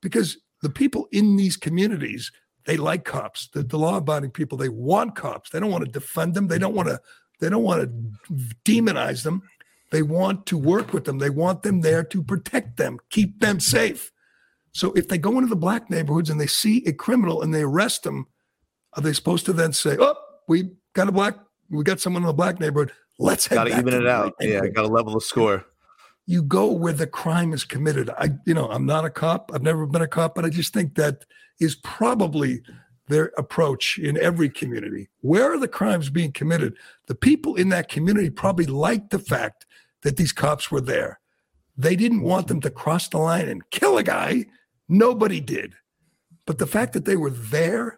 because 0.00 0.38
the 0.62 0.70
people 0.70 1.08
in 1.12 1.36
these 1.36 1.56
communities 1.56 2.30
they 2.66 2.76
like 2.76 3.04
cops 3.04 3.48
the, 3.48 3.62
the 3.62 3.78
law-abiding 3.78 4.30
people 4.30 4.58
they 4.58 4.68
want 4.68 5.14
cops 5.14 5.50
they 5.50 5.60
don't 5.60 5.70
want 5.70 5.84
to 5.84 5.90
defend 5.90 6.34
them 6.34 6.48
they 6.48 6.58
don't 6.58 6.74
want 6.74 6.88
to 6.88 7.00
they 7.40 7.48
don't 7.48 7.62
want 7.62 7.82
to 7.82 8.32
demonize 8.64 9.22
them 9.22 9.42
they 9.90 10.02
want 10.02 10.44
to 10.46 10.58
work 10.58 10.92
with 10.92 11.04
them 11.04 11.18
they 11.18 11.30
want 11.30 11.62
them 11.62 11.80
there 11.80 12.04
to 12.04 12.22
protect 12.22 12.76
them 12.76 12.98
keep 13.10 13.40
them 13.40 13.58
safe 13.60 14.10
so 14.72 14.92
if 14.92 15.08
they 15.08 15.18
go 15.18 15.38
into 15.38 15.48
the 15.48 15.56
black 15.56 15.88
neighborhoods 15.90 16.30
and 16.30 16.40
they 16.40 16.46
see 16.46 16.84
a 16.86 16.92
criminal 16.92 17.42
and 17.42 17.54
they 17.54 17.62
arrest 17.62 18.02
them 18.02 18.26
are 18.94 19.02
they 19.02 19.12
supposed 19.12 19.46
to 19.46 19.52
then 19.52 19.72
say 19.72 19.96
oh 19.98 20.14
we 20.46 20.70
got 20.94 21.08
a 21.08 21.12
black 21.12 21.36
we 21.70 21.84
got 21.84 22.00
someone 22.00 22.22
in 22.22 22.26
the 22.26 22.32
black 22.32 22.60
neighborhood 22.60 22.92
let's 23.18 23.46
head 23.46 23.56
gotta 23.56 23.78
even 23.78 23.94
it 23.94 24.06
out 24.06 24.34
yeah 24.40 24.66
gotta 24.68 24.88
level 24.88 25.14
the 25.14 25.20
score 25.20 25.64
you 26.28 26.42
go 26.42 26.70
where 26.70 26.92
the 26.92 27.06
crime 27.06 27.54
is 27.54 27.64
committed. 27.64 28.10
I, 28.10 28.32
you 28.44 28.52
know, 28.52 28.68
I'm 28.68 28.84
not 28.84 29.06
a 29.06 29.10
cop. 29.10 29.50
I've 29.54 29.62
never 29.62 29.86
been 29.86 30.02
a 30.02 30.06
cop, 30.06 30.34
but 30.34 30.44
I 30.44 30.50
just 30.50 30.74
think 30.74 30.94
that 30.96 31.24
is 31.58 31.76
probably 31.76 32.60
their 33.06 33.32
approach 33.38 33.98
in 33.98 34.18
every 34.18 34.50
community. 34.50 35.08
Where 35.22 35.50
are 35.50 35.58
the 35.58 35.66
crimes 35.66 36.10
being 36.10 36.32
committed? 36.32 36.74
The 37.06 37.14
people 37.14 37.54
in 37.54 37.70
that 37.70 37.88
community 37.88 38.28
probably 38.28 38.66
liked 38.66 39.08
the 39.08 39.18
fact 39.18 39.64
that 40.02 40.18
these 40.18 40.32
cops 40.32 40.70
were 40.70 40.82
there. 40.82 41.18
They 41.78 41.96
didn't 41.96 42.20
want 42.20 42.48
them 42.48 42.60
to 42.60 42.70
cross 42.70 43.08
the 43.08 43.16
line 43.16 43.48
and 43.48 43.68
kill 43.70 43.96
a 43.96 44.02
guy. 44.02 44.44
Nobody 44.86 45.40
did. 45.40 45.72
But 46.44 46.58
the 46.58 46.66
fact 46.66 46.92
that 46.92 47.06
they 47.06 47.16
were 47.16 47.30
there 47.30 47.97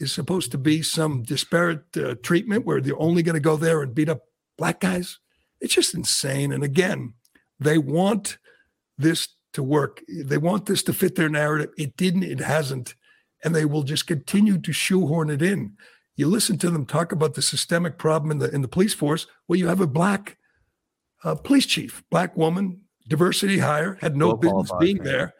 is 0.00 0.12
supposed 0.12 0.50
to 0.50 0.58
be 0.58 0.82
some 0.82 1.22
disparate 1.22 1.96
uh, 1.96 2.14
treatment 2.22 2.64
where 2.64 2.80
they're 2.80 3.00
only 3.00 3.22
going 3.22 3.34
to 3.34 3.40
go 3.40 3.56
there 3.56 3.82
and 3.82 3.94
beat 3.94 4.08
up 4.08 4.22
black 4.56 4.80
guys. 4.80 5.18
It's 5.60 5.74
just 5.74 5.94
insane. 5.94 6.52
And 6.52 6.64
again, 6.64 7.14
they 7.60 7.78
want 7.78 8.38
this 8.96 9.28
to 9.52 9.62
work. 9.62 10.02
They 10.08 10.38
want 10.38 10.66
this 10.66 10.82
to 10.84 10.92
fit 10.92 11.16
their 11.16 11.28
narrative. 11.28 11.70
It 11.76 11.96
didn't, 11.96 12.24
it 12.24 12.40
hasn't. 12.40 12.94
And 13.44 13.54
they 13.54 13.64
will 13.64 13.82
just 13.82 14.06
continue 14.06 14.58
to 14.58 14.72
shoehorn 14.72 15.30
it 15.30 15.42
in. 15.42 15.76
You 16.16 16.28
listen 16.28 16.58
to 16.58 16.70
them 16.70 16.84
talk 16.84 17.12
about 17.12 17.34
the 17.34 17.42
systemic 17.42 17.96
problem 17.96 18.30
in 18.30 18.38
the 18.38 18.54
in 18.54 18.60
the 18.60 18.68
police 18.68 18.92
force. 18.92 19.26
Well, 19.48 19.58
you 19.58 19.68
have 19.68 19.80
a 19.80 19.86
black 19.86 20.36
uh, 21.24 21.34
police 21.34 21.64
chief, 21.64 22.02
black 22.10 22.36
woman, 22.36 22.82
diversity 23.08 23.58
hire, 23.58 23.96
had 24.02 24.16
no 24.16 24.28
well 24.28 24.36
business 24.36 24.72
being 24.78 24.98
there. 24.98 25.32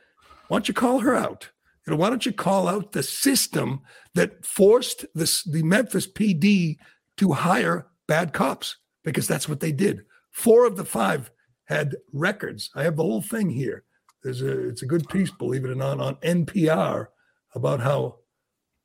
Why 0.49 0.57
don't 0.57 0.68
you 0.68 0.75
call 0.75 1.01
her 1.01 1.14
out? 1.14 1.51
Why 1.94 2.11
don't 2.11 2.26
you 2.26 2.33
call 2.33 2.68
out 2.68 2.92
the 2.92 3.03
system 3.03 3.81
that 4.14 4.44
forced 4.44 5.07
this 5.14 5.42
the 5.44 5.62
Memphis 5.62 6.07
PD 6.07 6.76
to 7.16 7.33
hire 7.33 7.87
bad 8.07 8.33
cops? 8.33 8.76
Because 9.05 9.26
that's 9.26 9.48
what 9.48 9.61
they 9.61 9.72
did. 9.72 10.03
Four 10.31 10.66
of 10.66 10.76
the 10.76 10.85
five 10.85 11.31
had 11.64 11.96
records. 12.12 12.70
I 12.74 12.83
have 12.83 12.96
the 12.96 13.03
whole 13.03 13.22
thing 13.22 13.50
here. 13.50 13.85
There's 14.22 14.42
a 14.42 14.68
it's 14.68 14.83
a 14.83 14.87
good 14.87 15.09
piece, 15.09 15.31
believe 15.31 15.64
it 15.64 15.70
or 15.70 15.74
not, 15.74 16.00
on 16.00 16.16
NPR 16.16 17.07
about 17.55 17.81
how 17.81 18.16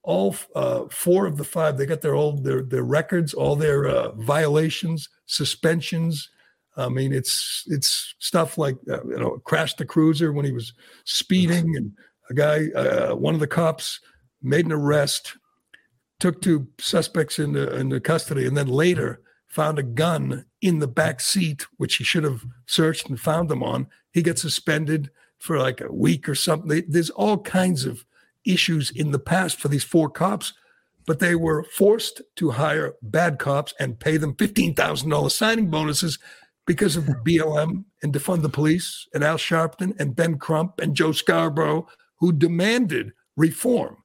all 0.03 0.35
uh, 0.55 0.85
four 0.89 1.25
of 1.25 1.37
the 1.37 1.43
five 1.43 1.77
they 1.77 1.85
got 1.85 2.01
their 2.01 2.15
old 2.15 2.43
their 2.43 2.61
their 2.61 2.83
records, 2.83 3.33
all 3.33 3.55
their 3.55 3.87
uh, 3.87 4.11
violations, 4.13 5.09
suspensions. 5.25 6.29
I 6.77 6.89
mean, 6.89 7.11
it's 7.11 7.63
it's 7.67 8.15
stuff 8.19 8.57
like 8.57 8.77
uh, 8.89 9.03
you 9.05 9.17
know, 9.17 9.41
crashed 9.43 9.77
the 9.77 9.85
cruiser 9.85 10.31
when 10.31 10.45
he 10.45 10.51
was 10.51 10.73
speeding, 11.05 11.75
and 11.75 11.91
a 12.29 12.33
guy, 12.33 12.67
uh, 12.75 13.15
one 13.15 13.33
of 13.33 13.39
the 13.39 13.47
cops, 13.47 13.99
made 14.41 14.65
an 14.65 14.71
arrest, 14.71 15.37
took 16.19 16.41
two 16.41 16.67
suspects 16.79 17.39
into 17.39 17.73
into 17.75 17.99
custody, 17.99 18.45
and 18.45 18.55
then 18.55 18.67
later 18.67 19.21
found 19.47 19.79
a 19.79 19.83
gun 19.83 20.45
in 20.61 20.79
the 20.79 20.87
back 20.87 21.21
seat, 21.21 21.65
which 21.77 21.95
he 21.95 22.03
should 22.03 22.23
have 22.23 22.43
searched 22.65 23.09
and 23.09 23.19
found 23.19 23.49
them 23.49 23.63
on. 23.63 23.87
He 24.11 24.21
gets 24.21 24.41
suspended 24.41 25.09
for 25.37 25.59
like 25.59 25.81
a 25.81 25.91
week 25.91 26.27
or 26.27 26.35
something. 26.35 26.83
There's 26.87 27.09
all 27.09 27.37
kinds 27.37 27.85
of 27.85 28.05
issues 28.45 28.91
in 28.91 29.11
the 29.11 29.19
past 29.19 29.59
for 29.59 29.67
these 29.67 29.83
four 29.83 30.09
cops, 30.09 30.53
but 31.05 31.19
they 31.19 31.35
were 31.35 31.63
forced 31.63 32.21
to 32.35 32.51
hire 32.51 32.95
bad 33.01 33.39
cops 33.39 33.73
and 33.79 33.99
pay 33.99 34.17
them 34.17 34.33
$15,000 34.35 35.31
signing 35.31 35.69
bonuses 35.69 36.19
because 36.65 36.95
of 36.95 37.05
BLM 37.25 37.85
and 38.01 38.13
defund 38.13 38.41
the 38.41 38.49
police 38.49 39.07
and 39.13 39.23
Al 39.23 39.37
Sharpton 39.37 39.99
and 39.99 40.15
Ben 40.15 40.37
Crump 40.37 40.79
and 40.79 40.95
Joe 40.95 41.11
Scarborough, 41.11 41.87
who 42.19 42.31
demanded 42.31 43.13
reform. 43.35 43.97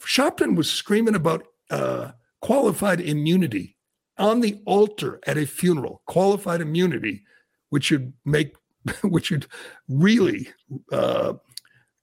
Sharpton 0.00 0.56
was 0.56 0.70
screaming 0.70 1.14
about 1.14 1.46
uh, 1.70 2.12
qualified 2.40 3.00
immunity 3.00 3.76
on 4.16 4.40
the 4.40 4.60
altar 4.64 5.20
at 5.26 5.38
a 5.38 5.46
funeral, 5.46 6.02
qualified 6.06 6.60
immunity, 6.60 7.22
which 7.70 7.90
would 7.90 8.12
make, 8.24 8.54
which 9.02 9.30
would 9.30 9.46
really 9.88 10.48
uh, 10.92 11.34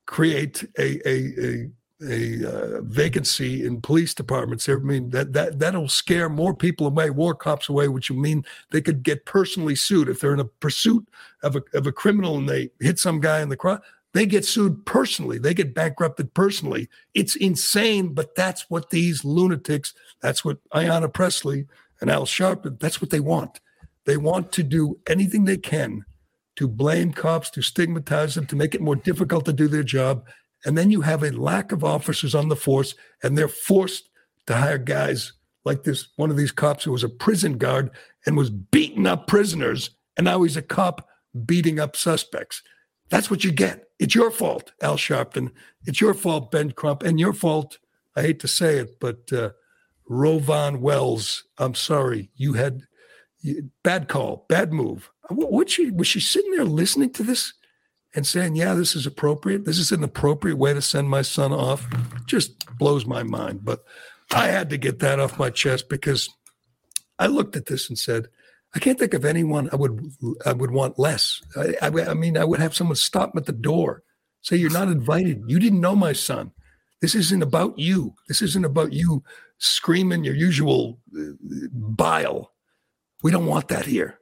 create 0.06 0.64
a 0.78 1.00
a 1.08 1.34
a, 1.40 1.70
a 2.02 2.78
uh, 2.78 2.82
vacancy 2.82 3.66
in 3.66 3.82
police 3.82 4.14
departments. 4.14 4.70
I 4.70 4.76
mean 4.76 5.10
that 5.10 5.34
that 5.34 5.60
that'll 5.60 5.90
scare 5.90 6.30
more 6.30 6.56
people 6.56 6.88
away, 6.88 7.10
war 7.10 7.36
cops 7.36 7.70
away, 7.70 7.88
which 7.88 8.10
would 8.10 8.20
mean 8.20 8.46
they 8.72 8.82
could 8.82 9.04
get 9.04 9.26
personally 9.26 9.76
sued 9.76 10.10
if 10.10 10.20
they're 10.20 10.34
in 10.34 10.40
a 10.40 10.46
pursuit 10.46 11.08
of 11.44 11.56
a 11.56 11.64
of 11.74 11.88
a 11.88 11.92
criminal 11.92 12.38
and 12.38 12.48
they 12.48 12.72
hit 12.80 13.00
some 13.00 13.20
guy 13.20 13.42
in 13.42 13.50
the 13.50 13.58
crowd. 13.58 13.82
They 14.16 14.26
get 14.26 14.46
sued 14.46 14.86
personally. 14.86 15.40
They 15.40 15.54
get 15.54 15.76
bankrupted 15.76 16.34
personally. 16.34 16.88
It's 17.14 17.36
insane, 17.36 18.14
but 18.14 18.34
that's 18.34 18.70
what 18.70 18.90
these 18.90 19.26
lunatics. 19.26 19.94
That's 20.22 20.46
what 20.46 20.58
Ayanna 20.70 21.14
Pressley 21.14 21.66
and 22.00 22.10
Al 22.10 22.26
Sharpton. 22.26 22.80
That's 22.80 23.02
what 23.02 23.10
they 23.10 23.20
want. 23.20 23.60
They 24.06 24.16
want 24.16 24.54
to 24.54 24.64
do 24.64 24.98
anything 25.06 25.44
they 25.44 25.58
can 25.58 26.06
to 26.56 26.66
blame 26.66 27.12
cops, 27.12 27.50
to 27.50 27.62
stigmatize 27.62 28.36
them, 28.36 28.46
to 28.46 28.56
make 28.56 28.74
it 28.74 28.80
more 28.80 28.96
difficult 28.96 29.44
to 29.46 29.54
do 29.54 29.68
their 29.68 29.84
job. 29.84 30.26
And 30.64 30.78
then 30.78 30.92
you 30.92 31.02
have 31.02 31.22
a 31.22 31.32
lack 31.32 31.74
of 31.74 31.84
officers 31.84 32.34
on 32.34 32.48
the 32.48 32.56
force, 32.56 32.96
and 33.22 33.38
they're 33.38 33.50
forced 33.50 34.08
to 34.48 34.56
hire 34.56 34.78
guys 34.78 35.34
like 35.66 35.84
this 35.84 36.08
one 36.16 36.30
of 36.30 36.38
these 36.38 36.54
cops 36.54 36.86
who 36.86 36.94
was 36.94 37.04
a 37.04 37.10
prison 37.10 37.58
guard 37.58 37.92
and 38.26 38.38
was 38.38 38.50
beating 38.50 39.08
up 39.08 39.28
prisoners, 39.28 39.90
and 40.16 40.24
now 40.24 40.42
he's 40.44 40.56
a 40.56 40.62
cop 40.62 41.06
beating 41.46 41.82
up 41.82 41.98
suspects. 41.98 42.62
That's 43.10 43.30
what 43.30 43.44
you 43.44 43.52
get. 43.52 43.85
It's 44.00 44.16
your 44.16 44.32
fault, 44.32 44.74
Al 44.82 44.98
Sharpton. 44.98 45.52
It's 45.86 46.02
your 46.02 46.14
fault, 46.14 46.52
Ben 46.52 46.72
Crump, 46.72 47.04
and 47.04 47.20
your 47.20 47.34
fault. 47.34 47.78
I 48.16 48.22
hate 48.22 48.40
to 48.42 48.48
say 48.48 48.78
it, 48.78 49.00
but 49.00 49.32
uh, 49.32 49.52
RowVaughn 50.10 50.80
Wells. 50.80 51.46
I'm 51.58 51.76
sorry, 51.76 52.30
you 52.36 52.54
had 52.54 52.84
bad 53.84 54.08
call, 54.08 54.46
bad 54.50 54.74
move. 54.74 55.12
What 55.30 55.70
she 55.70 55.92
was 55.92 56.08
she 56.08 56.20
sitting 56.20 56.52
there 56.52 56.66
listening 56.66 57.12
to 57.14 57.24
this 57.24 57.54
and 58.14 58.28
saying, 58.28 58.56
"Yeah, 58.56 58.74
this 58.74 58.96
is 58.96 59.06
appropriate. 59.06 59.66
This 59.66 59.80
is 59.80 59.92
an 59.92 60.04
appropriate 60.04 60.58
way 60.58 60.74
to 60.74 60.82
send 60.82 61.10
my 61.10 61.22
son 61.22 61.52
off." 61.52 61.88
Just 62.26 62.66
blows 62.78 63.06
my 63.06 63.24
mind. 63.24 63.64
But 63.64 63.84
I 64.32 64.48
had 64.48 64.70
to 64.72 64.78
get 64.78 65.00
that 65.00 65.20
off 65.20 65.40
my 65.40 65.50
chest 65.50 65.90
because 65.90 66.30
I 67.18 67.28
looked 67.28 67.56
at 67.56 67.68
this 67.68 67.90
and 67.90 67.98
said, 67.98 68.28
"I 68.76 68.80
can't 68.80 69.00
think 69.00 69.14
of 69.14 69.26
anyone 69.26 69.70
I 69.72 69.76
would 69.78 70.12
I 70.46 70.54
would 70.54 70.72
want 70.72 71.00
less." 71.00 71.42
I, 71.56 71.76
I, 71.82 71.88
I 71.88 72.14
mean, 72.14 72.38
I 72.38 72.44
would 72.44 72.60
have 72.60 72.76
someone 72.76 72.96
stop 72.96 73.34
me 73.34 73.40
at 73.40 73.46
the 73.46 73.52
door, 73.52 74.04
say, 74.42 74.56
"You're 74.58 74.72
not 74.72 74.90
invited. 74.90 75.44
You 75.48 75.60
didn't 75.60 75.82
know 75.82 75.96
my 75.96 76.14
son. 76.14 76.52
This 77.02 77.16
isn't 77.16 77.44
about 77.44 77.78
you. 77.78 78.16
This 78.28 78.42
isn't 78.42 78.66
about 78.66 78.94
you 78.94 79.24
screaming 79.58 80.24
your 80.24 80.36
usual 80.36 81.00
uh, 81.18 81.34
bile." 81.72 82.52
We 83.24 83.32
don't 83.32 83.48
want 83.48 83.70
that 83.70 83.86
here. 83.86 84.20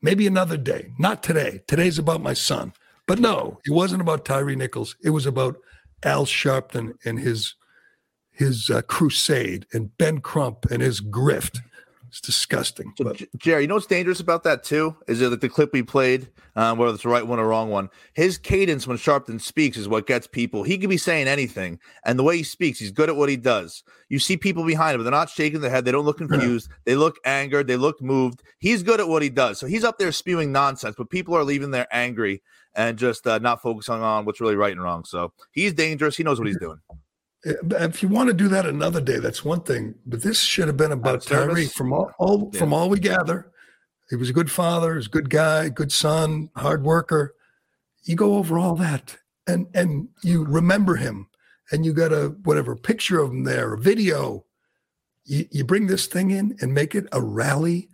Maybe 0.00 0.26
another 0.26 0.56
day, 0.56 0.92
not 0.98 1.22
today. 1.22 1.62
Today's 1.66 1.98
about 1.98 2.22
my 2.22 2.34
son. 2.34 2.72
But 3.06 3.18
no, 3.18 3.58
it 3.66 3.72
wasn't 3.72 4.02
about 4.02 4.24
Tyre 4.24 4.54
Nichols. 4.54 4.96
It 5.02 5.10
was 5.10 5.26
about 5.26 5.56
Al 6.02 6.26
Sharpton 6.26 6.92
and 7.04 7.18
his 7.18 7.54
his 8.30 8.68
uh, 8.68 8.82
crusade 8.82 9.64
and 9.72 9.96
Ben 9.96 10.20
Crump 10.20 10.66
and 10.66 10.82
his 10.82 11.00
grift. 11.00 11.60
It's 12.14 12.20
disgusting. 12.20 12.92
So, 12.96 13.02
but. 13.02 13.22
Gerry, 13.38 13.62
you 13.62 13.66
know 13.66 13.74
what's 13.74 13.88
dangerous 13.88 14.20
about 14.20 14.44
that 14.44 14.62
too? 14.62 14.94
Is 15.08 15.20
it 15.20 15.30
like 15.30 15.40
the 15.40 15.48
clip 15.48 15.72
we 15.72 15.82
played, 15.82 16.28
um, 16.54 16.78
whether 16.78 16.94
it's 16.94 17.02
the 17.02 17.08
right 17.08 17.26
one 17.26 17.40
or 17.40 17.48
wrong 17.48 17.70
one? 17.70 17.90
His 18.12 18.38
cadence 18.38 18.86
when 18.86 18.98
Sharpton 18.98 19.40
speaks 19.40 19.76
is 19.76 19.88
what 19.88 20.06
gets 20.06 20.28
people. 20.28 20.62
He 20.62 20.78
could 20.78 20.88
be 20.90 20.96
saying 20.96 21.26
anything, 21.26 21.80
and 22.04 22.16
the 22.16 22.22
way 22.22 22.36
he 22.36 22.44
speaks, 22.44 22.78
he's 22.78 22.92
good 22.92 23.08
at 23.08 23.16
what 23.16 23.30
he 23.30 23.36
does. 23.36 23.82
You 24.10 24.20
see 24.20 24.36
people 24.36 24.64
behind 24.64 24.94
him, 24.94 25.02
they're 25.02 25.10
not 25.10 25.28
shaking 25.28 25.60
their 25.60 25.72
head. 25.72 25.84
They 25.84 25.90
don't 25.90 26.04
look 26.04 26.18
confused. 26.18 26.68
Yeah. 26.70 26.76
They 26.84 26.94
look 26.94 27.16
angered. 27.24 27.66
They 27.66 27.76
look 27.76 28.00
moved. 28.00 28.44
He's 28.60 28.84
good 28.84 29.00
at 29.00 29.08
what 29.08 29.22
he 29.22 29.28
does. 29.28 29.58
So 29.58 29.66
he's 29.66 29.82
up 29.82 29.98
there 29.98 30.12
spewing 30.12 30.52
nonsense, 30.52 30.94
but 30.96 31.10
people 31.10 31.34
are 31.34 31.42
leaving 31.42 31.72
there 31.72 31.88
angry 31.90 32.42
and 32.76 32.96
just 32.96 33.26
uh, 33.26 33.38
not 33.38 33.60
focusing 33.60 33.94
on 33.94 34.24
what's 34.24 34.40
really 34.40 34.54
right 34.54 34.70
and 34.70 34.84
wrong. 34.84 35.04
So 35.04 35.32
he's 35.50 35.72
dangerous. 35.72 36.16
He 36.16 36.22
knows 36.22 36.38
what 36.38 36.46
he's 36.46 36.58
doing. 36.58 36.78
If 37.44 38.02
you 38.02 38.08
want 38.08 38.28
to 38.28 38.34
do 38.34 38.48
that 38.48 38.66
another 38.66 39.00
day, 39.00 39.18
that's 39.18 39.44
one 39.44 39.60
thing. 39.60 39.94
But 40.06 40.22
this 40.22 40.40
should 40.40 40.66
have 40.66 40.76
been 40.76 40.92
about 40.92 41.22
Tyre 41.22 41.66
from 41.66 41.92
all, 41.92 42.10
all 42.18 42.50
yeah. 42.52 42.58
from 42.58 42.72
all 42.72 42.88
we 42.88 42.98
gather. 42.98 43.50
He 44.10 44.16
was 44.16 44.30
a 44.30 44.34
good 44.34 44.50
father, 44.50 44.92
he 44.92 44.96
was 44.96 45.06
a 45.06 45.10
good 45.10 45.30
guy, 45.30 45.68
good 45.68 45.92
son, 45.92 46.50
hard 46.56 46.84
worker. 46.84 47.34
You 48.04 48.16
go 48.16 48.36
over 48.36 48.58
all 48.58 48.76
that 48.76 49.16
and 49.46 49.66
and 49.74 50.08
you 50.22 50.44
remember 50.44 50.96
him 50.96 51.28
and 51.70 51.84
you 51.84 51.92
got 51.92 52.12
a 52.12 52.34
whatever 52.44 52.76
picture 52.76 53.20
of 53.20 53.30
him 53.30 53.44
there, 53.44 53.74
a 53.74 53.78
video. 53.78 54.44
You, 55.24 55.46
you 55.50 55.64
bring 55.64 55.86
this 55.86 56.06
thing 56.06 56.30
in 56.30 56.56
and 56.60 56.74
make 56.74 56.94
it 56.94 57.06
a 57.12 57.20
rally, 57.20 57.88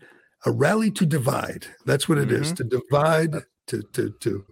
a 0.45 0.51
rally 0.51 0.91
to 0.93 1.07
divide. 1.07 1.67
That's 1.87 2.09
what 2.09 2.19
it 2.19 2.29
mm-hmm. 2.29 2.43
is 2.43 2.53
to 2.55 2.65
divide, 2.65 3.35
to 3.69 3.83
to 3.93 4.11
to 4.21 4.45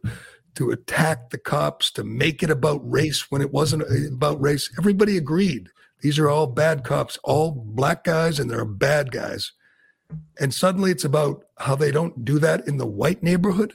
to 0.59 0.73
attack 0.73 1.31
the 1.31 1.39
cops, 1.39 1.89
to 1.93 2.03
make 2.03 2.43
it 2.43 2.51
about 2.51 2.81
race 2.83 3.31
when 3.31 3.41
it 3.41 3.53
wasn't 3.53 3.85
uh, 3.85 4.13
about 4.13 4.41
race. 4.41 4.69
Everybody 4.77 5.17
agreed. 5.17 5.69
These 6.01 6.19
are 6.19 6.29
all 6.29 6.49
bad 6.49 6.83
cops, 6.83 7.17
all 7.23 7.53
black 7.53 8.03
guys, 8.03 8.41
and 8.41 8.51
they're 8.51 8.65
bad 8.65 9.13
guys. 9.13 9.53
And 10.41 10.53
suddenly 10.53 10.91
it's 10.91 11.05
about 11.05 11.45
how 11.59 11.77
they 11.77 11.93
don't 11.93 12.25
do 12.25 12.41
that 12.41 12.67
in 12.67 12.77
the 12.77 12.87
white 12.87 13.23
neighborhood. 13.23 13.73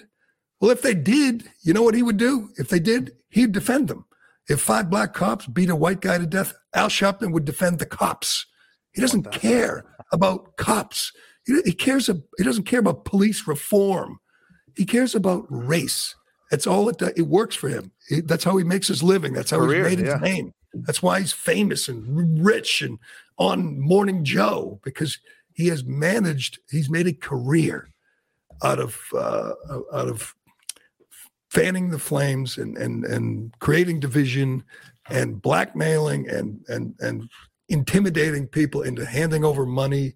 Well, 0.59 0.71
if 0.71 0.81
they 0.81 0.93
did, 0.93 1.49
you 1.61 1.71
know 1.71 1.83
what 1.83 1.95
he 1.95 2.03
would 2.03 2.17
do? 2.17 2.49
If 2.57 2.67
they 2.67 2.81
did, 2.81 3.13
he'd 3.29 3.53
defend 3.53 3.87
them. 3.87 4.03
If 4.49 4.59
five 4.59 4.89
black 4.89 5.13
cops 5.13 5.47
beat 5.47 5.69
a 5.69 5.75
white 5.77 6.01
guy 6.01 6.17
to 6.17 6.25
death, 6.25 6.53
Al 6.73 6.89
Sharpton 6.89 7.31
would 7.31 7.45
defend 7.45 7.79
the 7.79 7.85
cops. 7.85 8.45
He 8.91 8.99
doesn't 8.99 9.31
care 9.31 9.85
about 10.11 10.57
cops. 10.57 11.13
He, 11.45 11.61
he 11.63 11.71
cares. 11.71 12.07
He 12.37 12.43
doesn't 12.43 12.65
care 12.65 12.79
about 12.79 13.05
police 13.05 13.47
reform. 13.47 14.19
He 14.75 14.85
cares 14.85 15.15
about 15.15 15.45
race. 15.49 16.15
That's 16.53 16.67
all 16.67 16.87
it 16.87 16.99
does. 16.99 17.13
It 17.15 17.23
works 17.23 17.55
for 17.55 17.67
him. 17.67 17.91
That's 18.25 18.43
how 18.43 18.55
he 18.57 18.63
makes 18.63 18.87
his 18.87 19.01
living. 19.01 19.33
That's 19.33 19.49
how 19.49 19.57
Career, 19.57 19.89
he's 19.89 19.97
made 19.97 20.05
his 20.05 20.13
yeah. 20.13 20.19
name. 20.19 20.53
That's 20.75 21.01
why 21.01 21.19
he's 21.19 21.33
famous 21.33 21.87
and 21.87 22.45
rich 22.45 22.83
and 22.83 22.99
on 23.39 23.79
Morning 23.79 24.23
Joe 24.23 24.79
because 24.83 25.17
he 25.53 25.69
has 25.69 25.83
managed. 25.83 26.59
He's 26.69 26.91
made 26.91 27.07
a 27.07 27.13
career 27.13 27.89
out 28.61 28.77
of 28.77 29.01
uh, 29.17 29.53
out 29.91 30.07
of 30.07 30.35
fanning 31.49 31.89
the 31.89 31.97
flames 31.97 32.59
and 32.59 32.77
and 32.77 33.03
and 33.03 33.51
creating 33.57 33.99
division 33.99 34.63
and 35.09 35.41
blackmailing 35.41 36.29
and 36.29 36.63
and 36.67 36.93
and 36.99 37.27
intimidating 37.69 38.45
people 38.45 38.83
into 38.83 39.07
handing 39.07 39.43
over 39.43 39.65
money 39.65 40.13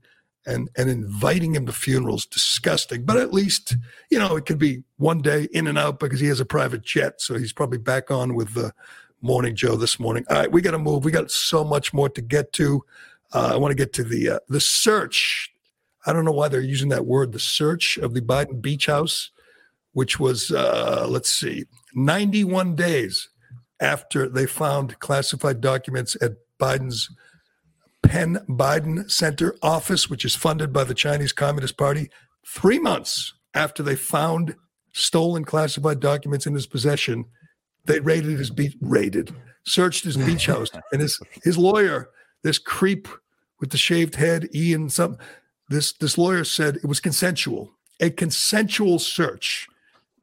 and 0.47 0.69
and 0.75 0.89
inviting 0.89 1.53
him 1.53 1.65
to 1.67 1.73
funerals 1.73 2.25
disgusting. 2.25 3.03
But 3.03 3.17
at 3.17 3.33
least 3.33 3.75
you 4.09 4.17
know 4.17 4.35
it 4.35 4.45
could 4.45 4.57
be 4.57 4.83
one 4.97 5.21
day 5.21 5.47
in 5.51 5.67
and 5.67 5.77
out 5.77 5.99
because 5.99 6.19
he 6.19 6.27
has 6.27 6.39
a 6.39 6.45
private 6.45 6.81
jet 6.81 7.21
so 7.21 7.37
he's 7.37 7.53
probably 7.53 7.77
back 7.77 8.09
on 8.09 8.33
with 8.33 8.53
the 8.53 8.73
morning 9.21 9.55
joe 9.55 9.75
this 9.75 9.99
morning. 9.99 10.25
All 10.29 10.37
right 10.37 10.51
we 10.51 10.61
got 10.61 10.71
to 10.71 10.79
move. 10.79 11.05
We 11.05 11.11
got 11.11 11.29
so 11.29 11.63
much 11.63 11.93
more 11.93 12.09
to 12.09 12.21
get 12.21 12.53
to. 12.53 12.83
Uh, 13.33 13.51
i 13.53 13.57
want 13.57 13.71
to 13.71 13.75
get 13.75 13.93
to 13.93 14.03
the 14.03 14.29
uh, 14.29 14.39
the 14.47 14.61
search. 14.61 15.51
I 16.05 16.13
don't 16.13 16.25
know 16.25 16.31
why 16.31 16.47
they're 16.47 16.61
using 16.61 16.89
that 16.89 17.05
word 17.05 17.33
the 17.33 17.39
search 17.39 17.97
of 17.97 18.13
the 18.13 18.21
biden 18.21 18.61
beach 18.61 18.85
house 18.85 19.31
which 19.97 20.19
was 20.19 20.51
uh, 20.51 21.07
let's 21.09 21.31
see 21.31 21.65
91 21.95 22.75
days 22.75 23.29
after 23.79 24.29
they 24.29 24.45
found 24.45 24.99
classified 24.99 25.59
documents 25.59 26.15
at 26.21 26.33
biden's 26.59 27.09
Penn 28.07 28.39
Biden 28.47 29.09
Center 29.11 29.55
office, 29.61 30.09
which 30.09 30.23
is 30.23 30.35
funded 30.35 30.71
by 30.71 30.85
the 30.85 30.93
Chinese 30.93 31.33
Communist 31.33 31.77
Party, 31.77 32.09
three 32.45 32.79
months 32.79 33.33
after 33.53 33.83
they 33.83 33.95
found 33.95 34.55
stolen 34.93 35.43
classified 35.43 35.99
documents 35.99 36.45
in 36.45 36.53
his 36.53 36.67
possession, 36.67 37.25
they 37.85 37.99
raided 37.99 38.39
his 38.39 38.49
beach, 38.49 38.75
raided, 38.81 39.35
searched 39.65 40.05
his 40.05 40.15
beach 40.15 40.45
house, 40.45 40.69
and 40.91 41.01
his 41.01 41.19
his 41.43 41.57
lawyer, 41.57 42.09
this 42.43 42.57
creep 42.57 43.07
with 43.59 43.71
the 43.71 43.77
shaved 43.77 44.15
head, 44.15 44.47
Ian, 44.55 44.89
some 44.89 45.17
this 45.69 45.91
this 45.93 46.17
lawyer 46.17 46.45
said 46.45 46.77
it 46.77 46.85
was 46.85 46.99
consensual, 46.99 47.73
a 47.99 48.09
consensual 48.09 48.99
search. 48.99 49.67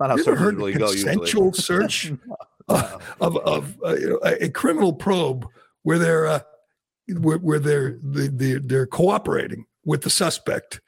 Not 0.01 0.11
how 0.11 0.35
heard 0.35 0.57
really 0.57 0.73
consensual 0.73 1.53
search? 1.53 2.13
Uh, 2.69 2.99
of 3.21 3.37
of 3.39 3.77
uh, 3.85 3.95
you 3.95 4.09
know, 4.09 4.21
a, 4.25 4.45
a, 4.45 4.49
criminal 4.49 4.95
probe 4.95 5.47
where 5.83 5.99
they're 5.99 6.27
uh, 6.27 6.41
where, 7.09 7.39
where 7.39 7.59
they're 7.59 7.99
they, 8.03 8.55
they're 8.55 8.87
cooperating 8.87 9.67
with 9.85 10.03
the 10.03 10.11
suspect 10.11 10.81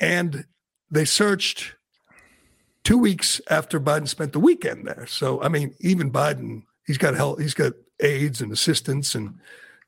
and 0.00 0.44
they 0.90 1.04
searched 1.04 1.74
two 2.84 2.98
weeks 2.98 3.40
after 3.48 3.80
Biden 3.80 4.08
spent 4.08 4.32
the 4.32 4.40
weekend 4.40 4.86
there. 4.86 5.06
So 5.06 5.42
I 5.42 5.48
mean, 5.48 5.74
even 5.80 6.10
Biden, 6.10 6.64
he's 6.86 6.98
got 6.98 7.14
help, 7.14 7.40
he's 7.40 7.54
got 7.54 7.72
aides 8.00 8.40
and 8.40 8.52
assistants 8.52 9.14
and 9.14 9.34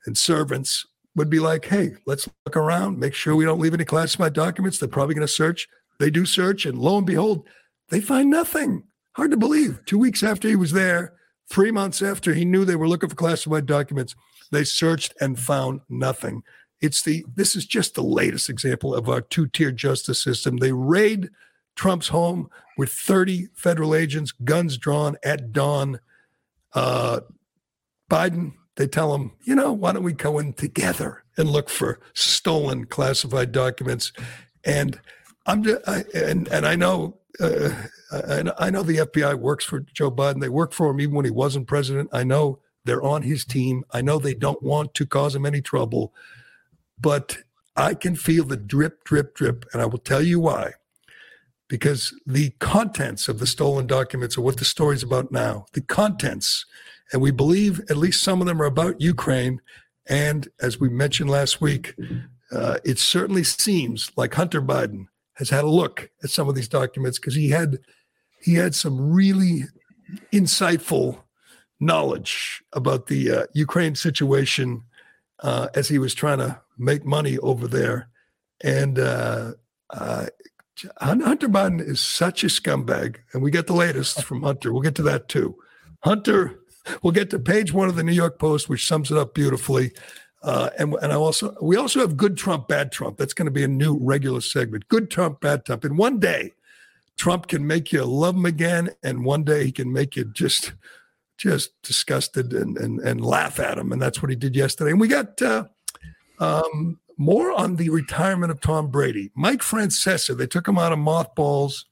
and 0.05 0.17
servants 0.17 0.85
would 1.15 1.29
be 1.29 1.39
like, 1.39 1.65
hey, 1.65 1.95
let's 2.05 2.27
look 2.45 2.57
around, 2.57 2.99
make 2.99 3.13
sure 3.13 3.35
we 3.35 3.45
don't 3.45 3.59
leave 3.59 3.73
any 3.73 3.85
classified 3.85 4.33
documents. 4.33 4.77
They're 4.77 4.89
probably 4.89 5.15
going 5.15 5.27
to 5.27 5.33
search. 5.33 5.67
They 5.99 6.09
do 6.09 6.25
search, 6.25 6.65
and 6.65 6.77
lo 6.77 6.97
and 6.97 7.07
behold, 7.07 7.47
they 7.89 8.01
find 8.01 8.29
nothing. 8.29 8.83
Hard 9.13 9.31
to 9.31 9.37
believe. 9.37 9.79
Two 9.85 9.97
weeks 9.97 10.23
after 10.23 10.49
he 10.49 10.57
was 10.57 10.73
there, 10.73 11.13
three 11.49 11.71
months 11.71 12.01
after 12.01 12.33
he 12.33 12.43
knew 12.43 12.65
they 12.65 12.75
were 12.75 12.87
looking 12.87 13.09
for 13.09 13.15
classified 13.15 13.65
documents, 13.65 14.13
they 14.51 14.63
searched 14.63 15.13
and 15.19 15.39
found 15.39 15.81
nothing. 15.89 16.43
It's 16.81 17.01
the 17.01 17.25
this 17.33 17.55
is 17.55 17.65
just 17.65 17.95
the 17.95 18.03
latest 18.03 18.49
example 18.49 18.93
of 18.93 19.09
our 19.09 19.21
two-tier 19.21 19.71
justice 19.71 20.21
system. 20.21 20.57
They 20.57 20.71
raid 20.71 21.29
Trump's 21.75 22.09
home 22.09 22.49
with 22.77 22.91
30 22.91 23.47
federal 23.53 23.95
agents, 23.95 24.31
guns 24.31 24.77
drawn 24.77 25.17
at 25.23 25.51
dawn. 25.51 25.99
Uh, 26.73 27.21
Biden, 28.09 28.53
they 28.75 28.87
tell 28.87 29.15
him, 29.15 29.31
you 29.43 29.55
know, 29.55 29.71
why 29.71 29.93
don't 29.93 30.03
we 30.03 30.13
go 30.13 30.39
in 30.39 30.53
together 30.53 31.23
and 31.37 31.49
look 31.49 31.69
for 31.69 31.99
stolen 32.13 32.85
classified 32.85 33.51
documents? 33.51 34.11
And 34.63 34.99
I'm 35.45 35.63
just, 35.63 35.87
I, 35.87 36.03
and 36.13 36.47
and 36.49 36.65
I 36.65 36.75
know 36.75 37.19
uh, 37.39 37.69
I 38.11 38.69
know 38.69 38.83
the 38.83 38.97
FBI 38.97 39.35
works 39.35 39.65
for 39.65 39.79
Joe 39.79 40.11
Biden. 40.11 40.41
They 40.41 40.49
work 40.49 40.73
for 40.73 40.89
him 40.89 40.99
even 41.01 41.15
when 41.15 41.25
he 41.25 41.31
wasn't 41.31 41.67
president. 41.67 42.09
I 42.11 42.23
know 42.23 42.59
they're 42.85 43.03
on 43.03 43.23
his 43.23 43.45
team. 43.45 43.83
I 43.91 44.01
know 44.01 44.17
they 44.17 44.33
don't 44.33 44.63
want 44.63 44.93
to 44.95 45.05
cause 45.05 45.35
him 45.35 45.45
any 45.45 45.61
trouble, 45.61 46.13
but 46.99 47.39
I 47.75 47.93
can 47.93 48.15
feel 48.15 48.45
the 48.45 48.57
drip, 48.57 49.03
drip, 49.03 49.35
drip, 49.35 49.65
and 49.73 49.81
I 49.81 49.85
will 49.85 49.99
tell 49.99 50.21
you 50.21 50.39
why. 50.39 50.73
Because 51.67 52.13
the 52.25 52.51
contents 52.59 53.27
of 53.27 53.39
the 53.39 53.47
stolen 53.47 53.87
documents 53.87 54.37
are 54.37 54.41
what 54.41 54.57
the 54.57 54.65
story's 54.65 55.03
about 55.03 55.31
now. 55.31 55.65
The 55.73 55.81
contents, 55.81 56.65
and 57.11 57.21
we 57.21 57.31
believe 57.31 57.79
at 57.89 57.97
least 57.97 58.23
some 58.23 58.39
of 58.39 58.47
them 58.47 58.61
are 58.61 58.65
about 58.65 59.01
Ukraine. 59.01 59.61
And 60.07 60.47
as 60.61 60.79
we 60.79 60.89
mentioned 60.89 61.31
last 61.31 61.59
week, 61.59 61.95
uh, 62.51 62.77
it 62.85 62.99
certainly 62.99 63.43
seems 63.43 64.11
like 64.15 64.35
Hunter 64.35 64.61
Biden 64.61 65.07
has 65.33 65.49
had 65.49 65.63
a 65.63 65.69
look 65.69 66.11
at 66.23 66.29
some 66.29 66.47
of 66.47 66.53
these 66.53 66.69
documents 66.69 67.17
because 67.17 67.35
he 67.35 67.49
had 67.49 67.79
he 68.39 68.53
had 68.53 68.75
some 68.75 69.11
really 69.11 69.63
insightful 70.31 71.23
knowledge 71.79 72.63
about 72.73 73.07
the 73.07 73.31
uh, 73.31 73.45
Ukraine 73.53 73.95
situation 73.95 74.83
uh, 75.41 75.67
as 75.75 75.87
he 75.87 75.99
was 75.99 76.13
trying 76.13 76.39
to 76.39 76.61
make 76.77 77.05
money 77.05 77.37
over 77.39 77.67
there. 77.67 78.09
And 78.63 78.99
uh, 78.99 79.53
uh 79.89 80.27
Hunter 80.99 81.47
Biden 81.47 81.81
is 81.81 82.01
such 82.01 82.43
a 82.43 82.47
scumbag. 82.47 83.17
And 83.33 83.41
we 83.41 83.51
get 83.51 83.67
the 83.67 83.73
latest 83.73 84.23
from 84.23 84.43
Hunter. 84.43 84.73
We'll 84.73 84.81
get 84.81 84.95
to 84.95 85.03
that 85.03 85.29
too. 85.29 85.55
Hunter, 86.03 86.59
we'll 87.01 87.13
get 87.13 87.29
to 87.29 87.39
page 87.39 87.73
one 87.73 87.87
of 87.87 87.95
the 87.95 88.03
New 88.03 88.11
York 88.13 88.39
Post, 88.39 88.69
which 88.69 88.87
sums 88.87 89.09
it 89.09 89.17
up 89.17 89.33
beautifully. 89.33 89.91
Uh, 90.43 90.69
and 90.77 90.93
and 91.01 91.11
I 91.11 91.15
also 91.15 91.55
we 91.61 91.75
also 91.75 92.01
have 92.01 92.17
good 92.17 92.37
Trump, 92.37 92.67
bad 92.67 92.91
Trump. 92.91 93.17
That's 93.17 93.33
going 93.33 93.47
to 93.47 93.51
be 93.51 93.63
a 93.63 93.67
new 93.67 93.97
regular 93.99 94.41
segment. 94.41 94.87
Good 94.89 95.09
Trump, 95.09 95.41
bad 95.41 95.65
Trump. 95.65 95.83
In 95.83 95.97
one 95.97 96.19
day, 96.19 96.53
Trump 97.17 97.47
can 97.47 97.65
make 97.65 97.91
you 97.91 98.03
love 98.05 98.35
him 98.35 98.45
again, 98.45 98.91
and 99.01 99.25
one 99.25 99.43
day 99.43 99.65
he 99.65 99.71
can 99.71 99.91
make 99.91 100.15
you 100.15 100.25
just 100.25 100.73
just 101.37 101.81
disgusted 101.81 102.53
and 102.53 102.77
and 102.77 102.99
and 102.99 103.23
laugh 103.23 103.59
at 103.59 103.77
him. 103.77 103.91
And 103.91 104.01
that's 104.01 104.21
what 104.21 104.29
he 104.29 104.35
did 104.35 104.55
yesterday. 104.55 104.91
And 104.91 104.99
we 104.99 105.07
got 105.07 105.41
uh, 105.41 105.65
um, 106.39 106.99
more 107.17 107.51
on 107.51 107.75
the 107.75 107.89
retirement 107.89 108.51
of 108.51 108.61
Tom 108.61 108.89
Brady. 108.89 109.31
Mike 109.35 109.61
Francesa. 109.61 110.37
They 110.37 110.47
took 110.47 110.67
him 110.67 110.77
out 110.77 110.91
of 110.91 110.99
mothballs. 110.99 111.85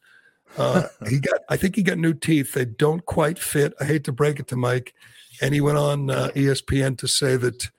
Uh, 0.57 0.83
he 1.09 1.19
got 1.19 1.39
I 1.49 1.57
think 1.57 1.75
he 1.75 1.83
got 1.83 1.97
new 1.97 2.13
teeth. 2.13 2.53
They 2.53 2.65
don't 2.65 3.05
quite 3.05 3.39
fit. 3.39 3.73
I 3.79 3.85
hate 3.85 4.03
to 4.05 4.11
break 4.11 4.39
it 4.39 4.47
to 4.49 4.55
Mike. 4.55 4.93
And 5.41 5.53
he 5.53 5.61
went 5.61 5.77
on 5.77 6.09
uh, 6.09 6.29
ESPN 6.35 6.97
to 6.99 7.07
say 7.07 7.35
that 7.37 7.69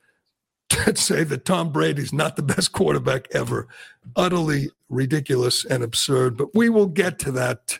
to 0.70 0.96
say 0.96 1.24
that 1.24 1.44
Tom 1.44 1.72
Brady's 1.72 2.12
not 2.12 2.36
the 2.36 2.42
best 2.42 2.72
quarterback 2.72 3.28
ever. 3.32 3.68
Utterly 4.16 4.70
ridiculous 4.88 5.64
and 5.64 5.82
absurd. 5.82 6.36
But 6.36 6.54
we 6.54 6.68
will 6.68 6.86
get 6.86 7.18
to 7.20 7.32
that. 7.32 7.78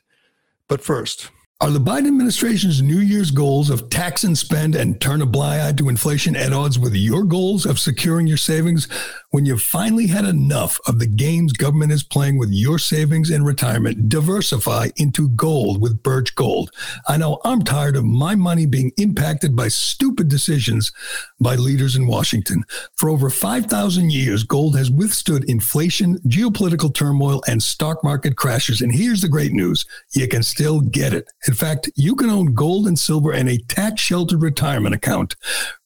But 0.68 0.83
first, 0.83 1.31
are 1.64 1.70
the 1.70 1.79
Biden 1.79 2.09
administration's 2.09 2.83
New 2.83 2.98
Year's 2.98 3.31
goals 3.31 3.70
of 3.70 3.88
tax 3.88 4.22
and 4.22 4.37
spend 4.37 4.74
and 4.74 5.00
turn 5.00 5.22
a 5.22 5.27
blind 5.27 5.62
eye 5.62 5.72
to 5.72 5.88
inflation 5.88 6.37
at 6.37 6.53
odds 6.53 6.79
with 6.79 6.94
your 6.94 7.24
goals 7.24 7.64
of 7.64 7.79
securing 7.79 8.27
your 8.27 8.37
savings 8.37 8.87
when 9.35 9.44
you've 9.44 9.61
finally 9.61 10.07
had 10.07 10.25
enough 10.25 10.79
of 10.87 11.01
the 11.01 11.09
games 11.09 11.53
government 11.53 11.90
is 11.90 12.05
playing 12.05 12.38
with 12.38 12.51
your 12.53 12.79
savings 12.79 13.31
and 13.31 13.44
retirement? 13.44 14.09
Diversify 14.09 14.90
into 14.94 15.29
gold 15.31 15.83
with 15.83 16.05
Birch 16.05 16.37
Gold. 16.37 16.70
I 17.09 17.16
know 17.16 17.40
I'm 17.44 17.62
tired 17.62 17.97
of 17.97 18.05
my 18.05 18.37
money 18.37 18.64
being 18.64 18.92
impacted 18.97 19.57
by 19.57 19.66
stupid 19.66 20.29
decisions 20.29 20.92
by 21.40 21.57
leaders 21.57 21.97
in 21.97 22.07
Washington. 22.07 22.62
For 22.94 23.11
over 23.11 23.29
5,000 23.29 24.12
years, 24.12 24.44
gold 24.44 24.77
has 24.77 24.88
withstood 24.88 25.42
inflation, 25.51 26.20
geopolitical 26.29 26.94
turmoil, 26.94 27.42
and 27.49 27.61
stock 27.61 28.05
market 28.05 28.37
crashes. 28.37 28.83
And 28.83 28.94
here's 28.94 29.23
the 29.23 29.29
great 29.29 29.53
news 29.53 29.85
you 30.14 30.29
can 30.29 30.44
still 30.44 30.81
get 30.81 31.12
it. 31.12 31.27
In 31.49 31.55
fact, 31.55 31.90
you 31.97 32.14
can 32.14 32.31
own 32.31 32.55
gold 32.55 32.87
and 32.87 32.97
silver 32.97 33.33
and 33.33 33.49
a 33.49 33.59
tax 33.59 34.01
sheltered 34.01 34.42
retirement 34.42 34.94
account. 34.94 35.35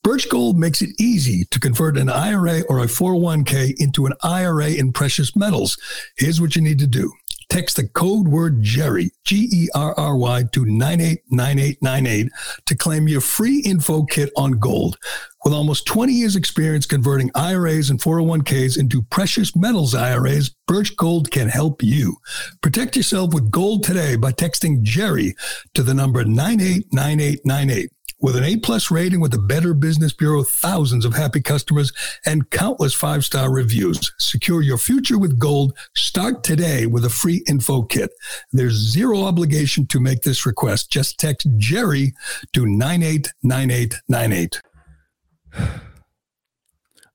Birch 0.09 0.31
Gold 0.31 0.57
makes 0.57 0.81
it 0.81 0.99
easy 0.99 1.45
to 1.51 1.61
convert 1.61 1.99
an 1.99 2.09
IRA 2.09 2.63
or 2.71 2.79
a 2.79 2.87
401k 2.87 3.75
into 3.79 4.07
an 4.07 4.15
IRA 4.23 4.71
in 4.71 4.91
precious 4.91 5.37
metals. 5.37 5.77
Here's 6.17 6.41
what 6.41 6.57
you 6.57 6.63
need 6.63 6.79
to 6.79 6.87
do. 6.87 7.13
Text 7.51 7.77
the 7.77 7.87
code 7.89 8.27
word 8.27 8.63
Gerry, 8.63 9.11
G 9.25 9.51
E 9.53 9.69
R 9.75 9.93
R 9.99 10.17
Y, 10.17 10.45
to 10.53 10.65
989898 10.65 12.33
to 12.65 12.75
claim 12.75 13.07
your 13.07 13.21
free 13.21 13.61
info 13.67 14.05
kit 14.05 14.31
on 14.35 14.53
gold. 14.53 14.97
With 15.45 15.53
almost 15.53 15.85
20 15.85 16.15
years' 16.15 16.37
experience 16.37 16.87
converting 16.87 17.31
IRAs 17.35 17.91
and 17.91 18.01
401ks 18.01 18.79
into 18.79 19.03
precious 19.03 19.55
metals 19.55 19.95
IRAs, 19.95 20.55
Birch 20.67 20.97
Gold 20.97 21.31
can 21.31 21.51
help 21.51 21.83
you. 21.83 22.17
Protect 22.63 22.97
yourself 22.97 23.35
with 23.35 23.51
gold 23.51 23.85
today 23.85 24.17
by 24.17 24.33
texting 24.33 24.81
Gerry 24.81 25.35
to 25.75 25.83
the 25.83 25.93
number 25.93 26.25
989898. 26.25 27.91
With 28.21 28.35
an 28.35 28.43
A 28.43 28.57
plus 28.57 28.91
rating 28.91 29.21
with 29.21 29.31
the 29.31 29.39
Better 29.39 29.75
Business 29.75 30.13
Bureau, 30.13 30.43
thousands 30.43 31.05
of 31.05 31.15
happy 31.15 31.41
customers, 31.41 31.93
and 32.27 32.51
countless 32.51 32.93
five 32.93 33.25
star 33.25 33.53
reviews. 33.53 34.13
Secure 34.19 34.61
your 34.61 34.79
future 34.79 35.19
with 35.19 35.39
gold. 35.39 35.77
Start 35.95 36.43
today 36.43 36.87
with 36.87 37.05
a 37.05 37.11
free 37.11 37.45
info 37.47 37.83
kit. 37.83 38.11
There's 38.53 38.75
zero 38.75 39.23
obligation 39.23 39.87
to 39.89 40.01
make 40.01 40.23
this 40.23 40.45
request. 40.45 40.91
Just 40.91 41.21
text 41.21 41.47
Gerry 41.59 42.13
to 42.55 42.67
989898. 42.67 44.61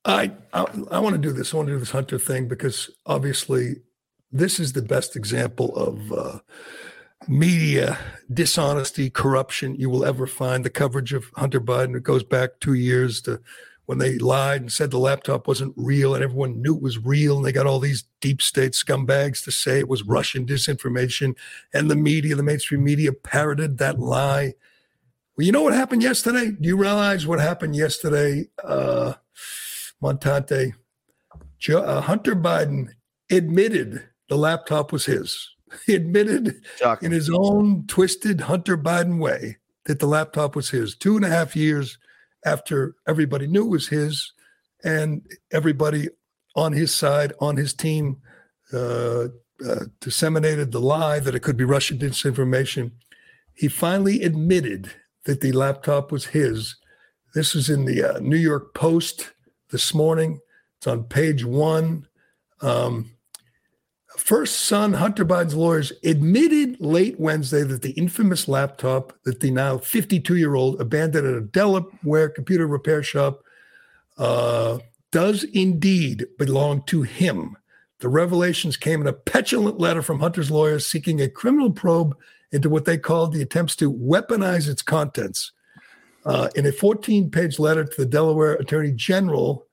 I, 0.06 0.32
I, 0.54 0.66
I 0.92 1.00
want 1.00 1.16
to 1.16 1.22
do 1.22 1.34
this. 1.34 1.54
I 1.54 1.58
want 1.58 1.68
to 1.68 1.74
do 1.74 1.80
this 1.80 1.92
Hunter 1.92 2.20
thing 2.20 2.48
because 2.48 2.90
obviously 3.06 3.76
this 4.32 4.60
is 4.60 4.72
the 4.72 4.82
best 4.82 5.18
example 5.18 5.76
of 5.76 6.12
uh, 6.14 6.40
media 7.28 7.98
dishonesty, 8.34 9.10
corruption 9.10 9.76
you 9.76 9.90
will 9.90 10.06
ever 10.06 10.28
find. 10.28 10.64
The 10.64 10.70
coverage 10.70 11.14
of 11.14 11.32
Hunter 11.36 11.62
Biden 11.62 11.96
it 11.96 12.04
goes 12.04 12.24
back 12.24 12.60
two 12.60 12.74
years 12.74 13.22
to 13.22 13.42
when 13.86 13.98
they 13.98 14.18
lied 14.18 14.62
and 14.62 14.72
said 14.72 14.92
the 14.92 14.98
laptop 14.98 15.48
wasn't 15.48 15.74
real, 15.76 16.16
and 16.16 16.24
everyone 16.24 16.62
knew 16.62 16.76
it 16.76 16.82
was 16.82 17.04
real, 17.04 17.36
and 17.36 17.46
they 17.46 17.52
got 17.52 17.68
all 17.68 17.80
these 17.80 18.06
deep 18.22 18.42
state 18.42 18.72
scumbags 18.72 19.44
to 19.44 19.52
say 19.52 19.80
it 19.80 19.90
was 19.90 20.04
Russian 20.04 20.46
disinformation, 20.46 21.36
and 21.74 21.92
the 21.92 21.96
media, 21.96 22.36
the 22.36 22.44
mainstream 22.44 22.84
media, 22.84 23.12
parroted 23.12 23.78
that 23.80 24.00
lie. 24.00 24.54
Well, 25.36 25.46
you 25.46 25.52
know 25.52 25.64
what 25.64 25.74
happened 25.74 26.02
yesterday? 26.02 26.52
Do 26.52 26.68
you 26.68 26.78
realize 26.78 27.28
what 27.28 27.40
happened 27.40 27.76
yesterday, 27.76 28.48
uh, 28.64 29.16
Montante? 30.02 30.74
Uh, 31.70 32.02
Hunter 32.02 32.36
Biden 32.36 32.90
admitted 33.32 34.08
the 34.30 34.38
laptop 34.38 34.92
was 34.92 35.06
his. 35.06 35.53
He 35.86 35.96
admitted 35.96 36.62
Shocking. 36.78 37.08
in 37.08 37.12
his 37.12 37.30
own 37.30 37.86
twisted 37.88 38.42
Hunter 38.42 38.78
Biden 38.78 39.20
way 39.20 39.58
that 39.86 40.00
the 40.00 40.08
laptop 40.08 40.56
was 40.56 40.70
his. 40.70 40.96
Two 40.96 41.16
and 41.16 41.26
a 41.26 41.30
half 41.30 41.56
years 41.56 41.98
after 42.46 42.96
everybody 43.08 43.48
knew 43.48 43.66
it 43.66 43.70
was 43.70 43.88
his, 43.88 44.34
and 44.84 45.26
everybody 45.52 46.10
on 46.56 46.74
his 46.74 46.94
side, 46.94 47.34
on 47.40 47.58
his 47.58 47.74
team, 47.74 48.18
uh, 48.72 49.28
uh, 49.68 49.86
disseminated 50.02 50.72
the 50.72 50.80
lie 50.80 51.20
that 51.20 51.36
it 51.36 51.42
could 51.42 51.58
be 51.58 51.64
Russian 51.64 51.98
disinformation. 51.98 52.92
He 53.54 53.68
finally 53.68 54.24
admitted 54.24 54.92
that 55.26 55.42
the 55.42 55.52
laptop 55.52 56.12
was 56.12 56.26
his. 56.26 56.76
This 57.34 57.56
is 57.56 57.70
in 57.70 57.86
the 57.86 58.04
uh, 58.16 58.20
New 58.20 58.38
York 58.38 58.74
Post 58.74 59.32
this 59.72 59.94
morning. 59.94 60.40
It's 60.78 60.88
on 60.88 61.06
page 61.06 61.46
one. 61.46 62.08
Um, 62.62 63.12
first 64.18 64.62
son, 64.62 64.94
Hunter 64.94 65.26
Biden's 65.26 65.56
lawyers, 65.56 65.92
admitted 66.04 66.80
late 66.80 67.20
Wednesday 67.20 67.64
that 67.64 67.82
the 67.82 67.92
infamous 67.92 68.48
laptop 68.48 69.14
that 69.24 69.40
the 69.40 69.52
now 69.52 69.78
52 69.78 70.36
year 70.36 70.56
old 70.56 70.80
abandoned 70.80 71.28
at 71.28 71.34
a 71.34 71.42
Delaware 71.42 72.30
computer 72.30 72.68
repair 72.68 73.04
shop 73.04 73.44
uh, 74.18 74.80
does 75.12 75.44
indeed 75.44 76.26
belong 76.38 76.84
to 76.84 77.04
him. 77.04 77.56
The 78.00 78.10
revelations 78.10 78.76
came 78.76 79.02
in 79.02 79.08
a 79.08 79.14
petulant 79.14 79.80
letter 79.80 80.02
from 80.02 80.20
Hunter's 80.20 80.52
lawyers 80.52 80.86
seeking 80.86 81.22
a 81.22 81.30
criminal 81.30 81.72
probe 81.72 82.18
into 82.52 82.70
what 82.70 82.86
they 82.86 82.98
called 82.98 83.34
the 83.34 83.42
attempts 83.42 83.76
to 83.78 83.92
weaponize 83.92 84.68
its 84.68 84.82
contents. 84.82 85.52
Uh, 86.26 86.50
in 86.56 86.66
a 86.66 86.72
14 86.72 87.30
page 87.32 87.60
letter 87.60 87.84
to 87.84 88.02
the 88.02 88.06
Delaware 88.06 88.54
Attorney 88.54 88.92
General, 88.92 89.68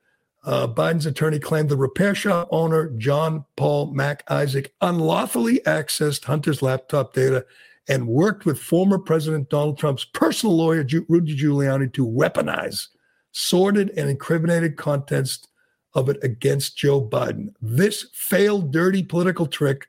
uh, 0.45 0.67
Biden's 0.67 1.07
attorney 1.07 1.39
claimed 1.39 1.69
the 1.69 1.77
repair 1.77 2.15
shop 2.15 2.49
owner, 2.51 2.91
John 2.97 3.45
Paul 3.57 3.93
Mac 3.93 4.25
Isaac, 4.29 4.73
unlawfully 4.81 5.61
accessed 5.67 6.25
Hunter's 6.25 6.63
laptop 6.63 7.13
data 7.13 7.45
and 7.89 8.07
worked 8.07 8.47
with 8.47 8.59
former 8.59 8.99
President 8.99 9.51
Donald 9.51 9.79
Trump's 9.79 10.05
personal 10.05 10.57
lawyer, 10.57 10.87
Rudy 11.09 11.37
Giuliani, 11.37 11.93
to 11.93 12.07
weaponize 12.07 12.89
sordid 13.33 13.91
and 13.97 14.09
incriminated 14.09 14.77
contents 14.77 15.47
of 15.95 16.09
it 16.09 16.19
against 16.23 16.77
Joe 16.77 17.05
Biden. 17.05 17.53
This 17.61 18.07
failed, 18.13 18.73
dirty 18.73 19.03
political 19.03 19.47
trick 19.47 19.89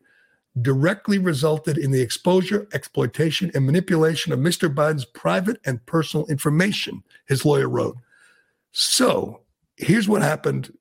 directly 0.62 1.18
resulted 1.18 1.78
in 1.78 1.92
the 1.92 2.02
exposure, 2.02 2.68
exploitation, 2.74 3.52
and 3.54 3.66
manipulation 3.66 4.34
of 4.34 4.40
Mr. 4.40 4.74
Biden's 4.74 5.06
private 5.06 5.62
and 5.66 5.86
personal 5.86 6.26
information, 6.26 7.04
his 7.28 7.46
lawyer 7.46 7.70
wrote. 7.70 7.98
So 8.72 9.41
here's 9.82 10.08
what 10.08 10.22
happened. 10.22 10.72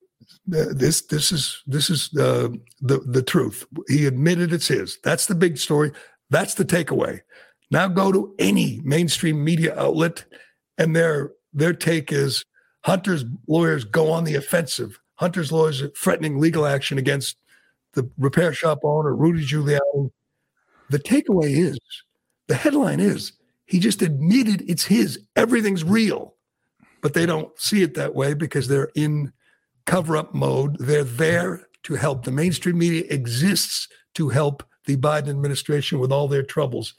Uh, 0.54 0.66
this 0.72 1.02
this 1.02 1.32
is 1.32 1.62
this 1.66 1.90
is 1.90 2.10
uh, 2.16 2.48
the 2.80 2.98
the 2.98 3.22
truth. 3.22 3.66
He 3.88 4.06
admitted 4.06 4.52
it's 4.52 4.68
his. 4.68 4.98
That's 5.02 5.26
the 5.26 5.34
big 5.34 5.58
story. 5.58 5.92
That's 6.30 6.54
the 6.54 6.64
takeaway. 6.64 7.20
Now 7.70 7.88
go 7.88 8.12
to 8.12 8.34
any 8.38 8.80
mainstream 8.84 9.42
media 9.44 9.78
outlet, 9.78 10.24
and 10.78 10.94
their 10.94 11.32
their 11.52 11.72
take 11.72 12.12
is 12.12 12.44
Hunter's 12.84 13.24
lawyers 13.46 13.84
go 13.84 14.10
on 14.10 14.24
the 14.24 14.36
offensive. 14.36 14.98
Hunter's 15.16 15.52
lawyers 15.52 15.82
are 15.82 15.88
threatening 15.88 16.38
legal 16.38 16.66
action 16.66 16.98
against 16.98 17.36
the 17.94 18.08
repair 18.18 18.52
shop 18.54 18.80
owner, 18.84 19.14
Rudy 19.14 19.44
Giuliani. 19.44 20.10
The 20.88 20.98
takeaway 20.98 21.56
is 21.56 21.78
the 22.48 22.54
headline 22.54 23.00
is 23.00 23.32
he 23.66 23.78
just 23.78 24.02
admitted 24.02 24.64
it's 24.68 24.84
his. 24.84 25.20
Everything's 25.36 25.84
real. 25.84 26.34
But 27.02 27.14
they 27.14 27.26
don't 27.26 27.58
see 27.58 27.82
it 27.82 27.94
that 27.94 28.14
way 28.14 28.34
because 28.34 28.68
they're 28.68 28.90
in 28.94 29.32
cover 29.86 30.16
up 30.16 30.34
mode. 30.34 30.76
They're 30.78 31.04
there 31.04 31.66
to 31.84 31.94
help. 31.94 32.24
The 32.24 32.30
mainstream 32.30 32.78
media 32.78 33.04
exists 33.08 33.88
to 34.14 34.28
help 34.28 34.62
the 34.86 34.96
Biden 34.96 35.28
administration 35.28 35.98
with 35.98 36.12
all 36.12 36.28
their 36.28 36.42
troubles. 36.42 36.94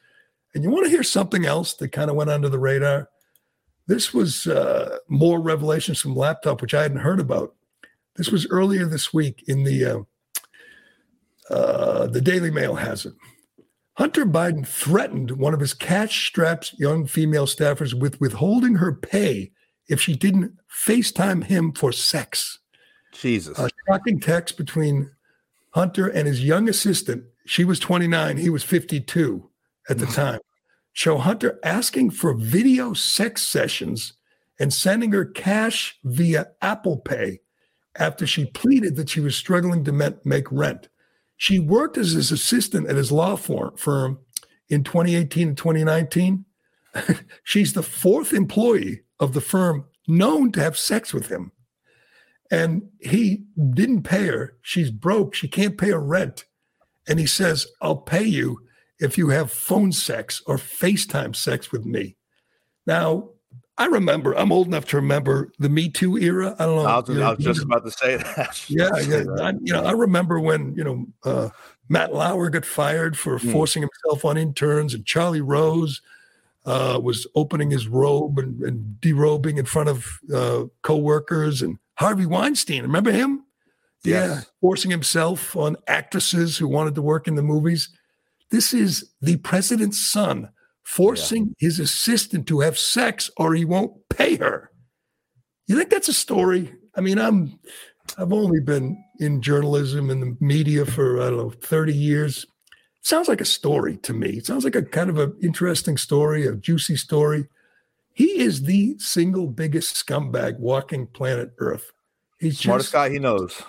And 0.54 0.64
you 0.64 0.70
want 0.70 0.86
to 0.86 0.92
hear 0.92 1.04
something 1.04 1.46
else 1.46 1.74
that 1.76 1.90
kind 1.90 2.10
of 2.10 2.16
went 2.16 2.30
under 2.30 2.50
the 2.50 2.60
radar? 2.60 3.10
This 3.88 4.14
was 4.14 4.48
uh, 4.48 4.98
more 5.08 5.40
revelations 5.40 6.00
from 6.00 6.16
laptop, 6.16 6.62
which 6.62 6.74
I 6.74 6.84
hadn't 6.84 7.00
heard 7.00 7.20
about. 7.20 7.56
This 8.16 8.30
was 8.30 8.48
earlier 8.50 8.86
this 8.86 9.14
week 9.14 9.44
in 9.48 9.64
the 9.64 9.86
uh, 9.86 10.00
uh, 11.54 12.08
the 12.08 12.22
Daily 12.22 12.52
Mail 12.52 12.76
has 12.76 13.06
it. 13.06 13.14
Hunter 13.96 14.26
Biden 14.26 14.66
threatened 14.66 15.32
one 15.32 15.54
of 15.54 15.60
his 15.60 15.74
cash 15.74 16.28
strapped 16.28 16.74
young 16.78 17.06
female 17.06 17.46
staffers 17.46 17.94
with 17.94 18.20
withholding 18.22 18.76
her 18.76 18.94
pay 18.94 19.52
if 19.88 20.02
she 20.02 20.16
didn't 20.16 20.54
FaceTime 20.70 21.44
him 21.44 21.72
for 21.74 21.92
sex. 21.92 22.60
Jesus. 23.14 23.58
A 23.60 23.70
shocking 23.88 24.20
text 24.20 24.58
between 24.58 25.12
Hunter 25.72 26.08
and 26.08 26.28
his 26.28 26.44
young 26.44 26.70
assistant. 26.70 27.24
She 27.46 27.64
was 27.64 27.80
29, 27.80 28.38
he 28.38 28.50
was 28.50 28.64
52 28.64 29.50
at 29.90 29.98
the 29.98 30.06
mm. 30.06 30.16
time. 30.16 30.40
Show 30.94 31.18
Hunter 31.18 31.60
asking 31.64 32.12
for 32.12 32.34
video 32.34 32.94
sex 32.94 33.42
sessions 33.44 34.14
and 34.60 34.74
sending 34.74 35.12
her 35.12 35.26
cash 35.26 35.98
via 36.04 36.48
Apple 36.62 36.98
Pay 36.98 37.40
after 37.98 38.28
she 38.28 38.46
pleaded 38.46 38.96
that 38.96 39.10
she 39.10 39.20
was 39.20 39.36
struggling 39.36 39.84
to 39.86 40.20
make 40.24 40.52
rent. 40.52 40.88
She 41.38 41.60
worked 41.60 41.98
as 41.98 42.12
his 42.12 42.32
assistant 42.32 42.88
at 42.88 42.96
his 42.96 43.12
law 43.12 43.36
firm 43.36 44.20
in 44.70 44.84
2018 44.84 45.50
and 45.50 45.58
2019. 45.58 46.46
She's 47.44 47.74
the 47.74 47.84
fourth 47.84 48.34
employee 48.34 49.02
of 49.22 49.34
the 49.34 49.40
firm 49.40 49.86
known 50.08 50.52
to 50.52 50.62
have 50.62 50.78
sex 50.78 51.14
with 51.14 51.28
him. 51.28 51.54
And 52.50 52.90
he 53.00 53.44
didn't 53.74 54.04
pay 54.04 54.28
her. 54.28 54.58
She's 54.62 54.92
broke. 54.92 55.34
She 55.34 55.48
can't 55.48 55.78
pay 55.78 55.92
her 55.92 56.02
rent. 56.02 56.46
And 57.08 57.18
he 57.20 57.26
says, 57.26 57.68
I'll 57.82 57.96
pay 57.96 58.24
you 58.24 58.58
if 59.00 59.18
you 59.18 59.30
have 59.30 59.52
phone 59.52 59.94
sex 59.94 60.42
or 60.46 60.58
FaceTime 60.58 61.36
sex 61.36 61.72
with 61.72 61.86
me. 61.86 62.18
Now, 62.86 63.30
I 63.78 63.86
remember, 63.86 64.34
I'm 64.34 64.52
old 64.52 64.68
enough 64.68 64.86
to 64.88 64.98
remember 64.98 65.52
the 65.60 65.70
Me 65.70 65.90
Too 65.90 66.18
era. 66.18 66.56
I 66.60 66.66
don't 66.66 66.76
know. 66.76 66.86
I 66.86 67.00
was, 67.00 67.10
I 67.10 67.34
was 67.34 67.46
just 67.46 67.64
about 67.64 67.86
to 67.86 67.92
say 67.92 68.18
that. 68.18 68.66
yeah, 68.70 68.90
yeah. 69.08 69.24
I, 69.42 69.54
you 69.62 69.74
know, 69.74 69.84
I 69.84 69.92
remember 69.92 70.40
when, 70.40 70.76
you 70.76 70.84
know, 70.84 71.06
uh, 71.24 71.50
Matt 71.90 72.14
Lauer 72.14 72.50
got 72.50 72.66
fired 72.66 73.18
for 73.18 73.40
mm. 73.40 73.52
forcing 73.52 73.82
himself 73.82 74.26
on 74.26 74.38
interns 74.38 74.94
and 74.94 75.06
Charlie 75.06 75.42
Rose 75.42 76.02
uh, 76.66 77.00
was 77.02 77.28
opening 77.36 77.72
his 77.72 77.88
robe 77.88 78.38
and, 78.38 78.62
and 78.62 78.98
derobing 79.00 79.58
in 79.58 79.66
front 79.66 79.90
of 79.90 80.20
uh, 80.34 80.66
co-workers 80.84 81.62
and 81.62 81.78
Harvey 81.96 82.26
Weinstein. 82.26 82.84
Remember 82.84 83.12
him? 83.12 83.46
Yes. 84.04 84.30
Yeah, 84.30 84.42
forcing 84.60 84.92
himself 84.92 85.56
on 85.56 85.78
actresses 85.88 86.58
who 86.58 86.68
wanted 86.68 86.96
to 86.96 87.02
work 87.02 87.28
in 87.28 87.36
the 87.36 87.44
movies. 87.44 87.90
This 88.50 88.74
is 88.74 89.12
the 89.22 89.38
president's 89.38 90.00
son 90.00 90.50
forcing 90.84 91.56
yeah. 91.60 91.68
his 91.68 91.80
assistant 91.80 92.48
to 92.48 92.60
have 92.60 92.78
sex 92.78 93.30
or 93.38 93.54
he 93.54 93.66
won't 93.66 93.94
pay 94.10 94.36
her. 94.36 94.72
You 95.68 95.78
think 95.78 95.90
that's 95.90 96.10
a 96.10 96.14
story? 96.14 96.74
I 96.96 97.02
mean, 97.02 97.18
I'm 97.18 97.60
I've 98.18 98.34
only 98.34 98.60
been 98.60 99.02
in 99.20 99.42
journalism 99.42 100.10
and 100.10 100.22
the 100.22 100.38
media 100.42 100.86
for 100.86 101.22
I 101.22 101.30
don't 101.30 101.38
know 101.38 101.50
30 101.50 101.94
years. 101.94 102.46
Sounds 103.02 103.28
like 103.28 103.42
a 103.42 103.46
story 103.46 103.98
to 103.98 104.14
me. 104.14 104.30
It 104.30 104.46
sounds 104.46 104.64
like 104.64 104.76
a 104.76 104.84
kind 104.84 105.10
of 105.10 105.18
an 105.18 105.36
interesting 105.42 105.98
story, 105.98 106.46
a 106.46 106.56
juicy 106.56 106.96
story. 106.96 107.48
He 108.14 108.40
is 108.40 108.64
the 108.64 108.96
single 109.00 109.48
biggest 109.48 109.96
scumbag 109.96 110.60
walking 110.60 111.08
planet 111.08 111.52
Earth. 111.58 111.92
He's 112.40 112.60
smartest 112.60 112.88
just, 112.88 112.94
guy 112.94 113.10
he 113.10 113.20
knows. 113.20 113.62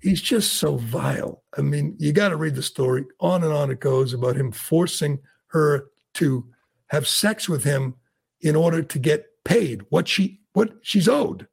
He's 0.00 0.20
just 0.20 0.54
so 0.54 0.76
vile. 0.76 1.42
I 1.56 1.60
mean, 1.62 1.94
you 1.98 2.12
got 2.12 2.30
to 2.30 2.36
read 2.36 2.56
the 2.56 2.62
story. 2.62 3.04
On 3.20 3.44
and 3.44 3.52
on 3.52 3.70
it 3.70 3.80
goes 3.80 4.12
about 4.12 4.36
him 4.36 4.50
forcing 4.50 5.20
her 5.48 5.86
to 6.14 6.46
have 6.88 7.06
sex 7.06 7.48
with 7.48 7.64
him 7.64 7.94
in 8.40 8.56
order 8.56 8.82
to 8.82 8.98
get 8.98 9.26
paid 9.44 9.82
what 9.90 10.08
she 10.08 10.40
what 10.52 10.72
she's 10.82 11.08
owed 11.08 11.46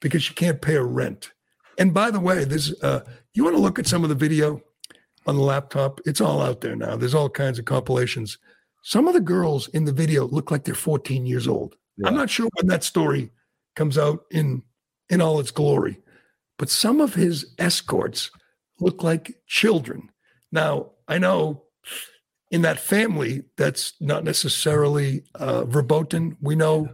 because 0.00 0.22
she 0.22 0.34
can't 0.34 0.60
pay 0.60 0.74
her 0.74 0.86
rent. 0.86 1.32
And 1.78 1.92
by 1.92 2.10
the 2.10 2.20
way, 2.20 2.44
this 2.44 2.74
uh, 2.82 3.00
you 3.34 3.44
want 3.44 3.56
to 3.56 3.62
look 3.62 3.78
at 3.78 3.86
some 3.86 4.02
of 4.02 4.08
the 4.08 4.14
video 4.14 4.60
on 5.26 5.36
the 5.36 5.42
laptop? 5.42 6.00
It's 6.06 6.20
all 6.20 6.40
out 6.40 6.60
there 6.60 6.76
now. 6.76 6.96
There's 6.96 7.14
all 7.14 7.28
kinds 7.28 7.58
of 7.58 7.64
compilations. 7.64 8.38
Some 8.82 9.08
of 9.08 9.14
the 9.14 9.20
girls 9.20 9.68
in 9.68 9.84
the 9.84 9.92
video 9.92 10.28
look 10.28 10.50
like 10.50 10.64
they're 10.64 10.74
14 10.74 11.26
years 11.26 11.48
old. 11.48 11.74
Yeah. 11.96 12.08
I'm 12.08 12.14
not 12.14 12.30
sure 12.30 12.48
when 12.54 12.68
that 12.68 12.84
story 12.84 13.30
comes 13.74 13.98
out 13.98 14.24
in 14.30 14.62
in 15.08 15.20
all 15.20 15.38
its 15.38 15.50
glory, 15.50 16.00
but 16.58 16.68
some 16.68 17.00
of 17.00 17.14
his 17.14 17.54
escorts 17.58 18.30
look 18.80 19.02
like 19.02 19.40
children. 19.46 20.10
Now, 20.50 20.90
I 21.06 21.18
know 21.18 21.64
in 22.50 22.62
that 22.62 22.80
family, 22.80 23.42
that's 23.56 23.94
not 24.00 24.24
necessarily 24.24 25.24
uh, 25.34 25.64
verboten. 25.64 26.36
We 26.40 26.54
know 26.54 26.88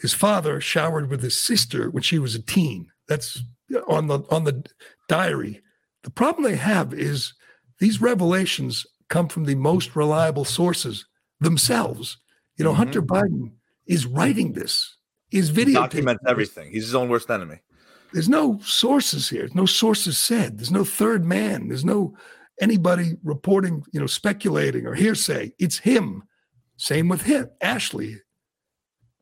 his 0.00 0.14
father 0.14 0.60
showered 0.60 1.10
with 1.10 1.22
his 1.22 1.36
sister 1.36 1.90
when 1.90 2.02
she 2.02 2.18
was 2.18 2.34
a 2.34 2.42
teen. 2.42 2.90
That's 3.08 3.42
on 3.88 4.06
the 4.06 4.20
on 4.30 4.44
the 4.44 4.64
diary. 5.08 5.62
The 6.04 6.10
problem 6.10 6.44
they 6.44 6.56
have 6.56 6.94
is 6.94 7.34
these 7.80 8.00
revelations 8.00 8.86
come 9.08 9.28
from 9.28 9.44
the 9.44 9.54
most 9.54 9.96
reliable 9.96 10.44
sources 10.44 11.06
themselves. 11.40 12.18
You 12.56 12.64
know, 12.64 12.70
mm-hmm. 12.70 12.78
Hunter 12.78 13.02
Biden 13.02 13.52
is 13.86 14.06
writing 14.06 14.52
this. 14.52 14.96
Is 15.30 15.50
video 15.50 15.82
documents 15.82 16.24
everything. 16.26 16.70
He's 16.70 16.84
his 16.84 16.94
own 16.94 17.10
worst 17.10 17.30
enemy. 17.30 17.60
There's 18.12 18.30
no 18.30 18.58
sources 18.64 19.28
here. 19.28 19.48
No 19.52 19.66
sources 19.66 20.16
said. 20.16 20.56
There's 20.56 20.70
no 20.70 20.84
third 20.84 21.26
man. 21.26 21.68
There's 21.68 21.84
no 21.84 22.16
anybody 22.60 23.12
reporting, 23.22 23.84
you 23.92 24.00
know, 24.00 24.06
speculating 24.06 24.86
or 24.86 24.94
hearsay. 24.94 25.52
It's 25.58 25.78
him. 25.78 26.22
Same 26.78 27.08
with 27.08 27.22
him, 27.22 27.50
Ashley, 27.60 28.16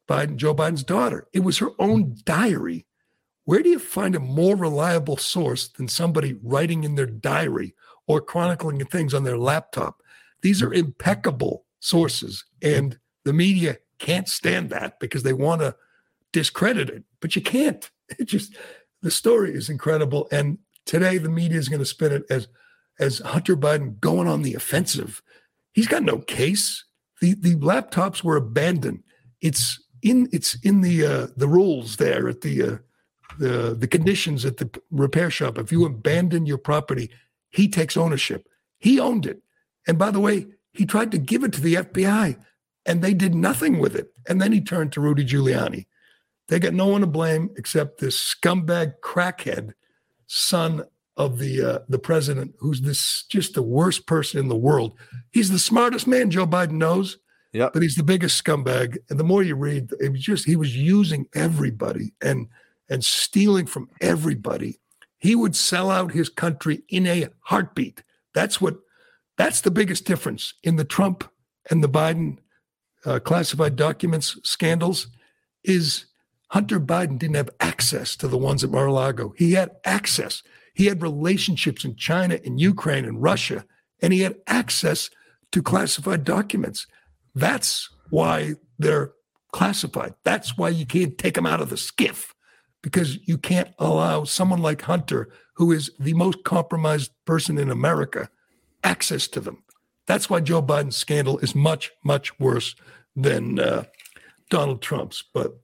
Biden, 0.09 0.36
Joe 0.36 0.54
Biden's 0.54 0.84
daughter. 0.84 1.26
It 1.32 1.40
was 1.40 1.59
her 1.59 1.70
own 1.78 2.16
diary. 2.24 2.86
Where 3.44 3.62
do 3.62 3.70
you 3.70 3.78
find 3.78 4.14
a 4.14 4.20
more 4.20 4.57
reliable 4.57 5.16
source 5.16 5.68
than 5.68 5.88
somebody 5.88 6.36
writing 6.42 6.84
in 6.84 6.94
their 6.94 7.07
diary 7.07 7.74
or 8.07 8.20
chronicling 8.20 8.84
things 8.86 9.14
on 9.14 9.24
their 9.24 9.38
laptop? 9.38 10.02
These 10.42 10.62
are 10.62 10.72
impeccable 10.72 11.64
sources, 11.80 12.44
and 12.62 12.98
the 13.24 13.32
media 13.32 13.78
can't 13.98 14.28
stand 14.28 14.70
that 14.70 15.00
because 15.00 15.22
they 15.22 15.32
want 15.32 15.62
to 15.62 15.74
discredit 16.32 16.90
it, 16.90 17.04
but 17.20 17.36
you 17.36 17.42
can't. 17.42 17.90
It 18.20 18.26
just 18.26 18.54
the 19.02 19.11
story 19.11 19.52
is 19.52 19.68
incredible, 19.68 20.28
and 20.30 20.59
today 20.84 21.18
the 21.18 21.28
media 21.28 21.59
is 21.59 21.68
going 21.68 21.80
to 21.80 21.84
spin 21.84 22.12
it 22.12 22.22
as 22.30 22.46
as 23.00 23.18
Hunter 23.18 23.57
Biden 23.57 23.98
going 24.00 24.28
on 24.28 24.42
the 24.42 24.54
offensive. 24.54 25.22
He's 25.72 25.88
got 25.88 26.04
no 26.04 26.18
case. 26.18 26.84
The 27.20 27.34
the 27.34 27.57
laptops 27.57 28.22
were 28.22 28.36
abandoned. 28.36 29.02
It's 29.40 29.82
in 30.02 30.28
it's 30.32 30.54
in 30.62 30.82
the 30.82 31.04
uh, 31.04 31.26
the 31.36 31.48
rules 31.48 31.96
there 31.96 32.28
at 32.28 32.42
the 32.42 32.62
uh, 32.62 32.76
the 33.38 33.74
the 33.74 33.88
conditions 33.88 34.44
at 34.44 34.59
the 34.59 34.70
repair 34.90 35.30
shop. 35.30 35.59
If 35.59 35.72
you 35.72 35.84
abandon 35.84 36.46
your 36.46 36.59
property, 36.59 37.11
he 37.51 37.68
takes 37.68 37.97
ownership. 37.97 38.49
He 38.78 39.01
owned 39.01 39.26
it. 39.26 39.42
And 39.86 39.99
by 39.99 40.11
the 40.11 40.20
way, 40.20 40.47
he 40.72 40.84
tried 40.86 41.11
to 41.12 41.18
give 41.18 41.44
it 41.44 41.53
to 41.55 41.61
the 41.61 41.74
FBI 41.74 42.36
and 42.84 43.03
they 43.03 43.14
did 43.14 43.34
nothing 43.34 43.78
with 43.78 43.94
it. 43.94 44.12
And 44.28 44.40
then 44.40 44.53
he 44.53 44.61
turned 44.61 44.92
to 44.92 45.01
Rudy 45.01 45.24
Giuliani. 45.24 45.86
They 46.49 46.61
got 46.61 46.74
no 46.74 46.86
one 46.86 47.01
to 47.01 47.07
blame 47.07 47.51
except 47.57 47.99
this 47.99 48.16
scumbag 48.16 48.94
crackhead 49.03 49.72
son 50.28 50.84
of 51.16 51.38
the 51.38 51.62
uh, 51.62 51.78
the 51.88 51.99
president, 51.99 52.55
who's 52.59 52.82
this 52.82 53.24
just 53.28 53.55
the 53.55 53.62
worst 53.62 54.07
person 54.07 54.38
in 54.38 54.49
the 54.49 54.57
world. 54.57 54.92
He's 55.32 55.51
the 55.51 55.59
smartest 55.59 56.07
man 56.07 56.30
Joe 56.30 56.47
Biden 56.47 56.72
knows. 56.72 57.18
Yeah, 57.53 57.70
but 57.72 57.82
he's 57.82 57.97
the 57.97 58.03
biggest 58.03 58.42
scumbag. 58.42 58.99
And 59.09 59.18
the 59.18 59.24
more 59.24 59.42
you 59.42 59.57
read, 59.57 59.90
it 59.99 60.12
was 60.12 60.20
just 60.20 60.44
he 60.44 60.57
was 60.57 60.76
using 60.76 61.26
everybody 61.34 62.12
and 62.22 62.49
and 62.88 63.05
stealing 63.05 63.66
from 63.66 63.88
everybody. 64.01 64.78
He 65.27 65.35
would 65.35 65.57
sell 65.57 65.91
out 65.91 66.12
his 66.12 66.29
country 66.29 66.85
in 66.89 67.05
a 67.05 67.31
heartbeat. 67.41 68.05
That's 68.33 68.61
what 68.61 68.77
that's 69.37 69.61
the 69.61 69.72
biggest 69.72 70.05
difference 70.05 70.55
in 70.62 70.77
the 70.77 70.85
Trump 70.85 71.29
and 71.68 71.83
the 71.83 71.89
Biden 71.89 72.39
uh, 73.05 73.18
classified 73.18 73.74
documents 73.74 74.39
scandals 74.45 75.09
is 75.64 76.05
Hunter 76.51 76.79
Biden 76.79 77.18
didn't 77.18 77.35
have 77.35 77.51
access 77.59 78.14
to 78.18 78.29
the 78.29 78.39
ones 78.39 78.62
at 78.62 78.70
Mar-a-Lago. 78.70 79.35
He 79.37 79.55
had 79.55 79.72
access. 79.85 80.45
He 80.74 80.87
had 80.87 81.03
relationships 81.03 81.85
in 81.85 81.97
China 81.97 82.39
and 82.45 82.61
Ukraine 82.61 83.05
and 83.05 83.20
Russia, 83.20 83.64
and 84.01 84.12
he 84.12 84.20
had 84.20 84.37
access 84.47 85.11
to 85.51 85.61
classified 85.61 86.22
documents. 86.22 86.87
That's 87.35 87.91
why 88.11 88.55
they're 88.79 89.11
classified. 89.51 90.14
That's 90.22 90.57
why 90.57 90.68
you 90.68 90.87
can't 90.87 91.18
take 91.18 91.35
them 91.35 91.47
out 91.47 91.61
of 91.61 91.70
the 91.70 91.77
SCIF 91.77 92.33
because 92.87 93.18
you 93.26 93.37
can't 93.37 93.70
allow 93.80 94.22
someone 94.22 94.62
like 94.62 94.82
Hunter, 94.82 95.28
who 95.55 95.72
is 95.72 95.91
the 95.99 96.14
most 96.14 96.45
compromised 96.45 97.11
person 97.24 97.59
in 97.59 97.68
America, 97.68 98.30
access 98.84 99.26
to 99.26 99.41
them. 99.41 99.64
That's 100.07 100.30
why 100.30 100.39
Joe 100.39 100.62
Biden's 100.62 100.95
scandal 100.97 101.39
is 101.39 101.53
much, 101.53 101.91
much 102.05 102.39
worse 102.39 102.76
than 103.16 103.59
uh, 103.59 103.87
Donald 104.51 104.82
Trump's. 104.82 105.24
But 105.34 105.59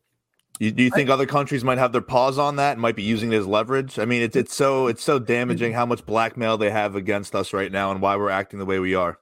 you, 0.59 0.73
do 0.73 0.83
you 0.83 0.91
think 0.91 1.11
I, 1.11 1.13
other 1.13 1.27
countries 1.27 1.63
might 1.63 1.79
have 1.79 1.93
their 1.93 2.01
paws 2.01 2.39
on 2.39 2.57
that 2.57 2.73
and 2.73 2.81
might 2.81 2.97
be 2.97 3.05
using 3.05 3.33
it 3.33 3.37
as 3.37 3.47
leverage? 3.47 4.01
I 4.01 4.05
mean, 4.05 4.23
it's 4.23 4.35
it's 4.35 4.57
so 4.57 4.89
it's 4.89 5.05
so 5.05 5.21
damaging 5.21 5.75
how 5.75 5.87
much 5.87 6.05
blackmail 6.05 6.59
they 6.59 6.71
have 6.71 6.97
against 6.97 7.37
us 7.37 7.53
right 7.53 7.71
now 7.71 7.93
and 7.93 8.03
why 8.03 8.17
we're 8.17 8.31
acting 8.31 8.59
the 8.59 8.67
way 8.67 8.81
we 8.81 8.97
are. 8.97 9.21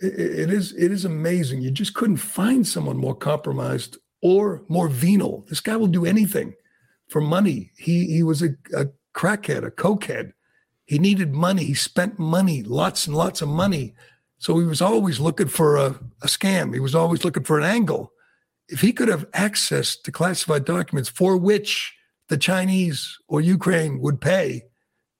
it, 0.00 0.18
it 0.18 0.50
is 0.50 0.72
it 0.72 0.90
is 0.90 1.04
amazing. 1.04 1.60
You 1.62 1.70
just 1.70 1.94
couldn't 1.94 2.16
find 2.16 2.66
someone 2.66 2.96
more 2.96 3.14
compromised 3.14 3.98
or 4.20 4.64
more 4.66 4.88
venal. 4.88 5.44
This 5.48 5.60
guy 5.60 5.76
will 5.76 5.86
do 5.86 6.04
anything 6.04 6.54
for 7.08 7.20
money. 7.20 7.70
He 7.76 8.06
he 8.06 8.22
was 8.22 8.42
a, 8.42 8.50
a 8.74 8.86
crackhead, 9.14 9.64
a 9.66 9.70
cokehead. 9.70 10.32
He 10.84 10.98
needed 10.98 11.34
money. 11.34 11.64
He 11.64 11.74
spent 11.74 12.18
money, 12.18 12.62
lots 12.62 13.06
and 13.06 13.16
lots 13.16 13.42
of 13.42 13.48
money. 13.48 13.94
So 14.38 14.58
he 14.58 14.66
was 14.66 14.82
always 14.82 15.18
looking 15.18 15.48
for 15.48 15.76
a, 15.76 15.98
a 16.22 16.26
scam. 16.26 16.74
He 16.74 16.80
was 16.80 16.94
always 16.94 17.24
looking 17.24 17.44
for 17.44 17.58
an 17.58 17.64
angle. 17.64 18.12
If 18.68 18.80
he 18.80 18.92
could 18.92 19.08
have 19.08 19.26
access 19.32 19.96
to 19.96 20.12
classified 20.12 20.64
documents 20.64 21.08
for 21.08 21.36
which 21.36 21.94
the 22.28 22.36
Chinese 22.36 23.16
or 23.28 23.40
Ukraine 23.40 24.00
would 24.00 24.20
pay, 24.20 24.64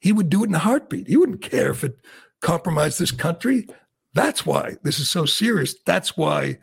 he 0.00 0.12
would 0.12 0.28
do 0.28 0.44
it 0.44 0.48
in 0.48 0.54
a 0.54 0.60
heartbeat. 0.60 1.08
He 1.08 1.16
wouldn't 1.16 1.42
care 1.42 1.70
if 1.70 1.82
it 1.82 1.96
compromised 2.42 2.98
this 2.98 3.12
country. 3.12 3.66
That's 4.14 4.44
why 4.44 4.76
this 4.82 4.98
is 4.98 5.08
so 5.08 5.24
serious. 5.24 5.74
That's 5.84 6.16
why 6.16 6.58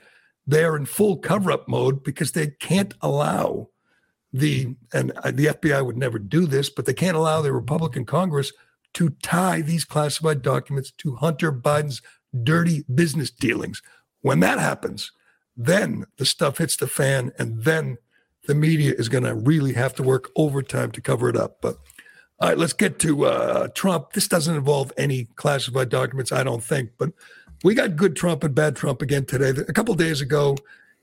they're 0.45 0.75
in 0.75 0.85
full 0.85 1.17
cover 1.17 1.51
up 1.51 1.67
mode 1.67 2.03
because 2.03 2.33
they 2.33 2.47
can't 2.59 2.93
allow 3.01 3.69
the, 4.33 4.75
and 4.91 5.11
the 5.11 5.45
FBI 5.45 5.85
would 5.85 5.97
never 5.97 6.17
do 6.17 6.47
this, 6.47 6.69
but 6.69 6.85
they 6.85 6.93
can't 6.93 7.15
allow 7.15 7.41
the 7.41 7.53
Republican 7.53 8.03
Congress 8.03 8.51
to 8.95 9.11
tie 9.21 9.61
these 9.61 9.85
classified 9.85 10.41
documents 10.41 10.91
to 10.97 11.15
Hunter 11.15 11.51
Biden's 11.51 12.01
dirty 12.43 12.83
business 12.93 13.29
dealings. 13.29 13.81
When 14.21 14.39
that 14.39 14.59
happens, 14.59 15.11
then 15.55 16.05
the 16.17 16.25
stuff 16.25 16.57
hits 16.57 16.75
the 16.75 16.87
fan, 16.87 17.31
and 17.37 17.63
then 17.63 17.97
the 18.47 18.55
media 18.55 18.93
is 18.97 19.09
going 19.09 19.23
to 19.23 19.35
really 19.35 19.73
have 19.73 19.93
to 19.95 20.03
work 20.03 20.31
overtime 20.35 20.91
to 20.91 21.01
cover 21.01 21.29
it 21.29 21.37
up. 21.37 21.57
But 21.61 21.77
all 22.39 22.49
right, 22.49 22.57
let's 22.57 22.73
get 22.73 22.99
to 22.99 23.25
uh, 23.25 23.67
Trump. 23.69 24.13
This 24.13 24.27
doesn't 24.27 24.55
involve 24.55 24.91
any 24.97 25.25
classified 25.35 25.89
documents, 25.89 26.31
I 26.31 26.43
don't 26.43 26.63
think, 26.63 26.91
but 26.97 27.11
we 27.63 27.75
got 27.75 27.95
good 27.95 28.15
Trump 28.15 28.43
and 28.43 28.53
bad 28.53 28.75
Trump 28.75 29.01
again 29.01 29.25
today. 29.25 29.49
A 29.49 29.73
couple 29.73 29.93
days 29.95 30.21
ago, 30.21 30.57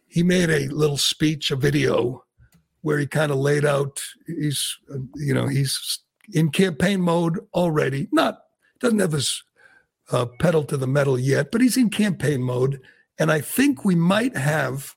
he 0.06 0.22
made 0.22 0.50
a 0.50 0.68
little 0.68 0.98
speech, 0.98 1.50
a 1.50 1.56
video, 1.56 2.24
where 2.82 2.98
he 2.98 3.06
kind 3.06 3.30
of 3.30 3.38
laid 3.38 3.64
out 3.64 4.00
he's, 4.26 4.78
you 5.16 5.34
know, 5.34 5.46
he's 5.46 6.00
in 6.32 6.50
campaign 6.50 7.00
mode 7.00 7.38
already. 7.54 8.08
Not 8.12 8.42
doesn't 8.80 8.98
have 8.98 9.12
his 9.12 9.42
uh, 10.10 10.26
pedal 10.38 10.64
to 10.64 10.76
the 10.76 10.86
metal 10.86 11.18
yet, 11.18 11.50
but 11.52 11.60
he's 11.60 11.76
in 11.76 11.90
campaign 11.90 12.42
mode. 12.42 12.80
And 13.18 13.30
I 13.30 13.40
think 13.40 13.84
we 13.84 13.94
might 13.94 14.36
have 14.36 14.94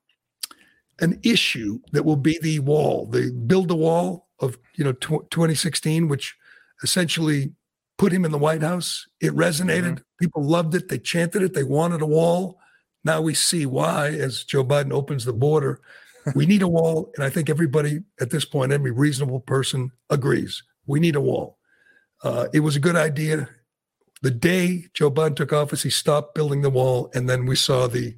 an 0.99 1.19
issue 1.23 1.79
that 1.91 2.05
will 2.05 2.15
be 2.15 2.39
the 2.41 2.59
wall, 2.59 3.07
the 3.07 3.31
build 3.31 3.67
the 3.67 3.75
wall 3.75 4.29
of 4.39 4.57
you 4.75 4.83
know 4.83 4.93
tw- 4.93 5.29
2016, 5.29 6.07
which 6.07 6.35
essentially 6.83 7.53
put 7.97 8.11
him 8.11 8.25
in 8.25 8.31
the 8.31 8.37
White 8.37 8.61
House. 8.61 9.07
It 9.19 9.33
resonated. 9.33 9.83
Mm-hmm. 9.83 10.19
People 10.19 10.43
loved 10.43 10.75
it. 10.75 10.89
They 10.89 10.99
chanted 10.99 11.41
it. 11.41 11.53
They 11.53 11.63
wanted 11.63 12.01
a 12.01 12.05
wall. 12.05 12.59
Now 13.03 13.21
we 13.21 13.33
see 13.33 13.65
why 13.65 14.09
as 14.09 14.43
Joe 14.43 14.63
Biden 14.63 14.93
opens 14.93 15.25
the 15.25 15.33
border. 15.33 15.81
we 16.35 16.45
need 16.45 16.61
a 16.61 16.67
wall. 16.67 17.11
And 17.15 17.23
I 17.23 17.29
think 17.29 17.49
everybody 17.49 18.01
at 18.19 18.29
this 18.29 18.45
point, 18.45 18.71
every 18.71 18.91
reasonable 18.91 19.39
person 19.39 19.91
agrees. 20.09 20.63
We 20.85 20.99
need 20.99 21.15
a 21.15 21.21
wall. 21.21 21.57
Uh, 22.23 22.47
it 22.53 22.61
was 22.61 22.75
a 22.75 22.79
good 22.79 22.95
idea. 22.95 23.49
The 24.21 24.31
day 24.31 24.85
Joe 24.93 25.11
Biden 25.11 25.35
took 25.35 25.51
office, 25.51 25.83
he 25.83 25.89
stopped 25.89 26.35
building 26.35 26.61
the 26.61 26.69
wall, 26.69 27.11
and 27.13 27.29
then 27.29 27.45
we 27.45 27.55
saw 27.55 27.87
the 27.87 28.15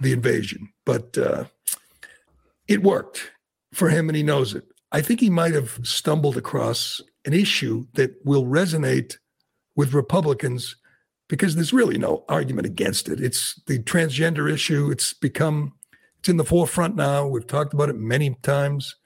the 0.00 0.12
invasion. 0.12 0.72
But 0.84 1.16
uh, 1.16 1.44
it 2.66 2.82
worked 2.82 3.30
for 3.72 3.88
him, 3.88 4.08
and 4.08 4.16
he 4.16 4.22
knows 4.22 4.54
it. 4.54 4.64
I 4.90 5.00
think 5.00 5.20
he 5.20 5.30
might 5.30 5.54
have 5.54 5.78
stumbled 5.82 6.36
across 6.36 7.00
an 7.24 7.34
issue 7.34 7.86
that 7.94 8.14
will 8.24 8.44
resonate 8.44 9.16
with 9.76 9.92
Republicans 9.92 10.76
because 11.28 11.54
there's 11.54 11.72
really 11.72 11.98
no 11.98 12.24
argument 12.28 12.66
against 12.66 13.08
it. 13.08 13.20
It's 13.20 13.60
the 13.66 13.78
transgender 13.78 14.50
issue. 14.50 14.90
It's 14.90 15.12
become 15.12 15.74
it's 16.18 16.28
in 16.28 16.36
the 16.36 16.44
forefront 16.44 16.96
now. 16.96 17.26
We've 17.26 17.46
talked 17.46 17.74
about 17.74 17.88
it 17.88 17.96
many 17.96 18.34
times. 18.42 18.96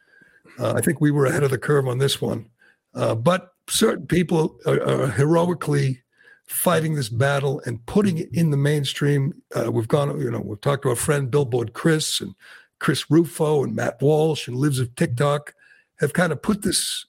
Uh, 0.59 0.75
I 0.75 0.81
think 0.81 1.01
we 1.01 1.11
were 1.11 1.27
ahead 1.27 1.43
of 1.43 1.51
the 1.51 1.59
curve 1.59 1.89
on 1.89 1.99
this 1.99 2.21
one, 2.21 2.49
uh, 2.95 3.15
but 3.15 3.55
certain 3.69 4.07
people 4.07 4.59
are, 4.67 4.83
are 4.83 5.07
heroically 5.09 6.03
fighting 6.47 6.95
this 6.95 7.09
battle 7.09 7.63
and 7.65 7.85
putting 7.87 8.19
it 8.19 8.29
in 8.33 8.51
the 8.51 8.57
mainstream. 8.57 9.33
Uh, 9.55 9.71
we've 9.73 9.89
gone, 9.89 10.21
you 10.21 10.31
know, 10.31 10.41
we've 10.41 10.61
talked 10.61 10.83
to 10.83 10.91
our 10.91 10.97
friend 10.97 11.31
Billboard 11.31 11.73
Chris 11.73 12.21
and 12.21 12.35
Chris 12.79 13.11
Rufo 13.11 13.65
and 13.65 13.75
Matt 13.75 14.03
Walsh 14.03 14.49
and 14.49 14.57
Libs 14.57 14.79
of 14.79 14.95
TikTok 14.97 15.55
have 16.01 16.13
kind 16.13 16.33
of 16.33 16.43
put 16.43 16.63
this 16.63 17.07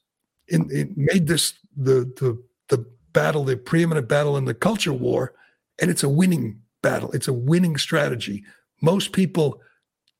in, 0.47 0.69
in 0.71 0.93
made 0.95 1.27
this 1.27 1.53
the 1.75 2.11
the 2.17 2.41
the 2.69 2.85
battle, 3.11 3.43
the 3.43 3.57
preeminent 3.57 4.07
battle 4.07 4.37
in 4.37 4.45
the 4.45 4.53
culture 4.53 4.93
war, 4.93 5.33
and 5.79 5.89
it's 5.89 6.03
a 6.03 6.09
winning 6.09 6.61
battle. 6.81 7.11
It's 7.11 7.27
a 7.27 7.33
winning 7.33 7.77
strategy. 7.77 8.43
Most 8.81 9.11
people 9.11 9.61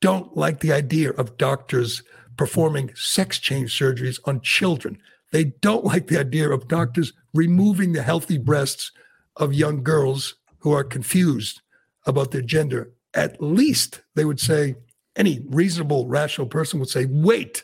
don't 0.03 0.35
like 0.35 0.59
the 0.59 0.73
idea 0.73 1.11
of 1.11 1.37
doctors 1.37 2.03
performing 2.35 2.91
sex 2.93 3.39
change 3.39 3.71
surgeries 3.79 4.19
on 4.25 4.41
children. 4.41 4.97
They 5.31 5.45
don't 5.45 5.85
like 5.85 6.07
the 6.07 6.19
idea 6.19 6.49
of 6.49 6.67
doctors 6.67 7.13
removing 7.33 7.93
the 7.93 8.03
healthy 8.03 8.37
breasts 8.37 8.91
of 9.37 9.53
young 9.53 9.81
girls 9.81 10.35
who 10.59 10.73
are 10.73 10.83
confused 10.83 11.61
about 12.05 12.31
their 12.31 12.41
gender. 12.41 12.91
At 13.13 13.41
least 13.41 14.01
they 14.15 14.25
would 14.25 14.41
say, 14.41 14.75
any 15.15 15.39
reasonable, 15.47 16.05
rational 16.09 16.47
person 16.47 16.81
would 16.81 16.89
say, 16.89 17.05
wait, 17.05 17.63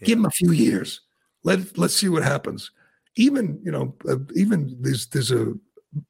yeah. 0.00 0.06
give 0.06 0.18
them 0.18 0.26
a 0.26 0.30
few 0.30 0.52
years. 0.52 1.00
Let 1.42 1.76
let's 1.76 1.96
see 1.96 2.08
what 2.08 2.22
happens. 2.22 2.70
Even 3.16 3.58
you 3.64 3.72
know, 3.72 3.92
uh, 4.08 4.18
even 4.36 4.76
there's 4.80 5.08
there's 5.08 5.32
a 5.32 5.54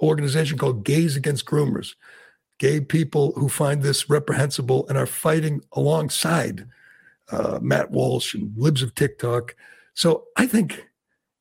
organization 0.03 0.59
called 0.59 0.85
Gays 0.85 1.17
Against 1.17 1.47
Groomers, 1.47 1.95
gay 2.63 2.81
people 2.81 3.33
who 3.33 3.49
find 3.49 3.83
this 3.83 4.09
reprehensible 4.09 4.87
and 4.89 4.97
are 4.97 5.05
fighting 5.05 5.61
alongside 5.73 6.65
uh, 7.33 7.59
Matt 7.61 7.91
Walsh 7.91 8.35
and 8.35 8.57
Libs 8.57 8.83
of 8.83 8.95
TikTok. 8.95 9.57
So 9.95 10.27
I 10.37 10.47
think 10.47 10.87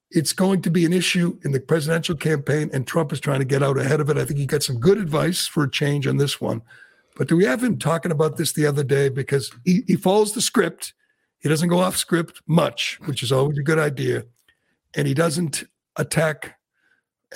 it's 0.10 0.34
going 0.34 0.64
to 0.64 0.72
be 0.72 0.84
an 0.84 0.94
issue 0.94 1.38
in 1.46 1.52
the 1.52 1.60
presidential 1.60 2.16
campaign, 2.16 2.72
and 2.74 2.88
Trump 2.88 3.14
is 3.14 3.20
trying 3.20 3.38
to 3.38 3.46
get 3.46 3.62
out 3.62 3.78
ahead 3.78 4.00
of 4.02 4.10
it. 4.10 4.18
I 4.18 4.26
think 4.26 4.40
he 4.40 4.48
got 4.48 4.64
some 4.64 4.80
good 4.80 4.98
advice 4.98 5.46
for 5.46 5.66
a 5.66 5.70
change 5.70 6.08
on 6.08 6.18
this 6.18 6.42
one. 6.42 6.64
But 7.16 7.28
do 7.28 7.38
we 7.38 7.46
have 7.46 7.64
him 7.64 7.78
talking 7.78 8.12
about 8.12 8.38
this 8.38 8.54
the 8.54 8.66
other 8.66 8.84
day? 8.84 9.08
Because 9.10 9.52
he, 9.64 9.84
he 9.86 9.98
follows 9.98 10.34
the 10.34 10.42
script. 10.42 10.96
He 11.38 11.50
doesn't 11.50 11.70
go 11.70 11.82
off 11.82 11.98
script 11.98 12.42
much, 12.48 13.00
which 13.06 13.22
is 13.22 13.32
always 13.32 13.60
a 13.60 13.64
good 13.64 13.78
idea. 13.78 14.26
And 14.96 15.08
he 15.08 15.14
doesn't 15.14 15.66
attack 15.98 16.56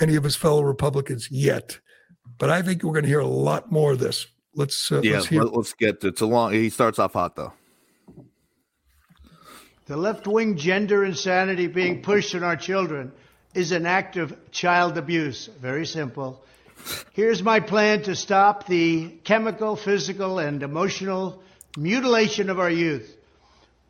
any 0.00 0.16
of 0.16 0.24
his 0.24 0.34
fellow 0.34 0.62
Republicans 0.64 1.30
yet. 1.30 1.78
But 2.38 2.50
I 2.50 2.62
think 2.62 2.82
we're 2.82 2.92
going 2.92 3.04
to 3.04 3.08
hear 3.08 3.20
a 3.20 3.26
lot 3.26 3.70
more 3.72 3.92
of 3.92 3.98
this. 3.98 4.26
Let's 4.54 4.90
uh, 4.90 5.00
yeah, 5.02 5.14
let's, 5.14 5.26
hear- 5.26 5.42
let's 5.42 5.72
get 5.74 6.00
to, 6.00 6.08
it's 6.08 6.20
a 6.20 6.26
long. 6.26 6.52
He 6.52 6.70
starts 6.70 6.98
off 6.98 7.12
hot 7.12 7.36
though. 7.36 7.52
The 9.86 9.96
left 9.96 10.26
wing 10.26 10.56
gender 10.56 11.04
insanity 11.04 11.68
being 11.68 12.02
pushed 12.02 12.34
on 12.34 12.42
our 12.42 12.56
children 12.56 13.12
is 13.54 13.70
an 13.72 13.86
act 13.86 14.16
of 14.16 14.36
child 14.50 14.98
abuse. 14.98 15.46
Very 15.60 15.86
simple. 15.86 16.42
Here's 17.12 17.42
my 17.42 17.60
plan 17.60 18.02
to 18.02 18.16
stop 18.16 18.66
the 18.66 19.08
chemical, 19.24 19.76
physical, 19.76 20.38
and 20.38 20.62
emotional 20.62 21.42
mutilation 21.76 22.50
of 22.50 22.58
our 22.58 22.70
youth. 22.70 23.16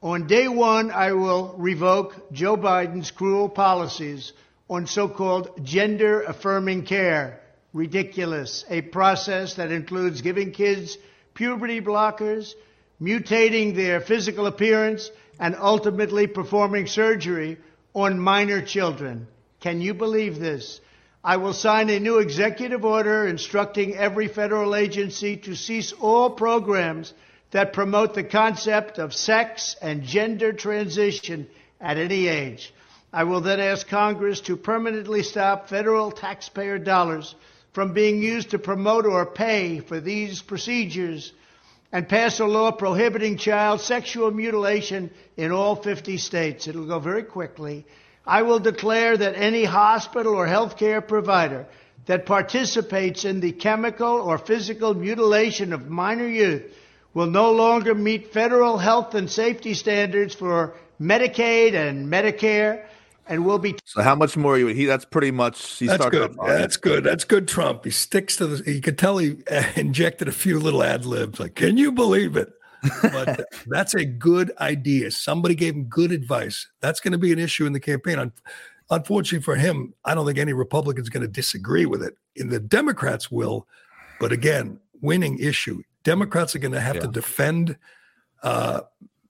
On 0.03 0.27
day 0.27 0.49
one, 0.49 0.91
I 0.91 1.13
will 1.13 1.55
revoke 1.57 2.31
Joe 2.33 2.57
Biden's 2.57 3.11
cruel 3.11 3.49
policies 3.49 4.33
on 4.69 4.87
so 4.87 5.09
called 5.09 5.65
gender 5.65 6.23
affirming 6.23 6.85
care. 6.85 7.41
Ridiculous. 7.77 8.65
A 8.71 8.81
process 8.81 9.57
that 9.57 9.71
includes 9.71 10.23
giving 10.23 10.53
kids 10.53 10.97
puberty 11.35 11.83
blockers, 11.83 12.55
mutating 13.03 13.75
their 13.75 14.01
physical 14.01 14.47
appearance, 14.47 15.11
and 15.39 15.55
ultimately 15.55 16.27
performing 16.27 16.87
surgery 16.87 17.59
on 17.95 18.19
minor 18.19 18.63
children. 18.63 19.27
Can 19.61 19.83
you 19.83 19.93
believe 19.93 20.39
this? 20.39 20.81
I 21.23 21.37
will 21.37 21.53
sign 21.53 21.91
a 21.91 22.01
new 22.01 22.19
executive 22.21 22.83
order 22.83 23.27
instructing 23.27 23.95
every 23.95 24.29
federal 24.29 24.75
agency 24.75 25.37
to 25.37 25.55
cease 25.55 25.93
all 25.93 26.31
programs 26.31 27.13
that 27.51 27.75
promote 27.75 28.15
the 28.15 28.25
concept 28.25 28.99
of 28.99 29.13
sex 29.13 29.77
and 29.83 30.03
gender 30.03 30.55
transition 30.55 31.47
at 31.79 31.99
any 31.99 32.27
age. 32.27 32.73
I 33.13 33.25
will 33.25 33.43
then 33.43 33.61
ask 33.61 33.87
Congress 33.87 34.41
to 34.43 34.57
permanently 34.57 35.23
stop 35.23 35.69
federal 35.69 36.11
taxpayer 36.11 36.79
dollars 36.79 37.35
from 37.77 37.93
being 37.93 38.23
used 38.23 38.53
to 38.53 38.59
promote 38.59 39.05
or 39.05 39.27
pay 39.27 39.81
for 39.81 40.01
these 40.01 40.41
procedures 40.41 41.31
and 41.93 42.09
pass 42.09 42.41
a 42.41 42.47
law 42.47 42.71
prohibiting 42.71 43.37
child 43.37 43.83
sexual 43.83 44.31
mutilation 44.31 45.11
in 45.37 45.53
all 45.53 45.77
50 45.77 46.17
states. 46.17 46.67
It'll 46.67 46.87
go 46.87 47.01
very 47.01 47.23
quickly. 47.23 47.85
I 48.27 48.41
will 48.41 48.61
declare 48.61 49.19
that 49.19 49.35
any 49.35 49.65
hospital 49.65 50.37
or 50.37 50.47
healthcare 50.47 51.07
provider 51.07 51.67
that 52.07 52.25
participates 52.25 53.27
in 53.27 53.41
the 53.41 53.53
chemical 53.53 54.23
or 54.23 54.39
physical 54.39 54.95
mutilation 54.95 55.75
of 55.75 55.87
minor 55.87 56.27
youth 56.27 56.63
will 57.13 57.27
no 57.27 57.53
longer 57.53 57.95
meet 57.95 58.33
federal 58.33 58.79
health 58.79 59.15
and 59.15 59.31
safety 59.31 59.75
standards 59.75 60.35
for 60.35 60.73
Medicaid 60.99 61.75
and 61.75 62.11
Medicare 62.11 62.87
and 63.29 63.45
we'll 63.45 63.59
be. 63.59 63.77
So 63.85 64.03
how 64.03 64.15
much 64.15 64.37
more 64.37 64.59
you? 64.59 64.69
He 64.69 64.85
that's 64.85 65.05
pretty 65.05 65.31
much. 65.31 65.79
He 65.79 65.87
that's 65.87 66.07
good. 66.07 66.37
That's 66.47 66.77
good. 66.77 67.05
That's 67.05 67.25
good. 67.25 67.49
Trump. 67.49 67.85
He 67.85 67.91
sticks 67.91 68.37
to 68.37 68.47
the. 68.47 68.73
You 68.73 68.81
could 68.81 68.99
tell 68.99 69.19
he 69.19 69.37
injected 69.77 70.29
a 70.29 70.33
few 70.33 70.59
little 70.59 70.83
ad 70.83 71.05
libs. 71.05 71.41
Like, 71.41 71.55
can 71.55 71.77
you 71.77 71.93
believe 71.93 72.37
it? 72.37 72.53
but 73.03 73.47
that's 73.67 73.95
a 73.95 74.05
good 74.05 74.53
idea. 74.61 75.11
Somebody 75.11 75.55
gave 75.55 75.75
him 75.75 75.85
good 75.85 76.13
advice. 76.13 76.69
That's 76.81 77.01
going 77.01 77.13
to 77.13 77.19
be 77.19 77.33
an 77.33 77.39
issue 77.39 77.67
in 77.67 77.73
the 77.73 77.81
campaign. 77.81 78.33
Unfortunately 78.91 79.43
for 79.43 79.57
him, 79.57 79.95
I 80.05 80.15
don't 80.15 80.27
think 80.27 80.39
any 80.39 80.53
Republican's 80.53 81.09
going 81.09 81.23
to 81.23 81.29
disagree 81.29 81.87
with 81.87 82.03
it. 82.03 82.17
And 82.37 82.51
the 82.51 82.61
Democrats 82.61 83.31
will, 83.31 83.67
but 84.21 84.33
again, 84.33 84.79
winning 85.01 85.39
issue. 85.39 85.83
Democrats 86.05 86.55
are 86.55 86.61
going 86.61 86.73
to 86.73 86.81
have 86.81 86.97
yeah. 86.97 87.03
to 87.03 87.09
defend 87.09 87.77
uh, 88.43 88.83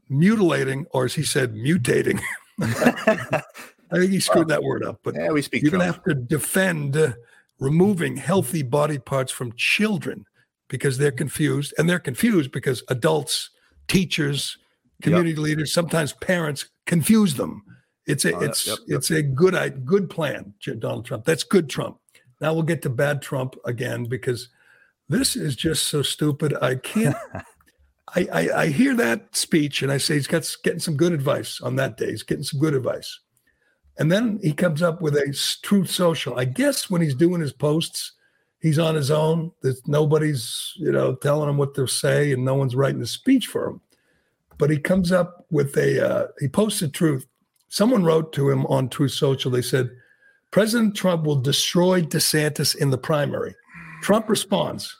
mutilating, 0.08 0.86
or 0.90 1.06
as 1.06 1.14
he 1.14 1.22
said, 1.22 1.54
mutating. 1.54 2.20
I 3.90 3.98
think 3.98 4.10
he 4.10 4.20
screwed 4.20 4.48
that 4.48 4.62
word 4.62 4.84
up. 4.84 5.00
But 5.02 5.14
yeah, 5.14 5.30
we 5.30 5.42
speak. 5.42 5.62
You're 5.62 5.70
going 5.70 5.80
to 5.80 5.86
have 5.86 6.02
to 6.04 6.14
defend 6.14 6.96
uh, 6.96 7.12
removing 7.58 8.16
healthy 8.16 8.62
body 8.62 8.98
parts 8.98 9.32
from 9.32 9.52
children 9.56 10.26
because 10.68 10.98
they're 10.98 11.12
confused, 11.12 11.72
and 11.78 11.88
they're 11.88 12.00
confused 12.00 12.50
because 12.50 12.82
adults, 12.88 13.50
teachers, 13.86 14.58
community 15.02 15.30
yep. 15.30 15.38
leaders, 15.38 15.72
sometimes 15.72 16.12
parents 16.14 16.66
confuse 16.86 17.34
them. 17.34 17.62
It's 18.06 18.24
a 18.24 18.34
oh, 18.34 18.40
it's 18.40 18.66
yep, 18.66 18.78
yep, 18.86 18.98
it's 18.98 19.10
a 19.10 19.22
good 19.22 19.84
good 19.84 20.10
plan, 20.10 20.54
Donald 20.78 21.06
Trump. 21.06 21.24
That's 21.24 21.44
good 21.44 21.68
Trump. 21.68 21.98
Now 22.40 22.54
we'll 22.54 22.62
get 22.62 22.82
to 22.82 22.90
bad 22.90 23.22
Trump 23.22 23.56
again 23.64 24.04
because 24.04 24.48
this 25.08 25.36
is 25.36 25.56
just 25.56 25.84
so 25.84 26.02
stupid. 26.02 26.56
I 26.60 26.76
can't. 26.76 27.16
I, 28.14 28.28
I, 28.32 28.48
I 28.62 28.66
hear 28.68 28.94
that 28.94 29.34
speech 29.34 29.82
and 29.82 29.90
I 29.90 29.98
say 29.98 30.14
he's 30.14 30.28
got 30.28 30.48
getting 30.62 30.78
some 30.78 30.96
good 30.96 31.12
advice 31.12 31.60
on 31.60 31.74
that 31.76 31.96
day. 31.96 32.10
He's 32.10 32.22
getting 32.22 32.44
some 32.44 32.60
good 32.60 32.74
advice, 32.74 33.18
and 33.98 34.12
then 34.12 34.38
he 34.42 34.52
comes 34.52 34.82
up 34.82 35.00
with 35.00 35.16
a 35.16 35.58
truth 35.62 35.90
social. 35.90 36.38
I 36.38 36.44
guess 36.44 36.90
when 36.90 37.00
he's 37.00 37.14
doing 37.14 37.40
his 37.40 37.52
posts, 37.52 38.12
he's 38.60 38.78
on 38.78 38.94
his 38.94 39.10
own. 39.10 39.52
There's 39.62 39.80
nobody's, 39.86 40.72
you 40.76 40.92
know, 40.92 41.14
telling 41.14 41.48
him 41.48 41.56
what 41.56 41.74
to 41.74 41.86
say, 41.86 42.32
and 42.32 42.44
no 42.44 42.54
one's 42.54 42.76
writing 42.76 43.02
a 43.02 43.06
speech 43.06 43.46
for 43.46 43.68
him. 43.68 43.80
But 44.58 44.70
he 44.70 44.78
comes 44.78 45.12
up 45.12 45.46
with 45.50 45.76
a 45.76 46.06
uh, 46.06 46.26
he 46.40 46.48
posted 46.48 46.92
truth. 46.92 47.26
Someone 47.68 48.04
wrote 48.04 48.32
to 48.34 48.50
him 48.50 48.64
on 48.66 48.88
Truth 48.88 49.12
Social. 49.12 49.50
They 49.50 49.62
said, 49.62 49.90
President 50.50 50.94
Trump 50.94 51.24
will 51.24 51.40
destroy 51.40 52.00
DeSantis 52.00 52.76
in 52.76 52.90
the 52.90 52.98
primary. 52.98 53.54
Trump 54.02 54.28
responds, 54.28 54.96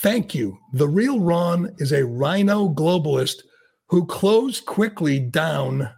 Thank 0.00 0.34
you. 0.34 0.58
The 0.72 0.88
real 0.88 1.20
Ron 1.20 1.74
is 1.78 1.92
a 1.92 2.04
RINO 2.04 2.74
globalist 2.74 3.42
who 3.86 4.06
closed 4.06 4.66
quickly 4.66 5.18
down 5.18 5.88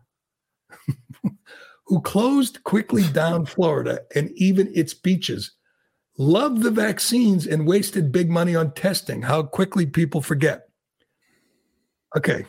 who 1.95 2.01
closed 2.01 2.64
quickly 2.64 3.05
down 3.12 3.47
Florida 3.47 4.01
and 4.16 4.28
even 4.34 4.68
its 4.74 4.92
beaches 4.92 5.53
loved 6.18 6.61
the 6.62 6.70
vaccines 6.72 7.47
and 7.47 7.68
wasted 7.68 8.11
big 8.11 8.28
money 8.28 8.57
on 8.57 8.74
testing. 8.74 9.22
How 9.22 9.45
quickly 9.45 9.86
people 9.86 10.20
forget. 10.20 10.64
Okay. 12.16 12.47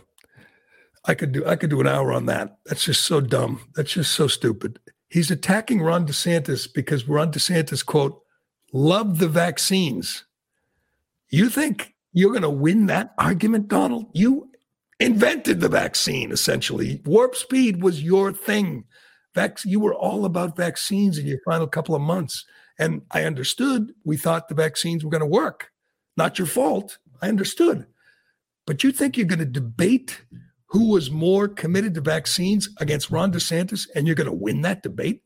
I 1.05 1.13
could 1.13 1.31
do 1.31 1.45
I 1.45 1.57
could 1.57 1.69
do 1.69 1.79
an 1.79 1.85
hour 1.85 2.11
on 2.11 2.25
that. 2.25 2.57
That's 2.65 2.85
just 2.85 3.05
so 3.05 3.21
dumb. 3.21 3.61
That's 3.75 3.91
just 3.91 4.13
so 4.13 4.25
stupid. 4.27 4.79
He's 5.09 5.29
attacking 5.29 5.83
Ron 5.83 6.07
DeSantis 6.07 6.67
because 6.73 7.07
Ron 7.07 7.31
DeSantis 7.31 7.85
quote 7.85 8.19
loved 8.73 9.19
the 9.19 9.27
vaccines. 9.27 10.25
You 11.29 11.49
think 11.49 11.93
you're 12.13 12.31
going 12.31 12.41
to 12.41 12.49
win 12.49 12.87
that 12.87 13.13
argument, 13.19 13.67
Donald? 13.67 14.07
You 14.13 14.49
invented 14.99 15.59
the 15.59 15.69
vaccine 15.69 16.31
essentially. 16.31 17.03
Warp 17.05 17.35
speed 17.35 17.83
was 17.83 18.01
your 18.01 18.33
thing. 18.33 18.85
Vac- 19.35 19.65
you 19.65 19.79
were 19.79 19.93
all 19.93 20.25
about 20.25 20.57
vaccines 20.57 21.17
in 21.17 21.27
your 21.27 21.39
final 21.45 21.67
couple 21.67 21.93
of 21.93 22.01
months. 22.01 22.45
And 22.79 23.01
I 23.11 23.23
understood 23.23 23.93
we 24.03 24.17
thought 24.17 24.47
the 24.47 24.55
vaccines 24.55 25.03
were 25.03 25.11
going 25.11 25.21
to 25.21 25.27
work. 25.27 25.71
Not 26.17 26.39
your 26.39 26.47
fault. 26.47 26.97
I 27.21 27.29
understood. 27.29 27.85
But 28.65 28.83
you 28.83 28.91
think 28.91 29.15
you're 29.15 29.27
going 29.27 29.39
to 29.39 29.45
debate 29.45 30.21
who 30.67 30.89
was 30.89 31.11
more 31.11 31.47
committed 31.47 31.93
to 31.93 32.01
vaccines 32.01 32.69
against 32.79 33.11
Ron 33.11 33.31
DeSantis 33.31 33.87
and 33.93 34.07
you're 34.07 34.15
going 34.15 34.29
to 34.29 34.33
win 34.33 34.61
that 34.61 34.83
debate? 34.83 35.21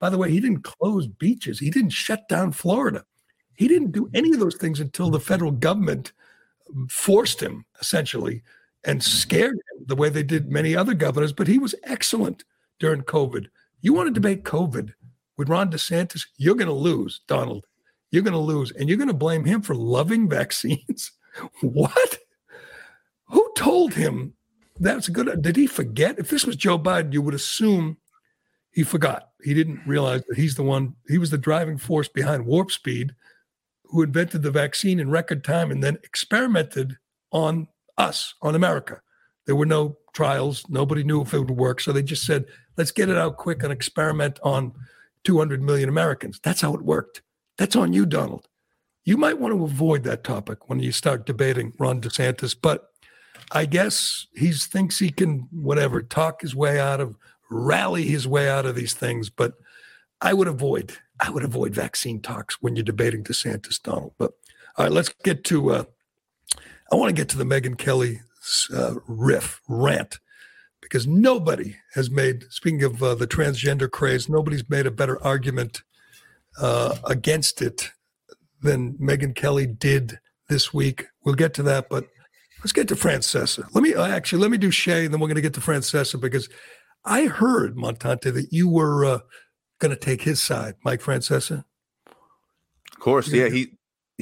By 0.00 0.10
the 0.10 0.18
way, 0.18 0.30
he 0.30 0.40
didn't 0.40 0.64
close 0.64 1.06
beaches, 1.06 1.60
he 1.60 1.70
didn't 1.70 1.90
shut 1.90 2.28
down 2.28 2.52
Florida. 2.52 3.04
He 3.54 3.68
didn't 3.68 3.92
do 3.92 4.10
any 4.14 4.32
of 4.32 4.40
those 4.40 4.56
things 4.56 4.80
until 4.80 5.10
the 5.10 5.20
federal 5.20 5.52
government 5.52 6.12
forced 6.88 7.40
him, 7.40 7.64
essentially, 7.80 8.42
and 8.82 9.02
scared 9.02 9.54
him 9.54 9.86
the 9.86 9.94
way 9.94 10.08
they 10.08 10.22
did 10.22 10.50
many 10.50 10.74
other 10.74 10.94
governors. 10.94 11.32
But 11.32 11.46
he 11.46 11.58
was 11.58 11.74
excellent 11.84 12.44
during 12.78 13.02
COVID. 13.02 13.46
You 13.80 13.92
want 13.92 14.08
to 14.08 14.12
debate 14.12 14.44
COVID? 14.44 14.92
with 15.36 15.48
Ron 15.48 15.70
DeSantis, 15.70 16.26
you're 16.36 16.54
going 16.54 16.68
to 16.68 16.72
lose, 16.72 17.20
Donald. 17.26 17.66
You're 18.10 18.22
going 18.22 18.32
to 18.32 18.38
lose. 18.38 18.70
And 18.72 18.88
you're 18.88 18.98
going 18.98 19.08
to 19.08 19.14
blame 19.14 19.44
him 19.44 19.62
for 19.62 19.74
loving 19.74 20.28
vaccines? 20.28 21.12
what? 21.62 22.18
Who 23.26 23.52
told 23.56 23.94
him 23.94 24.34
that's 24.78 25.08
good? 25.08 25.42
Did 25.42 25.56
he 25.56 25.66
forget? 25.66 26.18
If 26.18 26.28
this 26.28 26.44
was 26.44 26.56
Joe 26.56 26.78
Biden, 26.78 27.12
you 27.12 27.22
would 27.22 27.34
assume 27.34 27.96
he 28.70 28.84
forgot. 28.84 29.30
He 29.42 29.54
didn't 29.54 29.80
realize 29.86 30.22
that 30.28 30.38
he's 30.38 30.54
the 30.54 30.62
one, 30.62 30.94
he 31.08 31.18
was 31.18 31.30
the 31.30 31.38
driving 31.38 31.78
force 31.78 32.08
behind 32.08 32.46
Warp 32.46 32.70
Speed, 32.70 33.14
who 33.84 34.02
invented 34.02 34.42
the 34.42 34.50
vaccine 34.50 35.00
in 35.00 35.10
record 35.10 35.44
time 35.44 35.70
and 35.70 35.82
then 35.82 35.98
experimented 36.04 36.96
on 37.30 37.68
us, 37.98 38.34
on 38.42 38.54
America. 38.54 39.00
There 39.46 39.56
were 39.56 39.66
no 39.66 39.98
trials. 40.12 40.64
Nobody 40.68 41.02
knew 41.02 41.22
if 41.22 41.34
it 41.34 41.40
would 41.40 41.50
work. 41.50 41.80
So 41.80 41.92
they 41.92 42.02
just 42.02 42.24
said, 42.24 42.44
let's 42.76 42.90
get 42.90 43.08
it 43.08 43.16
out 43.16 43.36
quick 43.36 43.62
and 43.62 43.72
experiment 43.72 44.38
on 44.42 44.72
200 45.24 45.62
million 45.62 45.88
Americans. 45.88 46.40
That's 46.42 46.60
how 46.60 46.74
it 46.74 46.82
worked. 46.82 47.22
That's 47.58 47.76
on 47.76 47.92
you, 47.92 48.06
Donald. 48.06 48.48
You 49.04 49.16
might 49.16 49.38
want 49.38 49.54
to 49.54 49.64
avoid 49.64 50.04
that 50.04 50.24
topic 50.24 50.68
when 50.68 50.80
you 50.80 50.92
start 50.92 51.26
debating 51.26 51.72
Ron 51.78 52.00
DeSantis, 52.00 52.56
but 52.60 52.88
I 53.50 53.66
guess 53.66 54.26
he 54.34 54.52
thinks 54.52 54.98
he 54.98 55.10
can, 55.10 55.48
whatever, 55.50 56.02
talk 56.02 56.42
his 56.42 56.54
way 56.54 56.78
out 56.78 57.00
of, 57.00 57.16
rally 57.50 58.04
his 58.04 58.26
way 58.26 58.48
out 58.48 58.64
of 58.64 58.74
these 58.74 58.94
things. 58.94 59.28
But 59.28 59.54
I 60.20 60.32
would 60.32 60.48
avoid, 60.48 60.96
I 61.20 61.30
would 61.30 61.44
avoid 61.44 61.74
vaccine 61.74 62.20
talks 62.20 62.62
when 62.62 62.76
you're 62.76 62.84
debating 62.84 63.24
DeSantis, 63.24 63.82
Donald. 63.82 64.12
But 64.18 64.32
all 64.76 64.86
right, 64.86 64.92
let's 64.92 65.10
get 65.24 65.44
to, 65.44 65.70
uh, 65.70 65.84
I 66.90 66.96
want 66.96 67.08
to 67.08 67.20
get 67.20 67.28
to 67.30 67.38
the 67.38 67.44
Megyn 67.44 67.76
Kelly 67.76 68.20
uh, 68.74 68.94
riff, 69.06 69.60
rant 69.68 70.18
because 70.92 71.06
nobody 71.06 71.74
has 71.94 72.10
made, 72.10 72.44
speaking 72.50 72.84
of 72.84 73.02
uh, 73.02 73.14
the 73.14 73.26
transgender 73.26 73.90
craze, 73.90 74.28
nobody's 74.28 74.68
made 74.68 74.86
a 74.86 74.90
better 74.90 75.22
argument 75.24 75.82
uh, 76.60 76.96
against 77.06 77.62
it 77.62 77.92
than 78.60 78.92
Megyn 78.98 79.34
Kelly 79.34 79.66
did 79.66 80.18
this 80.50 80.74
week. 80.74 81.06
We'll 81.24 81.34
get 81.34 81.54
to 81.54 81.62
that, 81.62 81.88
but 81.88 82.04
Let's 82.62 82.72
get 82.72 82.86
to 82.88 82.94
Francesa. 82.94 83.66
Let 83.74 83.82
me 83.82 83.92
uh, 83.94 84.06
actually 84.06 84.40
let 84.40 84.52
me 84.52 84.58
do 84.58 84.70
Shea, 84.70 85.04
and 85.04 85.12
then 85.12 85.20
we're 85.20 85.26
going 85.26 85.34
to 85.34 85.42
get 85.42 85.54
to 85.54 85.60
Francesa 85.60 86.20
because 86.20 86.48
I 87.04 87.24
heard 87.24 87.74
Montante 87.76 88.32
that 88.32 88.52
you 88.52 88.68
were 88.68 89.04
uh, 89.04 89.18
going 89.80 89.90
to 89.90 89.96
take 89.96 90.22
his 90.22 90.40
side, 90.40 90.76
Mike 90.84 91.00
Francesa. 91.00 91.64
Of 92.06 93.00
course, 93.00 93.32
yeah. 93.32 93.48
He 93.48 93.72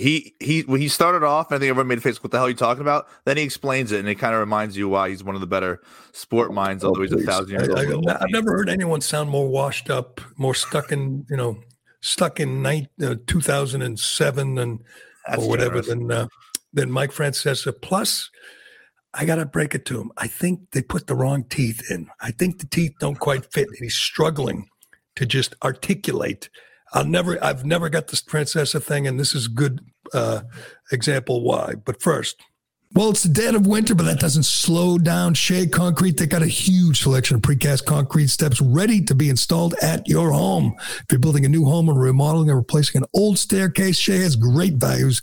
he 0.00 0.34
he 0.40 0.62
when 0.62 0.80
he 0.80 0.88
started 0.88 1.22
off, 1.22 1.52
I 1.52 1.58
think 1.58 1.70
everyone 1.70 1.88
made 1.88 1.98
a 1.98 2.00
face. 2.00 2.22
What 2.22 2.32
the 2.32 2.38
hell 2.38 2.46
are 2.46 2.50
you 2.50 2.56
talking 2.56 2.82
about? 2.82 3.08
Then 3.24 3.36
he 3.36 3.42
explains 3.42 3.92
it, 3.92 4.00
and 4.00 4.08
it 4.08 4.16
kind 4.16 4.34
of 4.34 4.40
reminds 4.40 4.76
you 4.76 4.88
why 4.88 5.10
he's 5.10 5.22
one 5.22 5.34
of 5.34 5.40
the 5.40 5.46
better 5.46 5.82
sport 6.12 6.52
minds, 6.52 6.84
although 6.84 7.02
he's 7.02 7.12
a 7.12 7.18
thousand 7.18 7.50
years 7.50 7.68
I, 7.68 7.92
old. 7.92 8.08
I, 8.08 8.18
have 8.20 8.30
never 8.30 8.52
heard 8.52 8.68
anyone 8.68 9.00
sound 9.00 9.30
more 9.30 9.48
washed 9.48 9.90
up, 9.90 10.20
more 10.36 10.54
stuck 10.54 10.90
in 10.90 11.26
you 11.28 11.36
know 11.36 11.58
stuck 12.00 12.40
in 12.40 12.62
night, 12.62 12.88
uh, 13.02 13.16
2007 13.26 14.58
and 14.58 14.80
That's 15.28 15.42
or 15.42 15.48
whatever 15.48 15.82
than 15.82 16.10
uh, 16.10 16.28
than 16.72 16.90
Mike 16.90 17.12
Francesa. 17.12 17.72
Plus, 17.80 18.30
I 19.14 19.24
got 19.24 19.36
to 19.36 19.46
break 19.46 19.74
it 19.74 19.84
to 19.86 20.00
him. 20.00 20.12
I 20.16 20.26
think 20.26 20.70
they 20.70 20.82
put 20.82 21.06
the 21.06 21.14
wrong 21.14 21.44
teeth 21.44 21.90
in. 21.90 22.08
I 22.20 22.30
think 22.30 22.58
the 22.58 22.66
teeth 22.66 22.94
don't 23.00 23.18
quite 23.18 23.52
fit. 23.52 23.66
and 23.66 23.76
He's 23.80 23.94
struggling 23.94 24.68
to 25.16 25.26
just 25.26 25.54
articulate. 25.62 26.48
I'll 26.92 27.04
never, 27.04 27.42
I've 27.44 27.64
never 27.64 27.88
got 27.88 28.08
this 28.08 28.22
Francesa 28.22 28.82
thing, 28.82 29.06
and 29.06 29.18
this 29.18 29.34
is 29.34 29.48
good 29.48 29.80
uh, 30.14 30.42
example 30.92 31.42
why. 31.42 31.74
But 31.84 32.02
first, 32.02 32.42
well, 32.92 33.10
it's 33.10 33.22
the 33.22 33.28
dead 33.28 33.54
of 33.54 33.68
winter, 33.68 33.94
but 33.94 34.02
that 34.06 34.18
doesn't 34.18 34.42
slow 34.42 34.98
down 34.98 35.34
Shea 35.34 35.68
Concrete. 35.68 36.16
They 36.16 36.26
got 36.26 36.42
a 36.42 36.46
huge 36.46 37.00
selection 37.00 37.36
of 37.36 37.42
precast 37.42 37.84
concrete 37.84 38.30
steps 38.30 38.60
ready 38.60 39.00
to 39.04 39.14
be 39.14 39.30
installed 39.30 39.74
at 39.80 40.08
your 40.08 40.32
home. 40.32 40.74
If 40.78 41.06
you're 41.12 41.20
building 41.20 41.44
a 41.44 41.48
new 41.48 41.64
home 41.64 41.88
or 41.88 41.94
remodeling 41.94 42.50
or 42.50 42.56
replacing 42.56 43.00
an 43.00 43.08
old 43.14 43.38
staircase, 43.38 43.96
Shea 43.96 44.18
has 44.18 44.34
great 44.34 44.74
values 44.74 45.22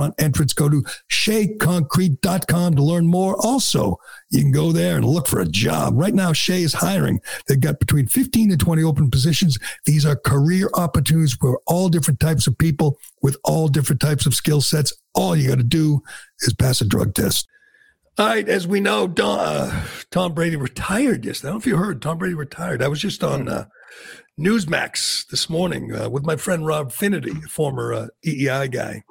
entrance. 0.19 0.53
Go 0.53 0.69
to 0.69 0.83
sheaconcrete.com 1.11 2.75
to 2.75 2.83
learn 2.83 3.07
more. 3.07 3.35
Also, 3.45 3.97
you 4.29 4.41
can 4.41 4.51
go 4.51 4.71
there 4.71 4.95
and 4.97 5.05
look 5.05 5.27
for 5.27 5.39
a 5.39 5.47
job. 5.47 5.93
Right 5.95 6.13
now, 6.13 6.33
Shea 6.33 6.61
is 6.61 6.73
hiring. 6.73 7.19
They've 7.47 7.59
got 7.59 7.79
between 7.79 8.07
15 8.07 8.51
and 8.51 8.59
20 8.59 8.83
open 8.83 9.11
positions. 9.11 9.57
These 9.85 10.05
are 10.05 10.15
career 10.15 10.69
opportunities 10.73 11.33
for 11.33 11.61
all 11.67 11.89
different 11.89 12.19
types 12.19 12.47
of 12.47 12.57
people 12.57 12.97
with 13.21 13.37
all 13.43 13.67
different 13.67 14.01
types 14.01 14.25
of 14.25 14.33
skill 14.33 14.61
sets. 14.61 14.93
All 15.13 15.35
you 15.35 15.49
got 15.49 15.57
to 15.57 15.63
do 15.63 16.01
is 16.41 16.53
pass 16.53 16.81
a 16.81 16.85
drug 16.85 17.13
test. 17.13 17.47
All 18.17 18.27
right, 18.27 18.47
as 18.47 18.67
we 18.67 18.81
know, 18.81 19.07
Don, 19.07 19.39
uh, 19.39 19.85
Tom 20.11 20.33
Brady 20.33 20.57
retired 20.57 21.25
yesterday. 21.25 21.47
I 21.47 21.51
don't 21.51 21.55
know 21.55 21.59
if 21.59 21.65
you 21.65 21.77
heard. 21.77 22.01
Tom 22.01 22.17
Brady 22.17 22.35
retired. 22.35 22.83
I 22.83 22.87
was 22.87 22.99
just 22.99 23.23
on 23.23 23.47
uh, 23.47 23.65
Newsmax 24.39 25.27
this 25.27 25.49
morning 25.49 25.95
uh, 25.95 26.09
with 26.09 26.25
my 26.25 26.35
friend 26.35 26.65
Rob 26.65 26.91
Finnerty, 26.91 27.33
former 27.49 27.93
uh, 27.93 28.07
EEI 28.25 28.71
guy. 28.71 29.03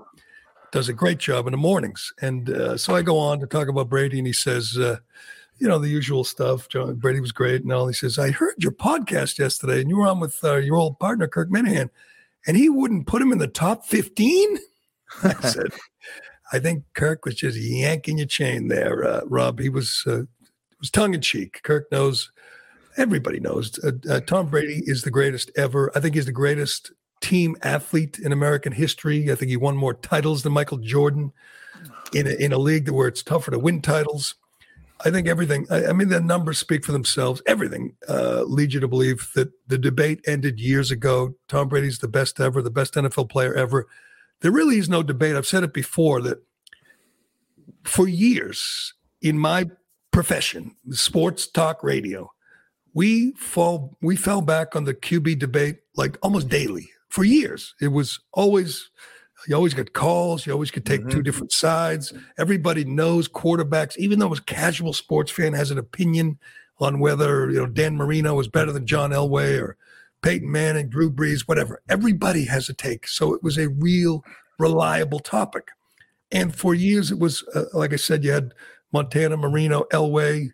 Does 0.73 0.89
a 0.89 0.93
great 0.93 1.19
job 1.19 1.47
in 1.47 1.53
the 1.53 1.57
mornings. 1.57 2.13
And 2.21 2.51
uh, 2.51 2.77
so 2.77 2.95
I 2.95 3.03
go 3.03 3.19
on 3.19 3.41
to 3.41 3.47
talk 3.47 3.69
about 3.69 3.89
Brady, 3.89 4.19
and 4.19 4.27
he 4.27 4.33
says, 4.33 4.79
uh, 4.79 4.99
you 5.59 5.69
know, 5.69 5.79
the 5.79 5.89
usual 5.89 6.25
stuff. 6.25 6.69
John 6.69 6.95
Brady 6.95 7.21
was 7.21 7.33
great 7.33 7.63
and 7.63 7.73
all. 7.73 7.87
He 7.87 7.95
says, 7.95 8.19
I 8.19 8.31
heard 8.31 8.55
your 8.59 8.73
podcast 8.73 9.39
yesterday, 9.39 9.81
and 9.81 9.91
you 9.91 9.99
were 9.99 10.07
on 10.07 10.21
with 10.21 10.43
uh, 10.43 10.57
your 10.57 10.77
old 10.77 10.99
partner, 10.99 11.29
Kirk 11.29 11.51
Minihane, 11.51 11.91
and 12.47 12.57
he 12.57 12.69
wouldn't 12.69 13.07
put 13.07 13.21
him 13.21 13.33
in 13.33 13.39
the 13.39 13.49
top 13.49 13.85
15. 13.85 14.59
I 15.23 15.33
said, 15.41 15.73
I 16.53 16.59
think 16.59 16.85
Kirk 16.95 17.25
was 17.25 17.35
just 17.35 17.59
yanking 17.59 18.19
your 18.19 18.27
chain 18.27 18.69
there, 18.69 19.05
uh, 19.05 19.21
Rob. 19.27 19.61
He 19.61 19.69
was, 19.69 20.03
it 20.07 20.27
was 20.79 20.91
tongue 20.91 21.15
in 21.15 21.21
cheek. 21.21 21.61
Kirk 21.63 21.91
knows 21.93 22.31
everybody 22.97 23.41
knows 23.41 23.79
uh, 23.85 23.93
uh, 24.11 24.21
Tom 24.21 24.49
Brady 24.49 24.83
is 24.87 25.03
the 25.03 25.11
greatest 25.11 25.51
ever. 25.57 25.91
I 25.95 26.01
think 26.01 26.15
he's 26.15 26.27
the 26.27 26.33
greatest 26.33 26.93
team 27.21 27.57
athlete 27.63 28.19
in 28.19 28.33
American 28.33 28.73
history. 28.73 29.31
I 29.31 29.35
think 29.35 29.51
he 29.51 29.57
won 29.57 29.77
more 29.77 29.95
titles 29.95 30.43
than 30.43 30.53
Michael 30.53 30.79
Jordan 30.79 31.33
in 32.13 32.27
a, 32.27 32.31
in 32.31 32.53
a 32.53 32.59
league 32.59 32.89
where 32.89 33.09
it's 33.09 33.23
tougher 33.23 33.51
to 33.51 33.59
win 33.59 33.83
titles. 33.83 34.35
I 35.05 35.11
think 35.11 35.29
everything. 35.29 35.67
I, 35.71 35.87
I 35.87 35.93
mean, 35.93 36.09
the 36.09 36.21
numbers 36.21 36.59
speak 36.59 36.85
for 36.85 36.93
themselves. 36.93 37.41
Everything 37.47 37.95
uh, 38.09 38.43
leads 38.43 38.75
you 38.75 38.81
to 38.81 38.89
believe 38.89 39.31
that 39.35 39.51
the 39.67 39.79
debate 39.79 40.21
ended 40.27 40.61
years 40.61 40.91
ago. 40.91 41.35
Tom 41.49 41.69
Brady's 41.69 41.99
the 41.99 42.09
best 42.09 42.39
ever, 42.41 42.61
the 42.61 42.71
best 42.71 42.95
NFL 42.95 43.31
player 43.31 43.55
ever. 43.55 43.87
There 44.41 44.53
really 44.53 44.79
is 44.79 44.89
no 44.89 45.03
debate. 45.03 45.37
I've 45.37 45.47
said 45.47 45.65
it 45.65 45.73
before 45.73 46.21
that 46.23 46.43
for 47.85 48.09
years 48.09 48.95
in 49.23 49.39
my 49.39 49.67
profession, 50.11 50.77
sports 50.91 51.47
talk 51.47 51.83
radio, 51.83 52.31
we 52.93 53.33
fall 53.33 53.97
we 54.03 54.17
fell 54.17 54.41
back 54.41 54.75
on 54.75 54.85
the 54.85 54.95
QB 54.95 55.39
debate 55.39 55.79
like 55.97 56.19
almost 56.23 56.49
daily 56.49 56.91
for 57.11 57.25
years. 57.25 57.75
It 57.81 57.89
was 57.89 58.19
always 58.33 58.91
you 59.47 59.55
always 59.55 59.75
get 59.75 59.95
calls, 59.95 60.47
you 60.47 60.53
always 60.53 60.71
could 60.71 60.85
take 60.85 61.01
mm-hmm. 61.01 61.11
two 61.11 61.23
different 61.23 61.53
sides. 61.53 62.13
Everybody 62.39 62.85
knows 62.85 63.29
quarterbacks, 63.29 63.97
even 63.97 64.19
though 64.19 64.33
a 64.33 64.41
casual 64.41 64.93
sports 64.93 65.31
fan 65.31 65.53
has 65.55 65.71
an 65.71 65.79
opinion 65.79 66.39
on 66.79 66.99
whether 66.99 67.51
you 67.51 67.59
know 67.59 67.67
Dan 67.67 67.97
Marino 67.97 68.39
is 68.41 68.49
better 68.49 68.73
than 68.73 68.87
John 68.87 69.11
Elway 69.11 69.61
or 69.61 69.77
Peyton 70.23 70.51
Manning, 70.51 70.89
Drew 70.89 71.11
Brees, 71.11 71.43
whatever. 71.43 71.83
Everybody 71.89 72.45
has 72.47 72.69
a 72.69 72.75
take. 72.75 73.09
So 73.09 73.35
it 73.35 73.43
was 73.43 73.59
a 73.59 73.69
real 73.69 74.25
reliable 74.59 75.21
topic. 75.21 75.69
And 76.33 76.55
for 76.55 76.75
years, 76.75 77.11
it 77.11 77.19
was, 77.19 77.43
uh, 77.55 77.65
like 77.73 77.93
I 77.93 77.97
said, 77.97 78.23
you 78.23 78.31
had 78.31 78.53
Montana, 78.93 79.37
Marino, 79.37 79.85
Elway, 79.93 80.51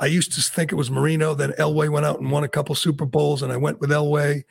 I 0.00 0.06
used 0.06 0.32
to 0.32 0.40
think 0.40 0.70
it 0.70 0.76
was 0.76 0.90
Marino. 0.90 1.34
Then 1.34 1.52
Elway 1.52 1.88
went 1.88 2.06
out 2.06 2.20
and 2.20 2.30
won 2.30 2.44
a 2.44 2.48
couple 2.48 2.74
Super 2.74 3.04
Bowls, 3.04 3.42
and 3.42 3.52
I 3.52 3.56
went 3.56 3.80
with 3.80 3.90
Elway. 3.90 4.44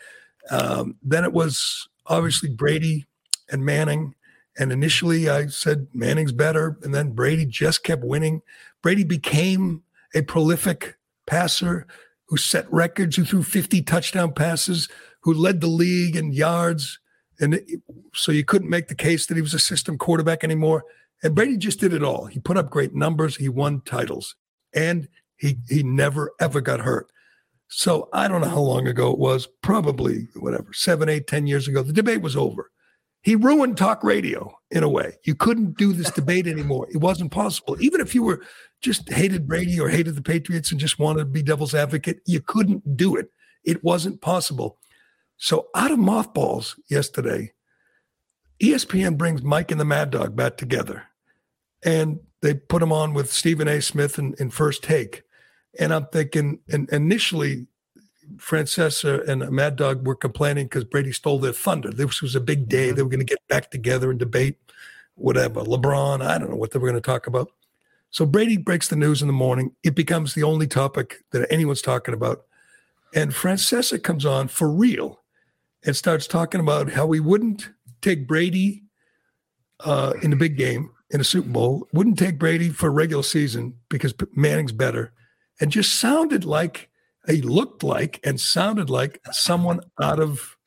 Um, 0.50 0.96
then 1.02 1.24
it 1.24 1.34
was 1.34 1.88
obviously 2.06 2.50
Brady 2.50 3.06
and 3.50 3.66
Manning. 3.66 4.16
And 4.58 4.72
initially 4.72 5.30
I 5.30 5.48
said 5.48 5.88
Manning's 5.94 6.32
better. 6.32 6.78
And 6.84 6.94
then 6.94 7.12
Brady 7.12 7.46
just 7.46 7.84
kept 7.84 8.04
winning. 8.04 8.42
Brady 8.82 9.04
became 9.04 9.84
a 10.16 10.22
prolific 10.22 10.98
passer 11.26 11.86
who 12.26 12.38
set 12.38 12.72
records, 12.72 13.16
who 13.16 13.26
threw 13.26 13.44
50 13.44 13.82
touchdown 13.84 14.34
passes, 14.34 14.90
who 15.22 15.34
led 15.34 15.62
the 15.62 15.68
league 15.68 16.16
in 16.16 16.34
yards. 16.34 17.00
And 17.40 17.56
it, 17.56 17.82
so 18.14 18.32
you 18.32 18.44
couldn't 18.44 18.70
make 18.70 18.88
the 18.88 18.96
case 18.96 19.28
that 19.28 19.36
he 19.36 19.42
was 19.42 19.54
a 19.54 19.60
system 19.60 19.98
quarterback 19.98 20.44
anymore. 20.44 20.84
And 21.24 21.36
Brady 21.36 21.58
just 21.58 21.80
did 21.80 21.94
it 21.94 22.04
all. 22.04 22.26
He 22.26 22.40
put 22.40 22.58
up 22.58 22.70
great 22.70 22.94
numbers, 22.94 23.38
he 23.38 23.50
won 23.50 23.82
titles, 23.82 24.36
and 24.74 25.08
he 25.36 25.58
he 25.68 25.84
never 25.84 26.32
ever 26.40 26.62
got 26.62 26.82
hurt. 26.82 27.12
So 27.70 28.10
I 28.14 28.28
don't 28.28 28.42
know 28.42 28.48
how 28.48 28.60
long 28.60 28.88
ago 28.88 29.12
it 29.12 29.20
was, 29.20 29.48
probably 29.62 30.28
whatever, 30.36 30.72
seven, 30.74 31.10
eight, 31.10 31.28
ten 31.28 31.48
years 31.48 31.68
ago. 31.68 31.84
The 31.84 31.94
debate 31.94 32.22
was 32.22 32.36
over. 32.36 32.72
He 33.22 33.36
ruined 33.36 33.78
talk 33.78 34.04
radio 34.04 34.58
in 34.72 34.84
a 34.84 34.90
way. 34.90 35.18
You 35.24 35.36
couldn't 35.36 35.78
do 35.78 35.92
this 35.92 36.12
debate 36.12 36.48
anymore. 36.48 36.88
It 36.92 36.98
wasn't 36.98 37.32
possible. 37.32 37.76
Even 37.82 38.00
if 38.00 38.16
you 38.16 38.24
were 38.24 38.42
just 38.82 39.12
hated 39.12 39.48
Brady 39.48 39.80
or 39.80 39.90
hated 39.90 40.16
the 40.16 40.22
Patriots 40.22 40.72
and 40.72 40.80
just 40.80 41.00
wanted 41.00 41.20
to 41.20 41.26
be 41.26 41.44
devil's 41.44 41.76
advocate, 41.76 42.22
you 42.26 42.42
couldn't 42.42 42.96
do 42.96 43.16
it. 43.16 43.32
It 43.64 43.84
wasn't 43.84 44.22
possible. 44.22 44.78
So 45.38 45.68
out 45.76 45.92
of 45.92 46.00
mothballs 46.00 46.80
yesterday, 46.90 47.52
ESPN 48.62 49.18
brings 49.18 49.44
Mike 49.44 49.72
and 49.72 49.80
the 49.80 49.86
Mad 49.86 50.10
Dog 50.10 50.36
back 50.36 50.58
together. 50.58 51.04
And 51.84 52.20
they 52.42 52.54
put 52.56 52.82
him 52.82 52.92
on 52.92 53.14
with 53.14 53.32
Stephen 53.32 53.68
A. 53.68 53.82
Smith 53.82 54.18
in, 54.18 54.36
in 54.40 54.50
first 54.50 54.84
take. 54.84 55.24
And 55.80 55.94
I'm 55.94 56.08
thinking, 56.08 56.60
and 56.70 56.90
initially, 56.90 57.68
Francesa 58.36 59.28
and 59.28 59.50
Mad 59.52 59.76
Dog 59.76 60.06
were 60.06 60.16
complaining 60.16 60.66
because 60.66 60.84
Brady 60.84 61.12
stole 61.12 61.40
their 61.40 61.54
thunder. 61.54 61.92
This 61.92 62.22
was 62.22 62.36
a 62.36 62.42
big 62.42 62.68
day. 62.68 62.88
Mm-hmm. 62.88 62.96
They 62.96 63.04
were 63.04 63.10
going 63.10 63.20
to 63.20 63.26
get 63.26 63.48
back 63.48 63.72
together 63.72 64.10
and 64.10 64.20
debate 64.20 64.58
whatever, 65.16 65.62
LeBron. 65.62 66.26
I 66.26 66.38
don't 66.38 66.50
know 66.50 66.56
what 66.56 66.72
they 66.72 66.80
were 66.80 66.90
going 66.90 67.02
to 67.02 67.06
talk 67.06 67.28
about. 67.28 67.52
So 68.10 68.26
Brady 68.26 68.58
breaks 68.58 68.88
the 68.88 68.96
news 68.96 69.22
in 69.22 69.28
the 69.28 69.34
morning. 69.34 69.72
It 69.84 69.96
becomes 69.96 70.34
the 70.34 70.44
only 70.44 70.68
topic 70.68 71.24
that 71.32 71.52
anyone's 71.52 71.82
talking 71.82 72.14
about. 72.14 72.46
And 73.14 73.32
Francesa 73.32 74.02
comes 74.02 74.26
on 74.26 74.48
for 74.48 74.70
real 74.70 75.22
and 75.86 75.96
starts 75.96 76.28
talking 76.28 76.62
about 76.62 76.92
how 76.92 77.12
he 77.12 77.20
wouldn't 77.20 77.70
take 78.02 78.28
Brady 78.28 78.84
uh, 79.82 80.14
in 80.22 80.30
the 80.30 80.36
big 80.36 80.58
game 80.58 80.92
in 81.10 81.22
a 81.22 81.24
Super 81.24 81.50
Bowl, 81.50 81.88
wouldn't 81.94 82.20
take 82.20 82.38
Brady 82.38 82.70
for 82.70 82.88
a 82.88 82.92
regular 82.92 83.24
season 83.24 83.74
because 83.90 84.14
Manning's 84.34 84.72
better 84.72 85.14
and 85.60 85.72
just 85.72 85.96
sounded 85.96 86.46
like 86.46 86.90
he 87.28 87.42
looked 87.42 87.84
like 87.84 88.20
and 88.24 88.40
sounded 88.40 88.90
like 88.90 89.20
someone 89.32 89.82
out 90.02 90.20
of 90.20 90.58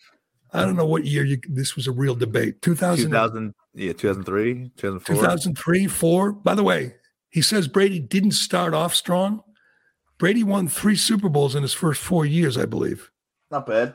I 0.53 0.65
don't 0.65 0.77
know 0.77 0.87
what 0.87 1.05
year 1.05 1.25
you, 1.25 1.39
this 1.49 1.77
was 1.77 1.87
a 1.87 1.93
real 1.93 2.17
debate. 2.17 2.61
2000, 2.63 3.11
2000 3.11 3.55
yeah, 3.75 3.93
2003, 3.93 4.73
2004. 4.77 5.15
2003, 5.15 5.87
4. 5.87 6.33
By 6.33 6.55
the 6.55 6.65
way, 6.65 6.95
He 7.29 7.41
says 7.41 7.69
Brady 7.69 8.01
didn't 8.01 8.33
start 8.33 8.75
off 8.75 8.95
strong. 8.95 9.45
Brady 10.19 10.43
won 10.43 10.67
three 10.67 10.97
Super 10.97 11.29
Bowls 11.29 11.55
in 11.55 11.63
his 11.63 11.73
first 11.73 12.03
four 12.03 12.27
years, 12.27 12.59
I 12.59 12.67
believe. 12.67 13.11
Not 13.51 13.67
bad. 13.67 13.95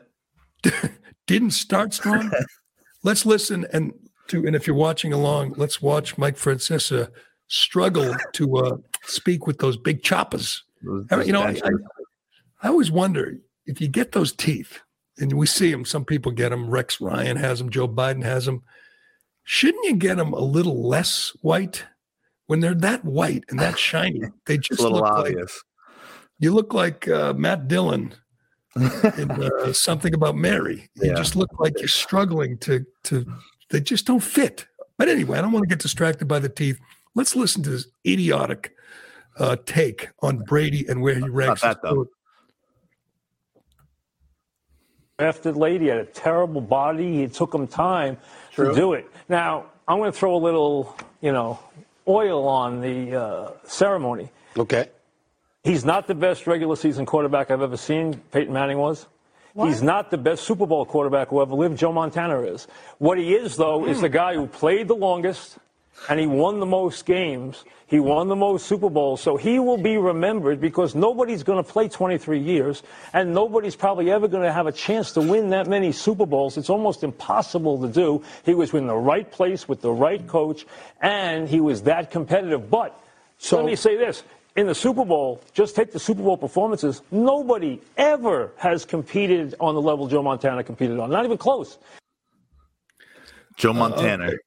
didn't 1.27 1.51
start 1.51 1.93
strong. 1.93 2.31
let's 3.03 3.25
listen 3.25 3.67
and 3.73 3.93
to 4.27 4.45
and 4.45 4.55
if 4.55 4.65
you're 4.65 4.75
watching 4.75 5.13
along, 5.13 5.53
let's 5.57 5.81
watch 5.81 6.17
Mike 6.17 6.37
Francesa 6.37 7.11
struggle 7.47 8.15
to 8.33 8.57
uh, 8.57 8.77
speak 9.03 9.45
with 9.45 9.59
those 9.59 9.77
big 9.77 10.01
choppers. 10.01 10.63
You 10.85 11.31
know, 11.31 11.41
I, 11.41 11.59
I, 11.63 11.71
I 12.63 12.67
always 12.69 12.91
wonder 12.91 13.37
if 13.65 13.81
you 13.81 13.87
get 13.87 14.11
those 14.11 14.31
teeth, 14.33 14.79
and 15.17 15.33
we 15.33 15.45
see 15.45 15.71
them. 15.71 15.85
Some 15.85 16.05
people 16.05 16.31
get 16.31 16.49
them. 16.49 16.69
Rex 16.69 17.01
Ryan 17.01 17.37
has 17.37 17.59
them. 17.59 17.69
Joe 17.69 17.87
Biden 17.87 18.23
has 18.23 18.45
them. 18.45 18.63
Shouldn't 19.43 19.85
you 19.85 19.95
get 19.95 20.17
them 20.17 20.33
a 20.33 20.39
little 20.39 20.87
less 20.87 21.35
white? 21.41 21.85
When 22.47 22.59
they're 22.59 22.75
that 22.75 23.03
white 23.03 23.43
and 23.49 23.59
that 23.59 23.79
shiny, 23.79 24.21
they 24.45 24.57
just 24.57 24.79
look 24.81 25.03
obvious. 25.03 25.35
like 25.35 25.49
you 26.39 26.53
look 26.53 26.73
like 26.73 27.07
uh, 27.07 27.33
Matt 27.33 27.67
Dillon 27.67 28.13
in 28.75 29.31
uh, 29.31 29.73
something 29.73 30.13
about 30.13 30.35
Mary. 30.35 30.89
You 30.95 31.09
yeah. 31.09 31.15
just 31.15 31.35
look 31.35 31.59
like 31.59 31.79
you're 31.79 31.87
struggling 31.87 32.57
to 32.59 32.85
to. 33.05 33.25
They 33.69 33.81
just 33.81 34.05
don't 34.05 34.23
fit. 34.23 34.67
But 34.97 35.09
anyway, 35.09 35.37
I 35.37 35.41
don't 35.41 35.51
want 35.51 35.63
to 35.63 35.69
get 35.69 35.79
distracted 35.81 36.27
by 36.27 36.39
the 36.39 36.49
teeth. 36.49 36.79
Let's 37.15 37.35
listen 37.35 37.63
to 37.63 37.69
this 37.69 37.87
idiotic 38.05 38.74
uh, 39.37 39.57
take 39.65 40.09
on 40.21 40.39
Brady 40.39 40.85
and 40.87 41.01
where 41.01 41.15
he 41.15 41.27
ranks. 41.27 41.63
Not 41.63 41.81
that, 41.81 41.87
though. 41.87 42.07
Drafted 45.17 45.55
lady 45.55 45.87
had 45.87 45.99
a 45.99 46.05
terrible 46.05 46.61
body. 46.61 47.23
It 47.23 47.33
took 47.33 47.53
him 47.53 47.67
time 47.67 48.17
True. 48.51 48.69
to 48.69 48.75
do 48.75 48.93
it. 48.93 49.09
Now 49.29 49.67
I'm 49.87 49.97
going 49.99 50.11
to 50.11 50.17
throw 50.17 50.35
a 50.35 50.37
little, 50.37 50.95
you 51.21 51.31
know, 51.31 51.59
oil 52.07 52.47
on 52.47 52.81
the 52.81 53.15
uh, 53.15 53.51
ceremony. 53.63 54.29
Okay. 54.57 54.89
He's 55.63 55.85
not 55.85 56.07
the 56.07 56.15
best 56.15 56.47
regular 56.47 56.75
season 56.75 57.05
quarterback 57.05 57.49
I've 57.49 57.61
ever 57.61 57.77
seen. 57.77 58.15
Peyton 58.31 58.53
Manning 58.53 58.77
was. 58.77 59.07
What? 59.53 59.69
He's 59.69 59.81
not 59.81 60.11
the 60.11 60.17
best 60.17 60.43
Super 60.43 60.67
Bowl 60.67 60.85
quarterback 60.85 61.29
who 61.29 61.41
ever 61.41 61.55
lived. 61.55 61.77
Joe 61.77 61.93
Montana 61.93 62.41
is. 62.41 62.67
What 62.97 63.17
he 63.17 63.33
is, 63.33 63.55
though, 63.55 63.79
mm. 63.79 63.89
is 63.89 64.01
the 64.01 64.09
guy 64.09 64.33
who 64.33 64.47
played 64.47 64.89
the 64.89 64.95
longest 64.95 65.57
and 66.09 66.19
he 66.19 66.27
won 66.27 66.59
the 66.59 66.65
most 66.65 67.05
games. 67.05 67.63
He 67.87 67.99
won 67.99 68.27
the 68.27 68.35
most 68.35 68.65
Super 68.65 68.89
Bowls. 68.89 69.21
So 69.21 69.37
he 69.37 69.59
will 69.59 69.77
be 69.77 69.97
remembered 69.97 70.59
because 70.59 70.95
nobody's 70.95 71.43
going 71.43 71.63
to 71.63 71.69
play 71.69 71.87
23 71.87 72.39
years 72.39 72.83
and 73.13 73.33
nobody's 73.33 73.75
probably 73.75 74.11
ever 74.11 74.27
going 74.27 74.43
to 74.43 74.51
have 74.51 74.67
a 74.67 74.71
chance 74.71 75.11
to 75.13 75.21
win 75.21 75.49
that 75.51 75.67
many 75.67 75.91
Super 75.91 76.25
Bowls. 76.25 76.57
It's 76.57 76.69
almost 76.69 77.03
impossible 77.03 77.81
to 77.81 77.87
do. 77.87 78.23
He 78.43 78.53
was 78.53 78.73
in 78.73 78.87
the 78.87 78.95
right 78.95 79.29
place 79.31 79.67
with 79.67 79.81
the 79.81 79.91
right 79.91 80.25
coach 80.27 80.65
and 81.01 81.47
he 81.47 81.61
was 81.61 81.83
that 81.83 82.11
competitive. 82.11 82.69
But 82.69 82.99
so 83.37 83.57
let 83.57 83.65
me 83.65 83.75
say 83.75 83.95
this 83.97 84.23
in 84.55 84.67
the 84.67 84.75
Super 84.75 85.03
Bowl, 85.03 85.41
just 85.53 85.75
take 85.75 85.91
the 85.91 85.99
Super 85.99 86.23
Bowl 86.23 86.37
performances, 86.37 87.01
nobody 87.11 87.79
ever 87.97 88.51
has 88.57 88.85
competed 88.85 89.53
on 89.59 89.75
the 89.75 89.81
level 89.81 90.07
Joe 90.07 90.23
Montana 90.23 90.63
competed 90.63 90.97
on. 90.97 91.09
Not 91.09 91.25
even 91.25 91.37
close. 91.37 91.77
Joe 93.57 93.73
Montana. 93.73 94.25
Uh, 94.25 94.27
okay. 94.27 94.37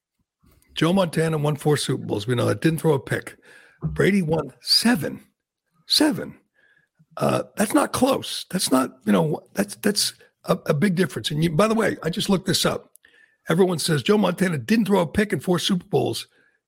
Joe 0.79 0.93
Montana 0.93 1.37
won 1.37 1.57
four 1.57 1.75
Super 1.75 2.05
Bowls. 2.05 2.25
We 2.25 2.35
know 2.35 2.45
that. 2.45 2.61
Didn't 2.61 2.79
throw 2.79 2.93
a 2.93 2.99
pick. 3.01 3.35
Brady 3.83 4.21
won 4.21 4.53
seven. 4.61 5.21
Seven. 5.87 6.37
Uh, 7.17 7.43
that's 7.57 7.73
not 7.73 7.91
close. 7.91 8.45
That's 8.49 8.71
not, 8.71 8.91
you 9.05 9.11
know, 9.11 9.41
that's 9.55 9.75
that's 9.75 10.13
a, 10.45 10.57
a 10.67 10.73
big 10.73 10.95
difference. 10.95 11.31
And 11.31 11.43
you, 11.43 11.49
by 11.49 11.67
the 11.67 11.75
way, 11.75 11.97
I 12.01 12.09
just 12.09 12.29
looked 12.29 12.47
this 12.47 12.65
up. 12.65 12.93
Everyone 13.49 13.77
says 13.77 14.03
Joe 14.03 14.17
Montana 14.17 14.57
didn't 14.57 14.85
throw 14.85 15.01
a 15.01 15.05
pick 15.05 15.33
in 15.33 15.41
four 15.41 15.59
Super 15.59 15.83
Bowls. 15.83 16.27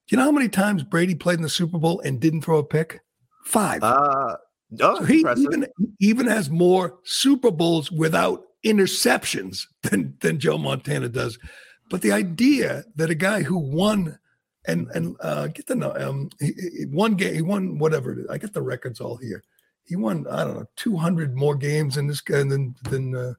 Do 0.09 0.13
you 0.13 0.17
know 0.17 0.25
how 0.25 0.33
many 0.33 0.49
times 0.49 0.83
Brady 0.83 1.15
played 1.15 1.37
in 1.37 1.43
the 1.43 1.47
Super 1.47 1.77
Bowl 1.77 2.01
and 2.01 2.19
didn't 2.19 2.41
throw 2.41 2.57
a 2.57 2.65
pick? 2.65 2.99
Five. 3.45 3.81
Uh, 3.81 4.35
oh, 4.81 4.97
so 4.97 5.05
he 5.05 5.25
even 5.37 5.67
even 6.01 6.27
has 6.27 6.49
more 6.49 6.99
Super 7.05 7.49
Bowls 7.49 7.89
without 7.89 8.43
interceptions 8.65 9.67
than 9.83 10.17
than 10.19 10.37
Joe 10.37 10.57
Montana 10.57 11.07
does. 11.07 11.39
But 11.91 12.01
the 12.01 12.13
idea 12.13 12.85
that 12.95 13.09
a 13.09 13.15
guy 13.15 13.43
who 13.43 13.57
won 13.57 14.17
and 14.65 14.87
and 14.95 15.15
uh, 15.19 15.47
get 15.47 15.67
the 15.67 16.07
um 16.07 16.29
he, 16.39 16.53
he 16.79 16.85
one 16.85 17.15
game 17.15 17.35
he 17.35 17.41
won 17.41 17.77
whatever 17.77 18.25
I 18.29 18.37
get 18.37 18.53
the 18.53 18.61
records 18.61 19.01
all 19.01 19.17
here. 19.17 19.43
He 19.83 19.95
won 19.95 20.25
I 20.27 20.45
don't 20.45 20.55
know 20.55 20.65
200 20.77 21.35
more 21.35 21.55
games 21.55 21.97
in 21.97 22.07
this 22.07 22.21
guy 22.21 22.43
than 22.43 22.75
than 22.83 23.13
uh, 23.13 23.33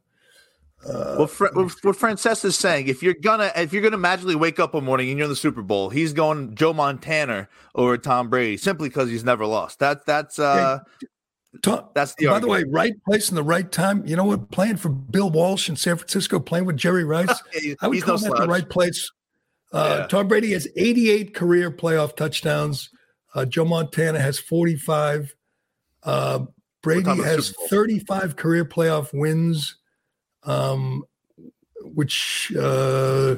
uh, 0.85 1.15
well, 1.17 1.27
Fra- 1.29 1.53
what 1.55 1.97
Francesa 1.97 2.47
is 2.47 2.59
saying, 2.59 2.89
if 2.89 3.03
you're 3.03 3.15
gonna 3.15 3.53
if 3.55 3.73
you're 3.73 3.83
gonna 3.83 3.97
magically 3.97 4.35
wake 4.35 4.59
up 4.59 4.75
one 4.75 4.85
morning 4.85 5.09
and 5.09 5.17
you're 5.17 5.27
in 5.27 5.31
the 5.31 5.37
Super 5.37 5.63
Bowl, 5.63 5.91
he's 5.91 6.13
going 6.13 6.57
Joe 6.57 6.73
Montana 6.73 7.49
over 7.75 7.97
Tom 7.97 8.29
Brady 8.29 8.57
simply 8.57 8.89
because 8.89 9.09
he's 9.09 9.23
never 9.23 9.47
lost. 9.47 9.79
That 9.79 10.05
that's 10.07 10.41
uh 10.41 10.81
Tom, 11.61 11.85
that's 11.95 12.15
the 12.15 12.27
by 12.27 12.33
argument. 12.33 12.63
the 12.63 12.67
way, 12.67 12.73
right 12.73 13.05
place 13.05 13.29
in 13.29 13.35
the 13.35 13.43
right 13.43 13.71
time. 13.71 14.07
You 14.07 14.17
know 14.17 14.25
what? 14.25 14.51
Playing 14.51 14.77
for 14.77 14.89
Bill 14.89 15.31
Walsh 15.31 15.69
in 15.69 15.77
San 15.77 15.97
Francisco, 15.97 16.41
playing 16.41 16.65
with 16.65 16.77
Jerry 16.77 17.05
Rice, 17.05 17.29
I 17.81 17.89
would 17.89 18.03
call 18.03 18.19
no 18.19 18.31
that 18.31 18.41
the 18.41 18.49
right 18.49 18.69
place. 18.69 19.11
Uh, 19.73 19.99
yeah. 20.01 20.07
Tom 20.07 20.29
Brady 20.29 20.53
has 20.53 20.69
88 20.77 21.35
career 21.35 21.71
playoff 21.71 22.17
touchdowns. 22.17 22.91
Uh, 23.35 23.45
Joe 23.45 23.65
Montana 23.65 24.21
has 24.21 24.39
45. 24.39 25.35
Uh, 26.03 26.47
Brady 26.83 27.23
has 27.23 27.55
35 27.69 28.37
career 28.37 28.65
playoff 28.65 29.11
wins 29.13 29.77
um, 30.45 31.05
which 31.81 32.53
uh, 32.59 33.37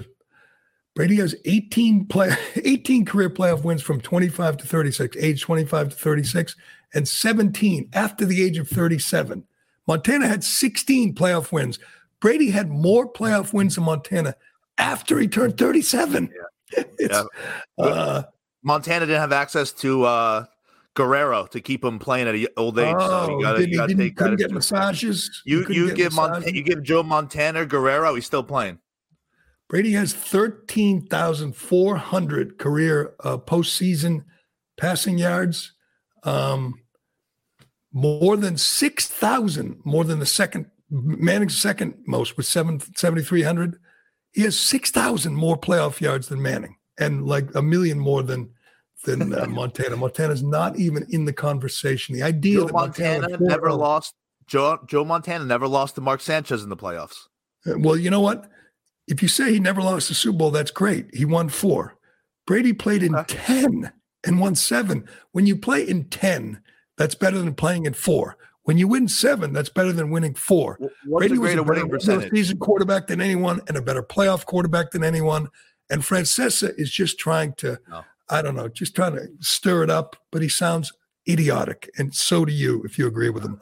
Brady 0.94 1.16
has 1.16 1.34
18 1.44 2.06
play 2.06 2.34
18 2.56 3.04
career 3.04 3.30
playoff 3.30 3.64
wins 3.64 3.82
from 3.82 4.00
25 4.00 4.58
to 4.58 4.66
36, 4.66 5.16
age 5.18 5.42
25 5.42 5.90
to 5.90 5.96
36, 5.96 6.56
and 6.95 7.07
17 7.07 7.90
after 7.92 8.24
the 8.24 8.42
age 8.42 8.57
of 8.59 8.68
37. 8.68 9.45
Montana 9.86 10.26
had 10.26 10.42
16 10.42 11.14
playoff 11.14 11.53
wins. 11.53 11.78
Brady 12.20 12.51
had 12.51 12.70
more 12.70 13.11
playoff 13.11 13.53
wins 13.53 13.74
than 13.74 13.84
Montana 13.84 14.34
after 14.78 15.18
he 15.18 15.28
turned 15.28 15.59
37. 15.59 16.32
Yeah. 16.74 16.84
yeah. 16.99 17.24
Uh, 17.78 18.22
Montana 18.62 19.07
didn't 19.07 19.20
have 19.20 19.32
access 19.32 19.72
to 19.72 20.05
uh, 20.05 20.45
Guerrero 20.95 21.47
to 21.47 21.61
keep 21.61 21.84
him 21.84 21.99
playing 21.99 22.28
at 22.28 22.34
an 22.34 22.47
old 22.57 22.78
age. 22.78 22.95
Oh, 22.99 23.26
so 23.26 23.38
you 23.38 23.42
gotta, 23.42 23.59
did, 23.59 23.70
you 23.70 23.76
gotta 23.76 23.95
take 23.95 24.16
couldn't 24.16 24.36
get 24.36 24.51
massages. 24.51 25.42
You 25.45 25.66
you 25.68 25.92
give 25.95 26.14
Montana, 26.14 26.51
you 26.51 26.62
give 26.62 26.82
Joe 26.82 27.03
Montana 27.03 27.66
Guerrero, 27.66 28.14
he's 28.14 28.26
still 28.26 28.45
playing. 28.45 28.78
Brady 29.68 29.92
has 29.92 30.12
thirteen 30.12 31.07
thousand 31.07 31.57
four 31.57 31.97
hundred 31.97 32.59
career 32.59 33.14
uh, 33.24 33.38
postseason 33.38 34.24
passing 34.76 35.18
yards, 35.18 35.72
um, 36.22 36.74
more 37.95 38.36
than 38.36 38.59
six 38.59 39.07
thousand, 39.07 39.80
more 39.84 40.05
than 40.05 40.18
the 40.18 40.26
second 40.26 40.66
Manning's 40.90 41.57
second 41.57 41.95
most 42.07 42.36
with 42.36 42.45
seven 42.45 42.80
seventy 42.97 43.22
three 43.22 43.42
hundred. 43.42 43.78
He 44.32 44.42
has 44.42 44.59
six 44.59 44.90
thousand 44.90 45.36
more 45.36 45.57
playoff 45.57 46.01
yards 46.01 46.28
than 46.28 46.42
Manning, 46.42 46.76
and 46.99 47.26
like 47.26 47.55
a 47.55 47.62
million 47.62 47.99
more 47.99 48.22
than 48.22 48.51
than 49.05 49.32
uh, 49.32 49.47
Montana. 49.49 49.97
Montana's 49.97 50.42
not 50.42 50.76
even 50.76 51.07
in 51.09 51.24
the 51.24 51.32
conversation. 51.32 52.14
The 52.14 52.22
idea 52.22 52.59
Joe 52.59 52.66
that 52.66 52.72
Montana, 52.72 53.20
Montana 53.20 53.49
never 53.49 53.72
lost. 53.72 54.14
Joe 54.47 54.78
Joe 54.86 55.05
Montana 55.05 55.45
never 55.45 55.68
lost 55.68 55.95
to 55.95 56.01
Mark 56.01 56.20
Sanchez 56.20 56.62
in 56.62 56.68
the 56.68 56.76
playoffs. 56.76 57.16
Uh, 57.66 57.78
well, 57.78 57.97
you 57.97 58.11
know 58.11 58.20
what? 58.20 58.51
If 59.07 59.22
you 59.22 59.28
say 59.28 59.53
he 59.53 59.61
never 59.61 59.82
lost 59.82 60.09
the 60.09 60.14
Super 60.14 60.38
Bowl, 60.38 60.51
that's 60.51 60.70
great. 60.70 61.14
He 61.14 61.24
won 61.24 61.49
four. 61.49 61.97
Brady 62.47 62.72
played 62.72 63.03
in 63.03 63.14
okay. 63.14 63.36
ten 63.36 63.92
and 64.26 64.40
won 64.40 64.57
seven. 64.57 65.09
When 65.32 65.47
you 65.47 65.57
play 65.57 65.86
in 65.86 66.05
ten, 66.05 66.61
that's 66.97 67.14
better 67.14 67.38
than 67.38 67.55
playing 67.55 67.86
in 67.86 67.95
four. 67.95 68.36
When 68.62 68.78
you 68.78 68.88
win 68.88 69.09
seven, 69.09 69.53
that's 69.53 69.68
better 69.68 69.92
than 69.92 70.11
winning 70.11 70.34
four. 70.34 70.78
What's 71.05 71.26
Brady 71.26 71.38
was 71.38 71.55
a 71.55 71.62
better 71.62 71.86
percentage? 71.86 72.30
season 72.30 72.59
quarterback 72.59 73.07
than 73.09 73.20
anyone 73.20 73.61
and 73.68 73.76
a 73.76 73.82
better 73.82 74.03
playoff 74.03 74.47
quarterback 74.47 74.90
than 74.90 75.05
anyone. 75.05 75.49
And 75.90 76.03
Francesa 76.03 76.72
is 76.78 76.90
just 76.90 77.18
trying 77.18 77.53
to 77.55 77.78
no. 77.90 78.05
I 78.30 78.40
don't 78.40 78.57
know, 78.57 78.68
just 78.68 78.97
trying 78.97 79.16
to 79.16 79.28
stir 79.40 79.82
it 79.82 79.90
up, 79.90 80.16
but 80.32 80.40
he 80.40 80.49
sounds 80.49 80.92
idiotic. 81.28 81.90
And 81.99 82.14
so 82.14 82.45
do 82.45 82.53
you, 82.53 82.82
if 82.84 82.99
you 82.99 83.07
agree 83.07 83.30
with 83.30 83.45
him. 83.45 83.61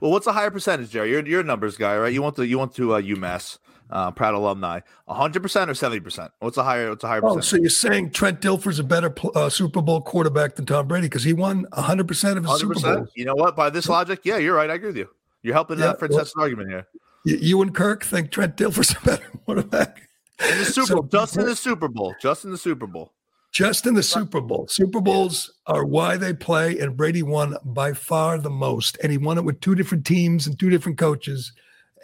Well, 0.00 0.10
what's 0.10 0.26
a 0.26 0.32
higher 0.32 0.50
percentage, 0.50 0.90
Gerry? 0.90 1.10
You're, 1.10 1.26
you're 1.26 1.40
a 1.40 1.44
numbers 1.44 1.76
guy, 1.76 1.96
right? 1.98 2.12
You 2.12 2.22
want 2.22 2.36
to 2.36 2.46
you 2.46 2.58
want 2.58 2.74
to 2.76 2.94
uh, 2.94 3.00
UMass, 3.00 3.58
uh, 3.90 4.10
proud 4.10 4.34
alumni. 4.34 4.80
hundred 5.08 5.42
percent 5.42 5.70
or 5.70 5.74
seventy 5.74 6.00
percent? 6.00 6.32
What's 6.40 6.56
a 6.56 6.62
higher? 6.62 6.90
What's 6.90 7.04
a 7.04 7.08
higher? 7.08 7.20
Oh, 7.24 7.36
percentage? 7.36 7.46
so 7.46 7.56
you're 7.56 7.70
saying 7.70 8.10
Trent 8.10 8.40
Dilfer's 8.40 8.78
a 8.78 8.84
better 8.84 9.14
uh, 9.34 9.48
Super 9.48 9.82
Bowl 9.82 10.00
quarterback 10.00 10.56
than 10.56 10.66
Tom 10.66 10.86
Brady 10.88 11.06
because 11.06 11.24
he 11.24 11.32
won 11.32 11.66
hundred 11.72 12.08
percent 12.08 12.38
of 12.38 12.44
his 12.44 12.52
100%? 12.52 12.58
Super 12.58 12.74
Bowls. 12.74 13.08
You 13.14 13.24
know 13.24 13.34
what? 13.34 13.56
By 13.56 13.70
this 13.70 13.88
logic, 13.88 14.20
yeah, 14.24 14.38
you're 14.38 14.54
right. 14.54 14.70
I 14.70 14.74
agree 14.74 14.88
with 14.88 14.96
you. 14.96 15.08
You're 15.42 15.54
helping 15.54 15.78
yeah, 15.78 15.86
that 15.86 15.98
Francesa's 15.98 16.34
well, 16.36 16.44
argument 16.44 16.70
here. 16.70 16.86
You 17.24 17.60
and 17.62 17.74
Kirk 17.74 18.04
think 18.04 18.30
Trent 18.30 18.56
Dilfer's 18.56 18.90
a 19.02 19.04
better 19.04 19.30
quarterback 19.44 20.02
in 20.40 20.58
the 20.58 20.64
Super 20.64 20.86
so, 20.86 20.94
Bowl, 20.96 21.08
just 21.10 21.36
in 21.36 21.46
the 21.46 21.56
Super 21.56 21.88
Bowl, 21.88 22.14
just 22.20 22.44
in 22.44 22.50
the 22.50 22.58
Super 22.58 22.86
Bowl 22.86 23.12
just 23.56 23.86
in 23.86 23.94
the 23.94 24.02
Super 24.02 24.42
Bowl. 24.42 24.66
Super 24.68 25.00
Bowls 25.00 25.50
are 25.66 25.86
why 25.86 26.18
they 26.18 26.34
play, 26.34 26.78
and 26.78 26.94
Brady 26.94 27.22
won 27.22 27.56
by 27.64 27.94
far 27.94 28.36
the 28.36 28.50
most. 28.50 28.98
And 29.02 29.10
he 29.10 29.16
won 29.16 29.38
it 29.38 29.44
with 29.44 29.62
two 29.62 29.74
different 29.74 30.04
teams 30.04 30.46
and 30.46 30.58
two 30.58 30.68
different 30.68 30.98
coaches. 30.98 31.54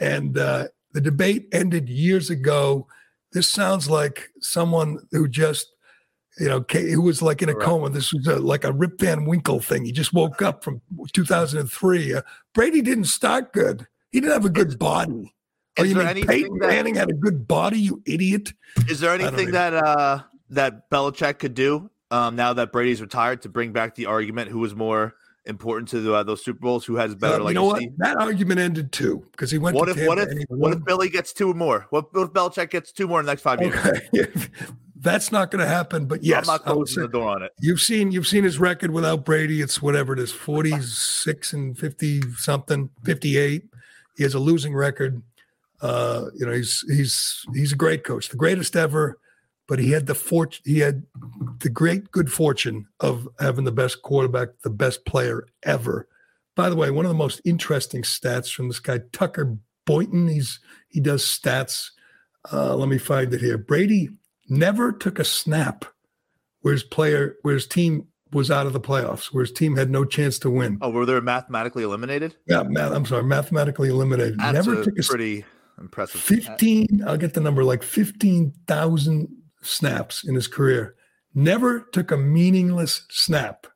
And 0.00 0.38
uh, 0.38 0.68
the 0.92 1.00
debate 1.00 1.48
ended 1.52 1.88
years 1.88 2.30
ago. 2.30 2.86
This 3.32 3.48
sounds 3.48 3.88
like 3.88 4.30
someone 4.40 4.98
who 5.10 5.28
just 5.28 5.68
you 6.38 6.48
know, 6.48 6.64
who 6.70 7.02
was 7.02 7.20
like 7.20 7.42
in 7.42 7.50
a 7.50 7.54
coma. 7.54 7.90
This 7.90 8.12
was 8.12 8.26
a, 8.26 8.38
like 8.38 8.64
a 8.64 8.72
Rip 8.72 8.98
Van 8.98 9.26
Winkle 9.26 9.60
thing. 9.60 9.84
He 9.84 9.92
just 9.92 10.14
woke 10.14 10.40
up 10.40 10.64
from 10.64 10.80
2003. 11.12 12.14
Uh, 12.14 12.22
Brady 12.54 12.80
didn't 12.80 13.04
start 13.04 13.52
good. 13.52 13.86
He 14.12 14.20
didn't 14.20 14.32
have 14.32 14.44
a 14.46 14.50
good 14.50 14.78
body. 14.78 15.34
Oh, 15.78 15.84
you 15.84 15.94
mean 15.94 16.26
Peyton 16.26 16.58
that, 16.58 16.68
Manning 16.68 16.94
had 16.94 17.10
a 17.10 17.14
good 17.14 17.46
body, 17.48 17.80
you 17.80 18.02
idiot? 18.06 18.52
Is 18.88 19.00
there 19.00 19.12
anything 19.12 19.52
that 19.52 19.72
uh 19.72 20.22
that 20.50 20.90
Belichick 20.90 21.38
could 21.38 21.54
do 21.54 21.90
um, 22.10 22.36
now 22.36 22.52
that 22.52 22.72
Brady's 22.72 23.00
retired 23.00 23.40
to 23.42 23.48
bring 23.48 23.72
back 23.72 23.94
the 23.94 24.06
argument 24.06 24.50
who 24.50 24.58
was 24.58 24.74
more 24.74 25.14
important 25.46 25.88
to 25.88 26.00
the, 26.00 26.14
uh, 26.14 26.22
those 26.22 26.44
Super 26.44 26.60
Bowls? 26.60 26.84
Who 26.84 26.96
has 26.96 27.14
better? 27.14 27.42
Uh, 27.42 27.48
you 27.48 27.54
know 27.54 27.64
what? 27.64 27.82
That 27.98 28.16
argument 28.16 28.60
ended 28.60 28.92
too 28.92 29.26
because 29.32 29.50
he 29.50 29.58
went. 29.58 29.76
What 29.76 29.88
if? 29.88 30.06
what 30.06 30.18
if? 30.18 30.28
What 30.48 30.72
if 30.72 30.84
Billy 30.84 31.08
gets 31.08 31.32
two 31.32 31.54
more? 31.54 31.86
What, 31.90 32.12
what 32.14 32.24
if 32.24 32.30
Belichick 32.30 32.70
gets 32.70 32.92
two 32.92 33.06
more 33.06 33.20
in 33.20 33.26
the 33.26 33.32
next 33.32 33.42
five 33.42 33.60
years? 33.60 33.74
Okay. 33.74 34.38
That's 34.96 35.32
not 35.32 35.50
going 35.50 35.64
to 35.64 35.68
happen. 35.68 36.06
But 36.06 36.22
yes, 36.22 36.48
I'm 36.48 36.54
not 36.54 36.64
closing 36.64 37.02
the 37.02 37.08
door 37.08 37.28
on 37.28 37.42
it. 37.42 37.52
You've 37.60 37.80
seen 37.80 38.12
you've 38.12 38.26
seen 38.26 38.44
his 38.44 38.58
record 38.58 38.92
without 38.92 39.24
Brady. 39.24 39.60
It's 39.60 39.82
whatever 39.82 40.12
it 40.12 40.20
is, 40.20 40.30
46 40.30 41.52
and 41.52 41.76
50 41.76 42.22
something, 42.36 42.88
58. 43.04 43.64
He 44.16 44.22
has 44.22 44.34
a 44.34 44.38
losing 44.38 44.74
record. 44.74 45.20
Uh, 45.80 46.26
you 46.36 46.46
know, 46.46 46.52
he's 46.52 46.84
he's 46.88 47.44
he's 47.52 47.72
a 47.72 47.76
great 47.76 48.04
coach, 48.04 48.28
the 48.28 48.36
greatest 48.36 48.76
ever. 48.76 49.18
But 49.72 49.78
he 49.78 49.92
had 49.92 50.06
the 50.06 50.14
fort 50.14 50.60
he 50.66 50.80
had 50.80 51.04
the 51.60 51.70
great 51.70 52.10
good 52.10 52.30
fortune 52.30 52.88
of 53.00 53.26
having 53.40 53.64
the 53.64 53.72
best 53.72 54.02
quarterback, 54.02 54.48
the 54.64 54.68
best 54.68 55.06
player 55.06 55.46
ever. 55.62 56.06
By 56.54 56.68
the 56.68 56.76
way, 56.76 56.90
one 56.90 57.06
of 57.06 57.08
the 57.08 57.16
most 57.16 57.40
interesting 57.46 58.02
stats 58.02 58.52
from 58.52 58.68
this 58.68 58.80
guy 58.80 59.00
Tucker 59.12 59.56
Boynton. 59.86 60.28
He's 60.28 60.60
he 60.90 61.00
does 61.00 61.24
stats. 61.24 61.88
Uh, 62.52 62.76
let 62.76 62.90
me 62.90 62.98
find 62.98 63.32
it 63.32 63.40
here. 63.40 63.56
Brady 63.56 64.10
never 64.46 64.92
took 64.92 65.18
a 65.18 65.24
snap 65.24 65.86
where 66.60 66.72
his 66.72 66.84
player, 66.84 67.36
where 67.40 67.54
his 67.54 67.66
team 67.66 68.08
was 68.30 68.50
out 68.50 68.66
of 68.66 68.74
the 68.74 68.78
playoffs, 68.78 69.32
where 69.32 69.42
his 69.42 69.52
team 69.52 69.76
had 69.76 69.88
no 69.88 70.04
chance 70.04 70.38
to 70.40 70.50
win. 70.50 70.76
Oh, 70.82 70.90
were 70.90 71.06
they 71.06 71.18
mathematically 71.18 71.82
eliminated? 71.82 72.36
Yeah, 72.46 72.64
math, 72.64 72.92
I'm 72.92 73.06
sorry, 73.06 73.24
mathematically 73.24 73.88
eliminated. 73.88 74.38
That's 74.38 74.66
never 74.66 74.82
a 74.82 74.84
took 74.84 74.98
a 74.98 75.02
pretty 75.02 75.46
impressive. 75.78 76.20
15, 76.20 77.04
I'll 77.06 77.16
get 77.16 77.32
the 77.32 77.40
number 77.40 77.64
like 77.64 77.82
15,000 77.82 79.38
snaps 79.62 80.24
in 80.24 80.34
his 80.34 80.48
career. 80.48 80.94
Never 81.34 81.80
took 81.80 82.10
a 82.10 82.16
meaningless 82.16 83.06
snap 83.10 83.66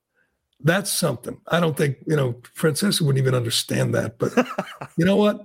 that's 0.61 0.91
something. 0.91 1.39
I 1.49 1.61
don't 1.61 1.77
think 1.77 1.99
you 2.07 2.17
know 2.17 2.35
Francesa 2.55 3.03
wouldn't 3.03 3.23
even 3.23 3.35
understand 3.35 3.95
that. 3.95 4.19
But 4.19 4.33
you 4.97 5.05
know 5.05 5.17
what? 5.17 5.41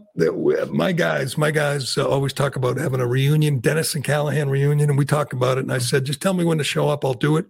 My 0.71 0.91
guys, 0.91 1.37
my 1.37 1.51
guys 1.51 1.97
uh, 1.97 2.07
always 2.07 2.33
talk 2.33 2.55
about 2.55 2.77
having 2.77 2.99
a 2.99 3.07
reunion, 3.07 3.59
Dennis 3.59 3.93
and 3.93 4.03
Callahan 4.03 4.49
reunion, 4.49 4.89
and 4.89 4.97
we 4.97 5.05
talk 5.05 5.33
about 5.33 5.57
it. 5.57 5.61
And 5.61 5.73
I 5.73 5.79
said, 5.79 6.05
just 6.05 6.21
tell 6.21 6.33
me 6.33 6.43
when 6.43 6.57
to 6.57 6.63
show 6.63 6.89
up. 6.89 7.03
I'll 7.03 7.13
do 7.13 7.37
it. 7.37 7.47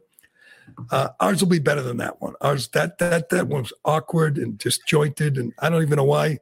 Uh, 0.89 1.09
ours 1.19 1.41
will 1.41 1.49
be 1.49 1.59
better 1.59 1.81
than 1.81 1.97
that 1.97 2.21
one. 2.21 2.33
Ours 2.41 2.67
that 2.69 2.97
that 2.97 3.29
that 3.29 3.47
one's 3.47 3.73
awkward 3.85 4.37
and 4.37 4.57
disjointed, 4.57 5.37
and 5.37 5.53
I 5.59 5.69
don't 5.69 5.83
even 5.83 5.97
know 5.97 6.03
why. 6.03 6.39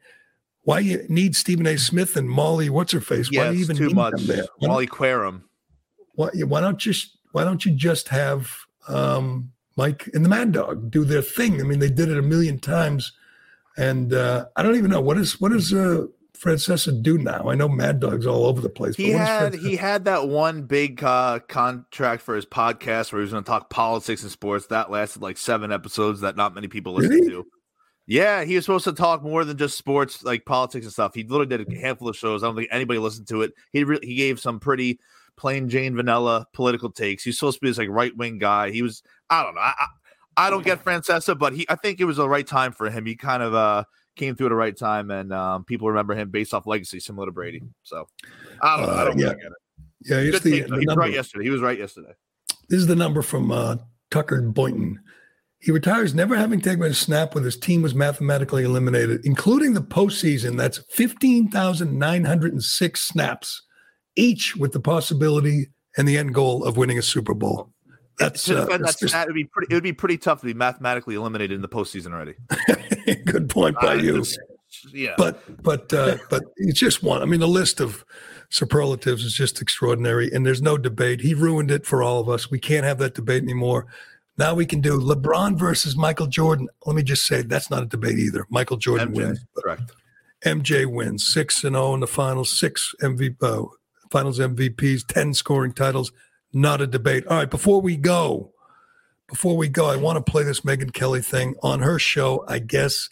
Why 0.63 0.79
you 0.79 1.03
need 1.09 1.35
Stephen 1.35 1.65
A. 1.65 1.77
Smith 1.77 2.15
and 2.15 2.29
Molly? 2.29 2.69
What's 2.69 2.91
her 2.91 3.01
face? 3.01 3.29
Yeah, 3.31 3.45
why 3.45 3.51
do 3.51 3.57
you 3.57 3.63
even 3.63 3.77
too 3.77 3.89
much. 3.89 4.21
There? 4.21 4.45
Molly 4.61 4.87
Qerim. 4.87 5.43
Why, 6.19 6.31
why 6.43 6.59
don't 6.59 6.77
just 6.77 7.17
why 7.31 7.45
don't 7.45 7.63
you 7.63 7.71
just 7.71 8.09
have 8.09 8.51
um, 8.89 9.53
Mike 9.77 10.09
and 10.13 10.25
the 10.25 10.29
Mad 10.29 10.51
Dog 10.51 10.91
do 10.91 11.05
their 11.05 11.21
thing. 11.21 11.61
I 11.61 11.63
mean, 11.63 11.79
they 11.79 11.89
did 11.89 12.09
it 12.09 12.17
a 12.17 12.21
million 12.21 12.59
times, 12.59 13.13
and 13.77 14.11
uh, 14.11 14.47
I 14.57 14.61
don't 14.61 14.75
even 14.75 14.91
know 14.91 14.99
what 14.99 15.17
is 15.17 15.39
what 15.39 15.53
does 15.53 15.73
uh, 15.73 16.07
Francesa 16.37 17.01
do 17.01 17.17
now. 17.17 17.49
I 17.49 17.55
know 17.55 17.69
Mad 17.69 18.01
Dog's 18.01 18.27
all 18.27 18.47
over 18.47 18.59
the 18.59 18.67
place. 18.67 18.97
He 18.97 19.11
had 19.11 19.55
he 19.55 19.77
had 19.77 20.03
that 20.05 20.27
one 20.27 20.63
big 20.63 21.01
uh, 21.01 21.39
contract 21.47 22.21
for 22.21 22.35
his 22.35 22.45
podcast 22.45 23.13
where 23.13 23.21
he 23.21 23.23
was 23.23 23.31
going 23.31 23.45
to 23.45 23.49
talk 23.49 23.69
politics 23.69 24.21
and 24.21 24.29
sports. 24.29 24.65
That 24.65 24.91
lasted 24.91 25.21
like 25.21 25.37
seven 25.37 25.71
episodes 25.71 26.19
that 26.19 26.35
not 26.35 26.53
many 26.53 26.67
people 26.67 26.95
listened 26.95 27.13
really? 27.13 27.29
to. 27.29 27.45
Yeah, 28.07 28.43
he 28.43 28.55
was 28.55 28.65
supposed 28.65 28.83
to 28.83 28.91
talk 28.91 29.23
more 29.23 29.45
than 29.45 29.55
just 29.55 29.77
sports, 29.77 30.21
like 30.21 30.43
politics 30.43 30.85
and 30.85 30.91
stuff. 30.91 31.15
He 31.15 31.23
literally 31.23 31.45
did 31.45 31.65
a 31.65 31.79
handful 31.79 32.09
of 32.09 32.17
shows. 32.17 32.43
I 32.43 32.47
don't 32.47 32.57
think 32.57 32.67
anybody 32.73 32.99
listened 32.99 33.29
to 33.29 33.43
it. 33.43 33.53
He 33.71 33.85
re- 33.85 33.99
he 34.03 34.15
gave 34.15 34.41
some 34.41 34.59
pretty 34.59 34.99
plain 35.39 35.69
Jane 35.69 35.95
vanilla 35.95 36.45
political 36.53 36.91
takes. 36.91 37.23
He's 37.23 37.39
supposed 37.39 37.57
to 37.57 37.61
be 37.61 37.69
this 37.69 37.77
like 37.77 37.89
right 37.89 38.15
wing 38.15 38.37
guy. 38.37 38.69
He 38.69 38.83
was 38.83 39.01
I 39.29 39.43
don't 39.43 39.55
know. 39.55 39.61
I, 39.61 39.73
I 40.37 40.49
don't 40.49 40.63
get 40.63 40.83
Francesa, 40.83 41.37
but 41.37 41.53
he 41.53 41.65
I 41.69 41.75
think 41.75 41.99
it 41.99 42.05
was 42.05 42.17
the 42.17 42.29
right 42.29 42.45
time 42.45 42.73
for 42.73 42.89
him. 42.89 43.05
He 43.05 43.15
kind 43.15 43.41
of 43.41 43.55
uh 43.55 43.85
came 44.15 44.35
through 44.35 44.47
at 44.47 44.49
the 44.49 44.55
right 44.55 44.77
time, 44.77 45.09
and 45.09 45.33
um, 45.33 45.63
people 45.63 45.87
remember 45.87 46.13
him 46.13 46.29
based 46.29 46.53
off 46.53 46.67
legacy, 46.67 46.99
similar 46.99 47.25
to 47.25 47.31
Brady. 47.31 47.63
So 47.83 48.07
I 48.61 48.77
don't 48.77 48.85
know. 48.85 48.93
I 48.93 49.05
don't 49.05 49.13
uh, 49.13 49.17
yeah. 49.17 49.33
get 49.33 49.37
it. 49.37 49.53
Yeah, 50.01 50.21
the, 50.21 50.39
the 50.39 50.51
he 50.79 50.85
was 50.85 50.95
right 50.95 51.13
yesterday. 51.13 51.43
He 51.45 51.49
was 51.49 51.61
right 51.61 51.77
yesterday. 51.77 52.13
This 52.69 52.79
is 52.79 52.87
the 52.87 52.95
number 52.95 53.21
from 53.21 53.51
uh, 53.51 53.75
Tucker 54.11 54.41
Boynton. 54.41 55.01
He 55.61 55.71
retires 55.71 56.15
never 56.15 56.37
having 56.37 56.61
taken 56.61 56.83
a 56.83 56.93
snap 56.93 57.35
when 57.35 57.43
his 57.43 57.57
team 57.57 57.81
was 57.81 57.93
mathematically 57.93 58.63
eliminated, 58.63 59.25
including 59.25 59.73
the 59.73 59.81
postseason. 59.81 60.55
That's 60.55 60.77
15,906 60.91 63.01
snaps, 63.01 63.63
each 64.19 64.55
with 64.55 64.73
the 64.73 64.79
possibility 64.79 65.67
and 65.97 66.07
the 66.07 66.17
end 66.17 66.33
goal 66.33 66.63
of 66.63 66.77
winning 66.77 66.97
a 66.97 67.01
Super 67.01 67.33
Bowl 67.33 67.71
that's 68.19 68.43
to 68.43 68.55
defend 68.55 68.83
uh, 68.83 68.91
that 68.91 69.23
it 69.23 69.27
would 69.27 69.35
be 69.35 69.45
pretty. 69.45 69.71
It 69.71 69.75
would 69.75 69.83
be 69.83 69.93
pretty 69.93 70.17
tough 70.17 70.41
to 70.41 70.45
be 70.45 70.53
mathematically 70.53 71.15
eliminated 71.15 71.55
in 71.55 71.61
the 71.61 71.69
postseason 71.69 72.11
already. 72.11 72.35
Good 73.25 73.49
point 73.49 73.75
by 73.81 73.93
uh, 73.93 74.01
you. 74.01 74.25
Yeah, 74.91 75.15
but 75.17 75.63
but 75.63 75.91
uh, 75.93 76.17
but 76.29 76.43
it's 76.57 76.79
just 76.79 77.01
one. 77.01 77.21
I 77.21 77.25
mean, 77.25 77.39
the 77.39 77.47
list 77.47 77.79
of 77.79 78.05
superlatives 78.49 79.23
is 79.23 79.33
just 79.33 79.61
extraordinary, 79.61 80.31
and 80.31 80.45
there's 80.45 80.61
no 80.61 80.77
debate. 80.77 81.21
He 81.21 81.33
ruined 81.33 81.71
it 81.71 81.85
for 81.85 82.03
all 82.03 82.19
of 82.19 82.29
us. 82.29 82.51
We 82.51 82.59
can't 82.59 82.85
have 82.85 82.97
that 82.99 83.15
debate 83.15 83.41
anymore. 83.41 83.87
Now 84.37 84.53
we 84.53 84.65
can 84.65 84.79
do 84.79 84.99
LeBron 84.99 85.57
versus 85.57 85.97
Michael 85.97 86.27
Jordan. 86.27 86.69
Let 86.85 86.95
me 86.95 87.03
just 87.03 87.25
say 87.25 87.41
that's 87.41 87.69
not 87.69 87.83
a 87.83 87.87
debate 87.87 88.19
either. 88.19 88.45
Michael 88.49 88.77
Jordan 88.77 89.13
MJ, 89.13 89.15
wins. 89.15 89.45
Correct. 89.57 89.91
MJ 90.45 90.85
wins 90.85 91.27
six 91.27 91.63
and 91.63 91.73
zero 91.73 91.87
oh 91.87 91.93
in 91.93 91.99
the 91.99 92.07
finals, 92.07 92.57
six 92.57 92.93
MVP, 93.01 93.35
uh, 93.41 93.65
finals 94.09 94.39
MVPs, 94.39 95.05
ten 95.07 95.33
scoring 95.33 95.73
titles 95.73 96.11
not 96.53 96.81
a 96.81 96.87
debate. 96.87 97.25
All 97.27 97.37
right, 97.37 97.49
before 97.49 97.81
we 97.81 97.95
go, 97.97 98.51
before 99.27 99.55
we 99.55 99.67
go, 99.67 99.85
I 99.85 99.95
want 99.95 100.23
to 100.23 100.31
play 100.31 100.43
this 100.43 100.61
Megyn 100.61 100.93
Kelly 100.93 101.21
thing 101.21 101.55
on 101.61 101.81
her 101.81 101.99
show. 101.99 102.43
I 102.47 102.59
guess 102.59 103.09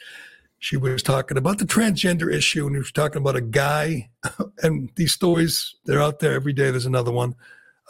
she 0.60 0.76
was 0.76 1.04
talking 1.04 1.38
about 1.38 1.60
the 1.60 1.66
transgender 1.66 2.34
issue 2.34 2.66
and 2.66 2.76
he 2.76 2.80
was 2.80 2.92
talking 2.92 3.22
about 3.22 3.36
a 3.36 3.42
guy 3.42 4.10
and 4.64 4.90
these 4.96 5.14
stories 5.14 5.76
they're 5.86 6.02
out 6.02 6.20
there 6.20 6.34
every 6.34 6.54
day. 6.54 6.72
There's 6.72 6.88
another 6.88 7.12
one. 7.12 7.36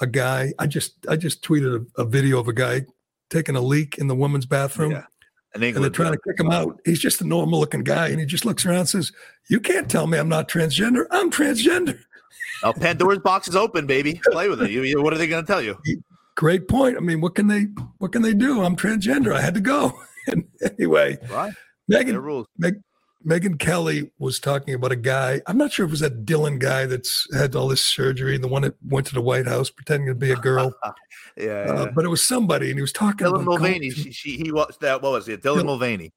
A 0.01 0.07
guy, 0.07 0.53
I 0.59 0.67
just 0.67 0.93
I 1.07 1.15
just 1.15 1.43
tweeted 1.43 1.87
a, 1.97 2.01
a 2.01 2.05
video 2.05 2.39
of 2.39 2.47
a 2.47 2.53
guy 2.53 2.81
taking 3.29 3.55
a 3.55 3.61
leak 3.61 3.97
in 3.97 4.07
the 4.07 4.15
women's 4.15 4.45
bathroom. 4.45 4.91
Yeah. 4.91 5.03
and 5.75 5.83
they're 5.83 5.89
trying 5.89 6.11
to 6.11 6.19
kick 6.19 6.39
him 6.39 6.51
out. 6.51 6.79
He's 6.85 6.99
just 6.99 7.21
a 7.21 7.27
normal 7.27 7.59
looking 7.59 7.83
guy. 7.83 8.09
And 8.09 8.19
he 8.19 8.25
just 8.25 8.45
looks 8.45 8.65
around 8.65 8.79
and 8.79 8.89
says, 8.89 9.11
You 9.49 9.59
can't 9.59 9.89
tell 9.89 10.05
me 10.05 10.17
I'm 10.17 10.29
not 10.29 10.49
transgender. 10.49 11.07
I'm 11.09 11.31
transgender. 11.31 11.99
Now 12.63 12.73
Pandora's 12.73 13.19
box 13.19 13.47
is 13.47 13.55
open, 13.55 13.85
baby. 13.85 14.19
Play 14.31 14.49
with 14.49 14.61
it. 14.61 14.71
You, 14.71 15.01
what 15.01 15.13
are 15.13 15.17
they 15.17 15.27
going 15.27 15.45
to 15.45 15.51
tell 15.51 15.61
you? 15.61 15.77
Great 16.35 16.67
point. 16.67 16.97
I 16.97 16.99
mean, 16.99 17.21
what 17.21 17.35
can 17.35 17.47
they 17.47 17.67
what 17.97 18.11
can 18.11 18.21
they 18.21 18.33
do? 18.33 18.63
I'm 18.63 18.75
transgender. 18.75 19.33
I 19.33 19.41
had 19.41 19.53
to 19.55 19.61
go. 19.61 19.99
and 20.27 20.43
anyway, 20.77 21.17
right. 21.29 21.53
Megyn, 21.91 22.45
Meg, 22.57 22.81
Megyn 23.25 23.57
Kelly 23.59 24.11
was 24.19 24.39
talking 24.39 24.73
about 24.73 24.91
a 24.91 24.97
guy. 24.97 25.41
I'm 25.47 25.57
not 25.57 25.71
sure 25.71 25.85
if 25.85 25.89
it 25.89 25.91
was 25.91 25.99
that 26.01 26.25
Dylan 26.25 26.59
guy 26.59 26.85
that's 26.85 27.27
had 27.33 27.55
all 27.55 27.67
this 27.67 27.81
surgery, 27.81 28.37
the 28.37 28.47
one 28.47 28.61
that 28.61 28.75
went 28.85 29.07
to 29.07 29.13
the 29.13 29.21
White 29.21 29.47
House 29.47 29.69
pretending 29.69 30.07
to 30.07 30.15
be 30.15 30.31
a 30.31 30.35
girl. 30.35 30.73
yeah, 31.37 31.45
yeah. 31.45 31.71
Uh, 31.71 31.91
but 31.93 32.05
it 32.05 32.09
was 32.09 32.25
somebody, 32.25 32.69
and 32.69 32.77
he 32.77 32.81
was 32.81 32.93
talking 32.93 33.25
Dylan 33.25 33.41
about 33.41 33.45
Mulvaney. 33.45 33.89
She, 33.89 34.11
she, 34.11 34.37
he 34.37 34.51
was 34.51 34.77
that. 34.81 35.01
What 35.01 35.13
was 35.13 35.27
it? 35.27 35.41
Dylan, 35.41 35.61
Dylan 35.61 35.65
Mulvaney. 35.65 36.13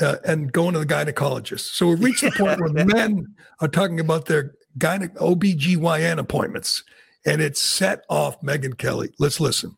Uh, 0.00 0.16
and 0.24 0.52
going 0.52 0.74
to 0.74 0.80
the 0.80 0.86
gynecologist. 0.86 1.74
So 1.74 1.88
we 1.88 1.94
reached 1.94 2.20
the 2.20 2.30
point 2.30 2.60
where 2.60 2.84
men 2.86 3.34
are 3.60 3.68
talking 3.68 4.00
about 4.00 4.26
their 4.26 4.54
gyne- 4.76 5.16
OBGYN 5.16 6.18
appointments. 6.18 6.84
And 7.26 7.40
it 7.42 7.56
set 7.56 8.04
off 8.08 8.40
Megyn 8.40 8.78
Kelly. 8.78 9.10
Let's 9.18 9.40
listen. 9.40 9.76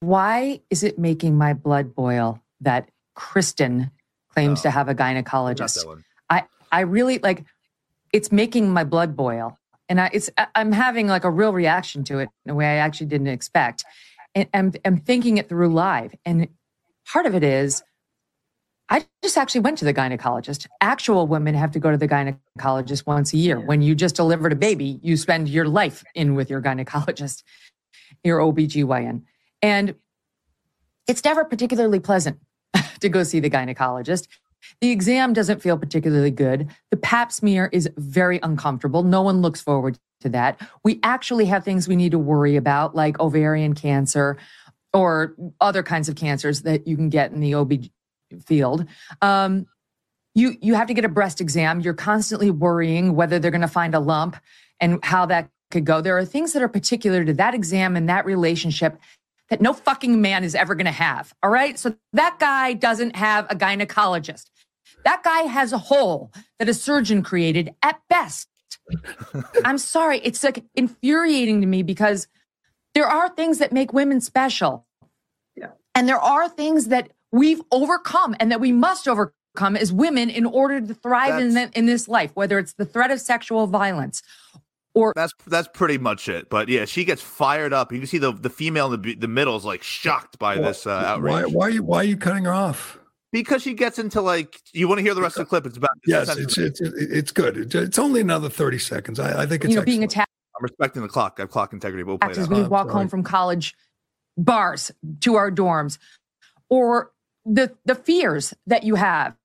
Why 0.00 0.60
is 0.70 0.82
it 0.82 0.98
making 0.98 1.36
my 1.36 1.52
blood 1.52 1.94
boil 1.94 2.40
that 2.60 2.88
Kristen 3.14 3.90
claims 4.30 4.60
oh, 4.60 4.62
to 4.62 4.70
have 4.70 4.88
a 4.88 4.94
gynecologist? 4.94 5.84
I, 6.28 6.44
I 6.70 6.80
really 6.80 7.18
like 7.18 7.44
it's 8.12 8.30
making 8.30 8.70
my 8.70 8.84
blood 8.84 9.16
boil. 9.16 9.58
And 9.88 10.00
I, 10.00 10.10
it's 10.12 10.30
I'm 10.54 10.72
having 10.72 11.06
like 11.06 11.24
a 11.24 11.30
real 11.30 11.52
reaction 11.52 12.04
to 12.04 12.18
it 12.18 12.30
in 12.44 12.50
a 12.50 12.54
way 12.54 12.66
I 12.66 12.76
actually 12.76 13.06
didn't 13.06 13.28
expect. 13.28 13.84
And 14.34 14.48
I'm, 14.54 14.72
I'm 14.84 14.96
thinking 14.98 15.36
it 15.36 15.48
through 15.48 15.72
live. 15.72 16.14
And 16.24 16.48
part 17.06 17.26
of 17.26 17.34
it 17.34 17.42
is 17.42 17.82
I 18.88 19.06
just 19.22 19.38
actually 19.38 19.62
went 19.62 19.78
to 19.78 19.84
the 19.84 19.94
gynecologist. 19.94 20.66
Actual 20.80 21.26
women 21.26 21.54
have 21.54 21.70
to 21.72 21.78
go 21.78 21.90
to 21.90 21.96
the 21.96 22.08
gynecologist 22.08 23.06
once 23.06 23.32
a 23.32 23.36
year. 23.36 23.58
When 23.58 23.80
you 23.80 23.94
just 23.94 24.16
delivered 24.16 24.52
a 24.52 24.56
baby, 24.56 25.00
you 25.02 25.16
spend 25.16 25.48
your 25.48 25.66
life 25.66 26.04
in 26.14 26.34
with 26.34 26.50
your 26.50 26.60
gynecologist, 26.60 27.42
your 28.24 28.40
OBGYN. 28.40 29.22
And 29.62 29.94
it's 31.06 31.24
never 31.24 31.44
particularly 31.44 32.00
pleasant 32.00 32.38
to 33.00 33.08
go 33.08 33.22
see 33.22 33.40
the 33.40 33.50
gynecologist. 33.50 34.28
The 34.80 34.90
exam 34.90 35.32
doesn't 35.32 35.62
feel 35.62 35.78
particularly 35.78 36.30
good. 36.30 36.68
The 36.90 36.96
pap 36.96 37.32
smear 37.32 37.68
is 37.72 37.88
very 37.96 38.38
uncomfortable. 38.42 39.02
No 39.02 39.22
one 39.22 39.40
looks 39.40 39.60
forward 39.60 39.98
to 40.20 40.28
that. 40.30 40.60
We 40.84 41.00
actually 41.02 41.46
have 41.46 41.64
things 41.64 41.88
we 41.88 41.96
need 41.96 42.12
to 42.12 42.18
worry 42.18 42.56
about, 42.56 42.94
like 42.94 43.18
ovarian 43.20 43.74
cancer 43.74 44.38
or 44.92 45.34
other 45.60 45.82
kinds 45.82 46.08
of 46.08 46.16
cancers 46.16 46.62
that 46.62 46.86
you 46.86 46.96
can 46.96 47.08
get 47.08 47.32
in 47.32 47.40
the 47.40 47.54
OB 47.54 47.72
field. 48.40 48.86
Um, 49.20 49.66
you 50.34 50.56
you 50.60 50.74
have 50.74 50.86
to 50.88 50.94
get 50.94 51.04
a 51.04 51.08
breast 51.08 51.40
exam. 51.40 51.80
You're 51.80 51.94
constantly 51.94 52.50
worrying 52.50 53.14
whether 53.14 53.38
they're 53.38 53.50
going 53.50 53.60
to 53.60 53.68
find 53.68 53.94
a 53.94 54.00
lump 54.00 54.36
and 54.80 54.98
how 55.04 55.26
that 55.26 55.50
could 55.70 55.84
go. 55.84 56.00
There 56.00 56.16
are 56.16 56.24
things 56.24 56.52
that 56.52 56.62
are 56.62 56.68
particular 56.68 57.24
to 57.24 57.32
that 57.34 57.54
exam 57.54 57.96
and 57.96 58.08
that 58.08 58.24
relationship 58.24 58.98
that 59.50 59.60
no 59.60 59.72
fucking 59.72 60.20
man 60.22 60.44
is 60.44 60.54
ever 60.54 60.74
going 60.74 60.86
to 60.86 60.92
have. 60.92 61.34
All 61.42 61.50
right. 61.50 61.78
So 61.78 61.94
that 62.12 62.38
guy 62.38 62.72
doesn't 62.72 63.16
have 63.16 63.46
a 63.50 63.54
gynecologist. 63.54 64.46
That 65.04 65.22
guy 65.22 65.42
has 65.42 65.72
a 65.72 65.78
hole 65.78 66.32
that 66.58 66.68
a 66.68 66.74
surgeon 66.74 67.22
created 67.22 67.74
at 67.82 68.00
best. 68.08 68.48
I'm 69.64 69.78
sorry. 69.78 70.20
It's 70.20 70.42
like 70.42 70.64
infuriating 70.74 71.60
to 71.60 71.66
me 71.66 71.82
because 71.82 72.28
there 72.94 73.06
are 73.06 73.28
things 73.28 73.58
that 73.58 73.72
make 73.72 73.92
women 73.92 74.20
special. 74.20 74.86
Yeah. 75.56 75.72
And 75.94 76.08
there 76.08 76.20
are 76.20 76.48
things 76.48 76.86
that 76.86 77.10
we've 77.32 77.60
overcome 77.70 78.36
and 78.38 78.52
that 78.52 78.60
we 78.60 78.72
must 78.72 79.08
overcome 79.08 79.76
as 79.76 79.92
women 79.92 80.30
in 80.30 80.46
order 80.46 80.80
to 80.80 80.94
thrive 80.94 81.40
in, 81.40 81.54
the, 81.54 81.70
in 81.74 81.86
this 81.86 82.08
life, 82.08 82.30
whether 82.34 82.58
it's 82.58 82.74
the 82.74 82.84
threat 82.84 83.10
of 83.10 83.20
sexual 83.20 83.66
violence 83.66 84.22
or 84.94 85.12
that's 85.16 85.32
that's 85.46 85.68
pretty 85.68 85.98
much 85.98 86.28
it. 86.28 86.50
But 86.50 86.68
yeah, 86.68 86.84
she 86.84 87.04
gets 87.04 87.22
fired 87.22 87.72
up. 87.72 87.92
You 87.92 87.98
can 87.98 88.06
see 88.06 88.18
the 88.18 88.32
the 88.32 88.50
female 88.50 88.92
in 88.92 89.00
the 89.00 89.14
the 89.14 89.28
middle 89.28 89.56
is 89.56 89.64
like 89.64 89.82
shocked 89.82 90.38
by 90.38 90.56
well, 90.56 90.64
this 90.64 90.86
uh, 90.86 90.90
outrage. 90.90 91.44
Why, 91.46 91.50
why 91.50 91.66
are 91.66 91.70
you 91.70 91.82
why 91.82 91.98
are 91.98 92.04
you 92.04 92.16
cutting 92.16 92.44
her 92.44 92.52
off? 92.52 92.98
Because 93.32 93.62
she 93.62 93.72
gets 93.72 93.98
into 93.98 94.20
like 94.20 94.60
you 94.72 94.88
want 94.88 94.98
to 94.98 95.02
hear 95.02 95.14
the 95.14 95.22
rest 95.22 95.38
of 95.38 95.46
the 95.46 95.48
clip. 95.48 95.66
It's 95.66 95.78
about 95.78 95.90
yes, 96.06 96.36
it's 96.36 96.58
it's, 96.58 96.80
it's 96.80 97.32
good. 97.32 97.74
It's 97.74 97.98
only 97.98 98.20
another 98.20 98.50
thirty 98.50 98.78
seconds. 98.78 99.18
I, 99.18 99.42
I 99.42 99.46
think 99.46 99.64
it's 99.64 99.70
you 99.70 99.78
know, 99.78 99.84
being 99.84 100.04
attacked. 100.04 100.30
I'm 100.56 100.62
respecting 100.62 101.00
the 101.00 101.08
clock. 101.08 101.36
I 101.38 101.42
have 101.42 101.50
clock 101.50 101.72
integrity. 101.72 102.02
We'll 102.02 102.18
as 102.20 102.48
we 102.48 102.62
walk 102.62 102.90
home 102.90 103.08
from 103.08 103.22
college 103.22 103.74
bars 104.36 104.90
to 105.20 105.36
our 105.36 105.50
dorms, 105.50 105.96
or 106.68 107.12
the 107.44 107.76
the 107.84 107.94
fears 107.94 108.54
that 108.66 108.84
you 108.84 108.94
have 108.94 109.36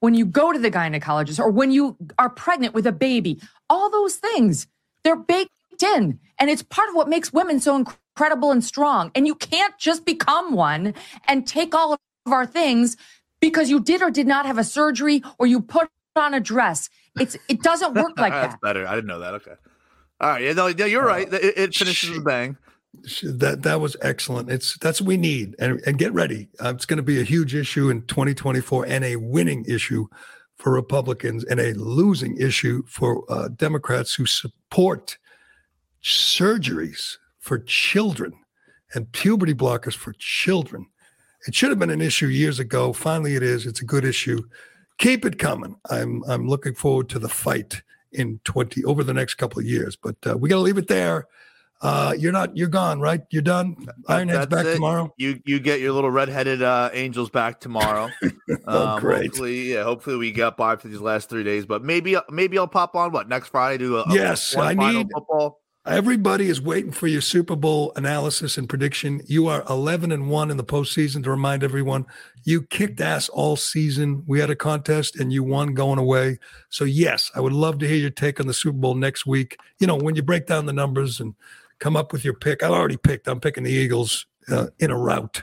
when 0.00 0.14
you 0.14 0.26
go 0.26 0.52
to 0.52 0.58
the 0.58 0.70
gynecologist 0.70 1.38
or 1.38 1.50
when 1.50 1.70
you 1.70 1.96
are 2.18 2.28
pregnant 2.28 2.74
with 2.74 2.86
a 2.86 2.92
baby. 2.92 3.40
All 3.70 3.90
those 3.90 4.16
things 4.16 4.66
they're 5.04 5.16
baked 5.16 5.50
in. 5.82 6.18
And 6.38 6.50
it's 6.50 6.62
part 6.62 6.88
of 6.88 6.94
what 6.94 7.08
makes 7.08 7.32
women 7.32 7.60
so 7.60 7.76
incredible 7.76 8.50
and 8.50 8.64
strong. 8.64 9.10
And 9.14 9.26
you 9.26 9.34
can't 9.34 9.76
just 9.78 10.04
become 10.04 10.54
one 10.54 10.94
and 11.26 11.46
take 11.46 11.74
all 11.74 11.92
of 11.92 11.98
our 12.32 12.46
things 12.46 12.96
because 13.40 13.70
you 13.70 13.80
did 13.80 14.02
or 14.02 14.10
did 14.10 14.26
not 14.26 14.46
have 14.46 14.58
a 14.58 14.64
surgery 14.64 15.22
or 15.38 15.46
you 15.46 15.60
put 15.60 15.88
on 16.16 16.34
a 16.34 16.40
dress. 16.40 16.88
It's 17.18 17.36
it 17.48 17.62
doesn't 17.62 17.94
work 17.94 18.18
like 18.18 18.32
that. 18.32 18.42
That's 18.42 18.54
that. 18.54 18.60
better. 18.62 18.86
I 18.86 18.94
didn't 18.94 19.08
know 19.08 19.20
that. 19.20 19.34
Okay. 19.34 19.54
All 20.20 20.30
right. 20.30 20.42
Yeah, 20.42 20.52
no, 20.52 20.66
you're 20.68 21.04
right. 21.04 21.32
It, 21.32 21.58
it 21.58 21.74
finishes 21.74 22.10
with 22.10 22.18
a 22.20 22.22
bang. 22.22 22.56
That 23.22 23.62
that 23.62 23.80
was 23.80 23.96
excellent. 24.02 24.50
It's 24.50 24.76
that's 24.78 25.00
what 25.00 25.08
we 25.08 25.16
need. 25.16 25.56
And 25.58 25.80
and 25.86 25.98
get 25.98 26.12
ready. 26.12 26.48
Uh, 26.62 26.72
it's 26.74 26.84
going 26.84 26.98
to 26.98 27.02
be 27.02 27.20
a 27.20 27.24
huge 27.24 27.54
issue 27.54 27.88
in 27.88 28.02
2024 28.02 28.86
and 28.86 29.04
a 29.04 29.16
winning 29.16 29.64
issue 29.66 30.06
for 30.56 30.72
Republicans 30.72 31.42
and 31.44 31.58
a 31.58 31.72
losing 31.74 32.36
issue 32.36 32.82
for 32.86 33.24
uh, 33.30 33.48
Democrats 33.48 34.14
who 34.14 34.26
support 34.26 35.18
surgeries 36.02 37.16
for 37.38 37.58
children 37.60 38.32
and 38.94 39.10
puberty 39.12 39.54
blockers 39.54 39.94
for 39.94 40.12
children. 40.18 40.86
It 41.46 41.54
should 41.54 41.70
have 41.70 41.78
been 41.78 41.90
an 41.90 42.02
issue 42.02 42.26
years 42.26 42.58
ago. 42.60 42.92
Finally, 42.92 43.34
it 43.34 43.42
is. 43.42 43.66
It's 43.66 43.80
a 43.80 43.86
good 43.86 44.04
issue. 44.04 44.42
Keep 44.98 45.24
it 45.24 45.38
coming. 45.38 45.76
I'm 45.90 46.22
I'm 46.28 46.46
looking 46.46 46.74
forward 46.74 47.08
to 47.08 47.18
the 47.18 47.28
fight 47.28 47.82
in 48.12 48.38
20 48.44 48.84
over 48.84 49.02
the 49.02 49.14
next 49.14 49.34
couple 49.34 49.58
of 49.58 49.64
years. 49.64 49.96
But 49.96 50.16
uh, 50.26 50.36
we 50.36 50.48
got 50.48 50.56
to 50.56 50.60
leave 50.60 50.78
it 50.78 50.88
there. 50.88 51.26
Uh, 51.82 52.14
you're 52.16 52.32
not. 52.32 52.56
You're 52.56 52.68
gone, 52.68 53.00
right? 53.00 53.22
You're 53.30 53.42
done. 53.42 53.74
Ironhead's 54.08 54.46
back 54.46 54.66
it. 54.66 54.74
tomorrow. 54.74 55.12
You 55.16 55.40
you 55.44 55.58
get 55.58 55.80
your 55.80 55.92
little 55.92 56.10
redheaded 56.10 56.62
uh, 56.62 56.90
angels 56.92 57.28
back 57.28 57.58
tomorrow. 57.58 58.08
oh, 58.68 58.86
um, 58.88 59.00
great. 59.00 59.26
Hopefully, 59.26 59.72
yeah. 59.72 59.82
Hopefully, 59.82 60.16
we 60.16 60.30
get 60.30 60.56
by 60.56 60.76
for 60.76 60.86
these 60.86 61.00
last 61.00 61.28
three 61.28 61.42
days. 61.42 61.66
But 61.66 61.82
maybe 61.82 62.16
maybe 62.30 62.56
I'll 62.56 62.68
pop 62.68 62.94
on 62.94 63.10
what 63.10 63.28
next 63.28 63.48
Friday 63.48 63.78
do 63.78 63.98
a 63.98 64.04
yes. 64.14 64.56
I 64.56 64.74
need 64.74 65.08
football. 65.12 65.58
Everybody 65.84 66.48
is 66.48 66.60
waiting 66.60 66.92
for 66.92 67.08
your 67.08 67.20
Super 67.20 67.56
Bowl 67.56 67.92
analysis 67.96 68.56
and 68.56 68.68
prediction. 68.68 69.20
You 69.26 69.48
are 69.48 69.64
11 69.68 70.12
and 70.12 70.30
1 70.30 70.52
in 70.52 70.56
the 70.56 70.62
postseason 70.62 71.24
to 71.24 71.30
remind 71.30 71.64
everyone 71.64 72.06
you 72.44 72.62
kicked 72.62 73.00
ass 73.00 73.28
all 73.28 73.56
season. 73.56 74.22
We 74.28 74.38
had 74.38 74.48
a 74.48 74.54
contest 74.54 75.18
and 75.18 75.32
you 75.32 75.42
won 75.42 75.74
going 75.74 75.98
away. 75.98 76.38
So, 76.68 76.84
yes, 76.84 77.32
I 77.34 77.40
would 77.40 77.52
love 77.52 77.80
to 77.80 77.88
hear 77.88 77.96
your 77.96 78.10
take 78.10 78.38
on 78.38 78.46
the 78.46 78.54
Super 78.54 78.78
Bowl 78.78 78.94
next 78.94 79.26
week. 79.26 79.58
You 79.80 79.88
know, 79.88 79.96
when 79.96 80.14
you 80.14 80.22
break 80.22 80.46
down 80.46 80.66
the 80.66 80.72
numbers 80.72 81.18
and 81.18 81.34
come 81.82 81.96
up 81.96 82.12
with 82.12 82.24
your 82.24 82.34
pick. 82.34 82.62
I've 82.62 82.70
already 82.70 82.96
picked. 82.96 83.26
I'm 83.26 83.40
picking 83.40 83.64
the 83.64 83.72
Eagles 83.72 84.26
uh, 84.48 84.68
in 84.78 84.92
a 84.92 84.96
route. 84.96 85.42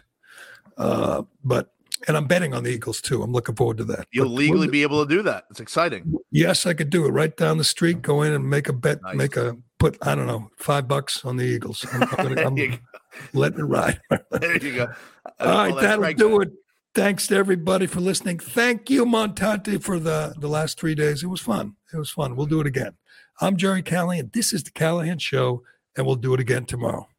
Uh, 0.77 1.23
but 1.43 1.73
and 2.07 2.15
I'm 2.15 2.27
betting 2.27 2.53
on 2.53 2.63
the 2.63 2.69
Eagles 2.69 3.01
too. 3.01 3.21
I'm 3.21 3.33
looking 3.33 3.55
forward 3.55 3.77
to 3.79 3.83
that. 3.85 4.07
You'll 4.11 4.29
but 4.29 4.35
legally 4.35 4.69
be 4.69 4.81
able 4.83 5.05
to 5.05 5.13
do 5.13 5.21
that. 5.23 5.43
It's 5.49 5.59
exciting. 5.59 6.13
Yes, 6.31 6.65
I 6.65 6.73
could 6.73 6.89
do 6.89 7.05
it 7.05 7.09
right 7.09 7.35
down 7.35 7.57
the 7.57 7.65
street. 7.65 8.01
Go 8.01 8.21
in 8.21 8.31
and 8.31 8.49
make 8.49 8.69
a 8.69 8.73
bet. 8.73 9.01
Nice. 9.03 9.15
Make 9.15 9.35
a 9.35 9.57
put. 9.79 9.97
I 10.01 10.15
don't 10.15 10.27
know, 10.27 10.49
five 10.55 10.87
bucks 10.87 11.25
on 11.25 11.35
the 11.35 11.43
Eagles. 11.43 11.85
I'm, 11.91 12.03
I'm, 12.03 12.33
gonna, 12.33 12.45
I'm 12.45 12.79
letting 13.33 13.59
it 13.59 13.63
ride. 13.63 13.99
there 14.31 14.57
you 14.63 14.75
go. 14.75 14.87
All 15.41 15.69
right, 15.69 15.75
that'll 15.75 16.13
do 16.13 16.39
it. 16.39 16.51
Thanks 16.95 17.27
to 17.27 17.35
everybody 17.35 17.85
for 17.85 17.99
listening. 17.99 18.39
Thank 18.39 18.89
you, 18.89 19.05
Montante, 19.05 19.83
for 19.83 19.99
the 19.99 20.33
the 20.37 20.47
last 20.47 20.79
three 20.79 20.95
days. 20.95 21.21
It 21.21 21.27
was 21.27 21.41
fun. 21.41 21.75
It 21.93 21.97
was 21.97 22.09
fun. 22.09 22.37
We'll 22.37 22.45
do 22.45 22.61
it 22.61 22.67
again. 22.67 22.93
I'm 23.41 23.57
Gerry 23.57 23.81
Callahan. 23.81 24.31
This 24.33 24.53
is 24.53 24.63
the 24.63 24.71
Callahan 24.71 25.17
Show 25.17 25.63
and 25.97 26.05
we'll 26.05 26.15
do 26.15 26.33
it 26.33 26.39
again 26.39 26.65
tomorrow. 26.65 27.09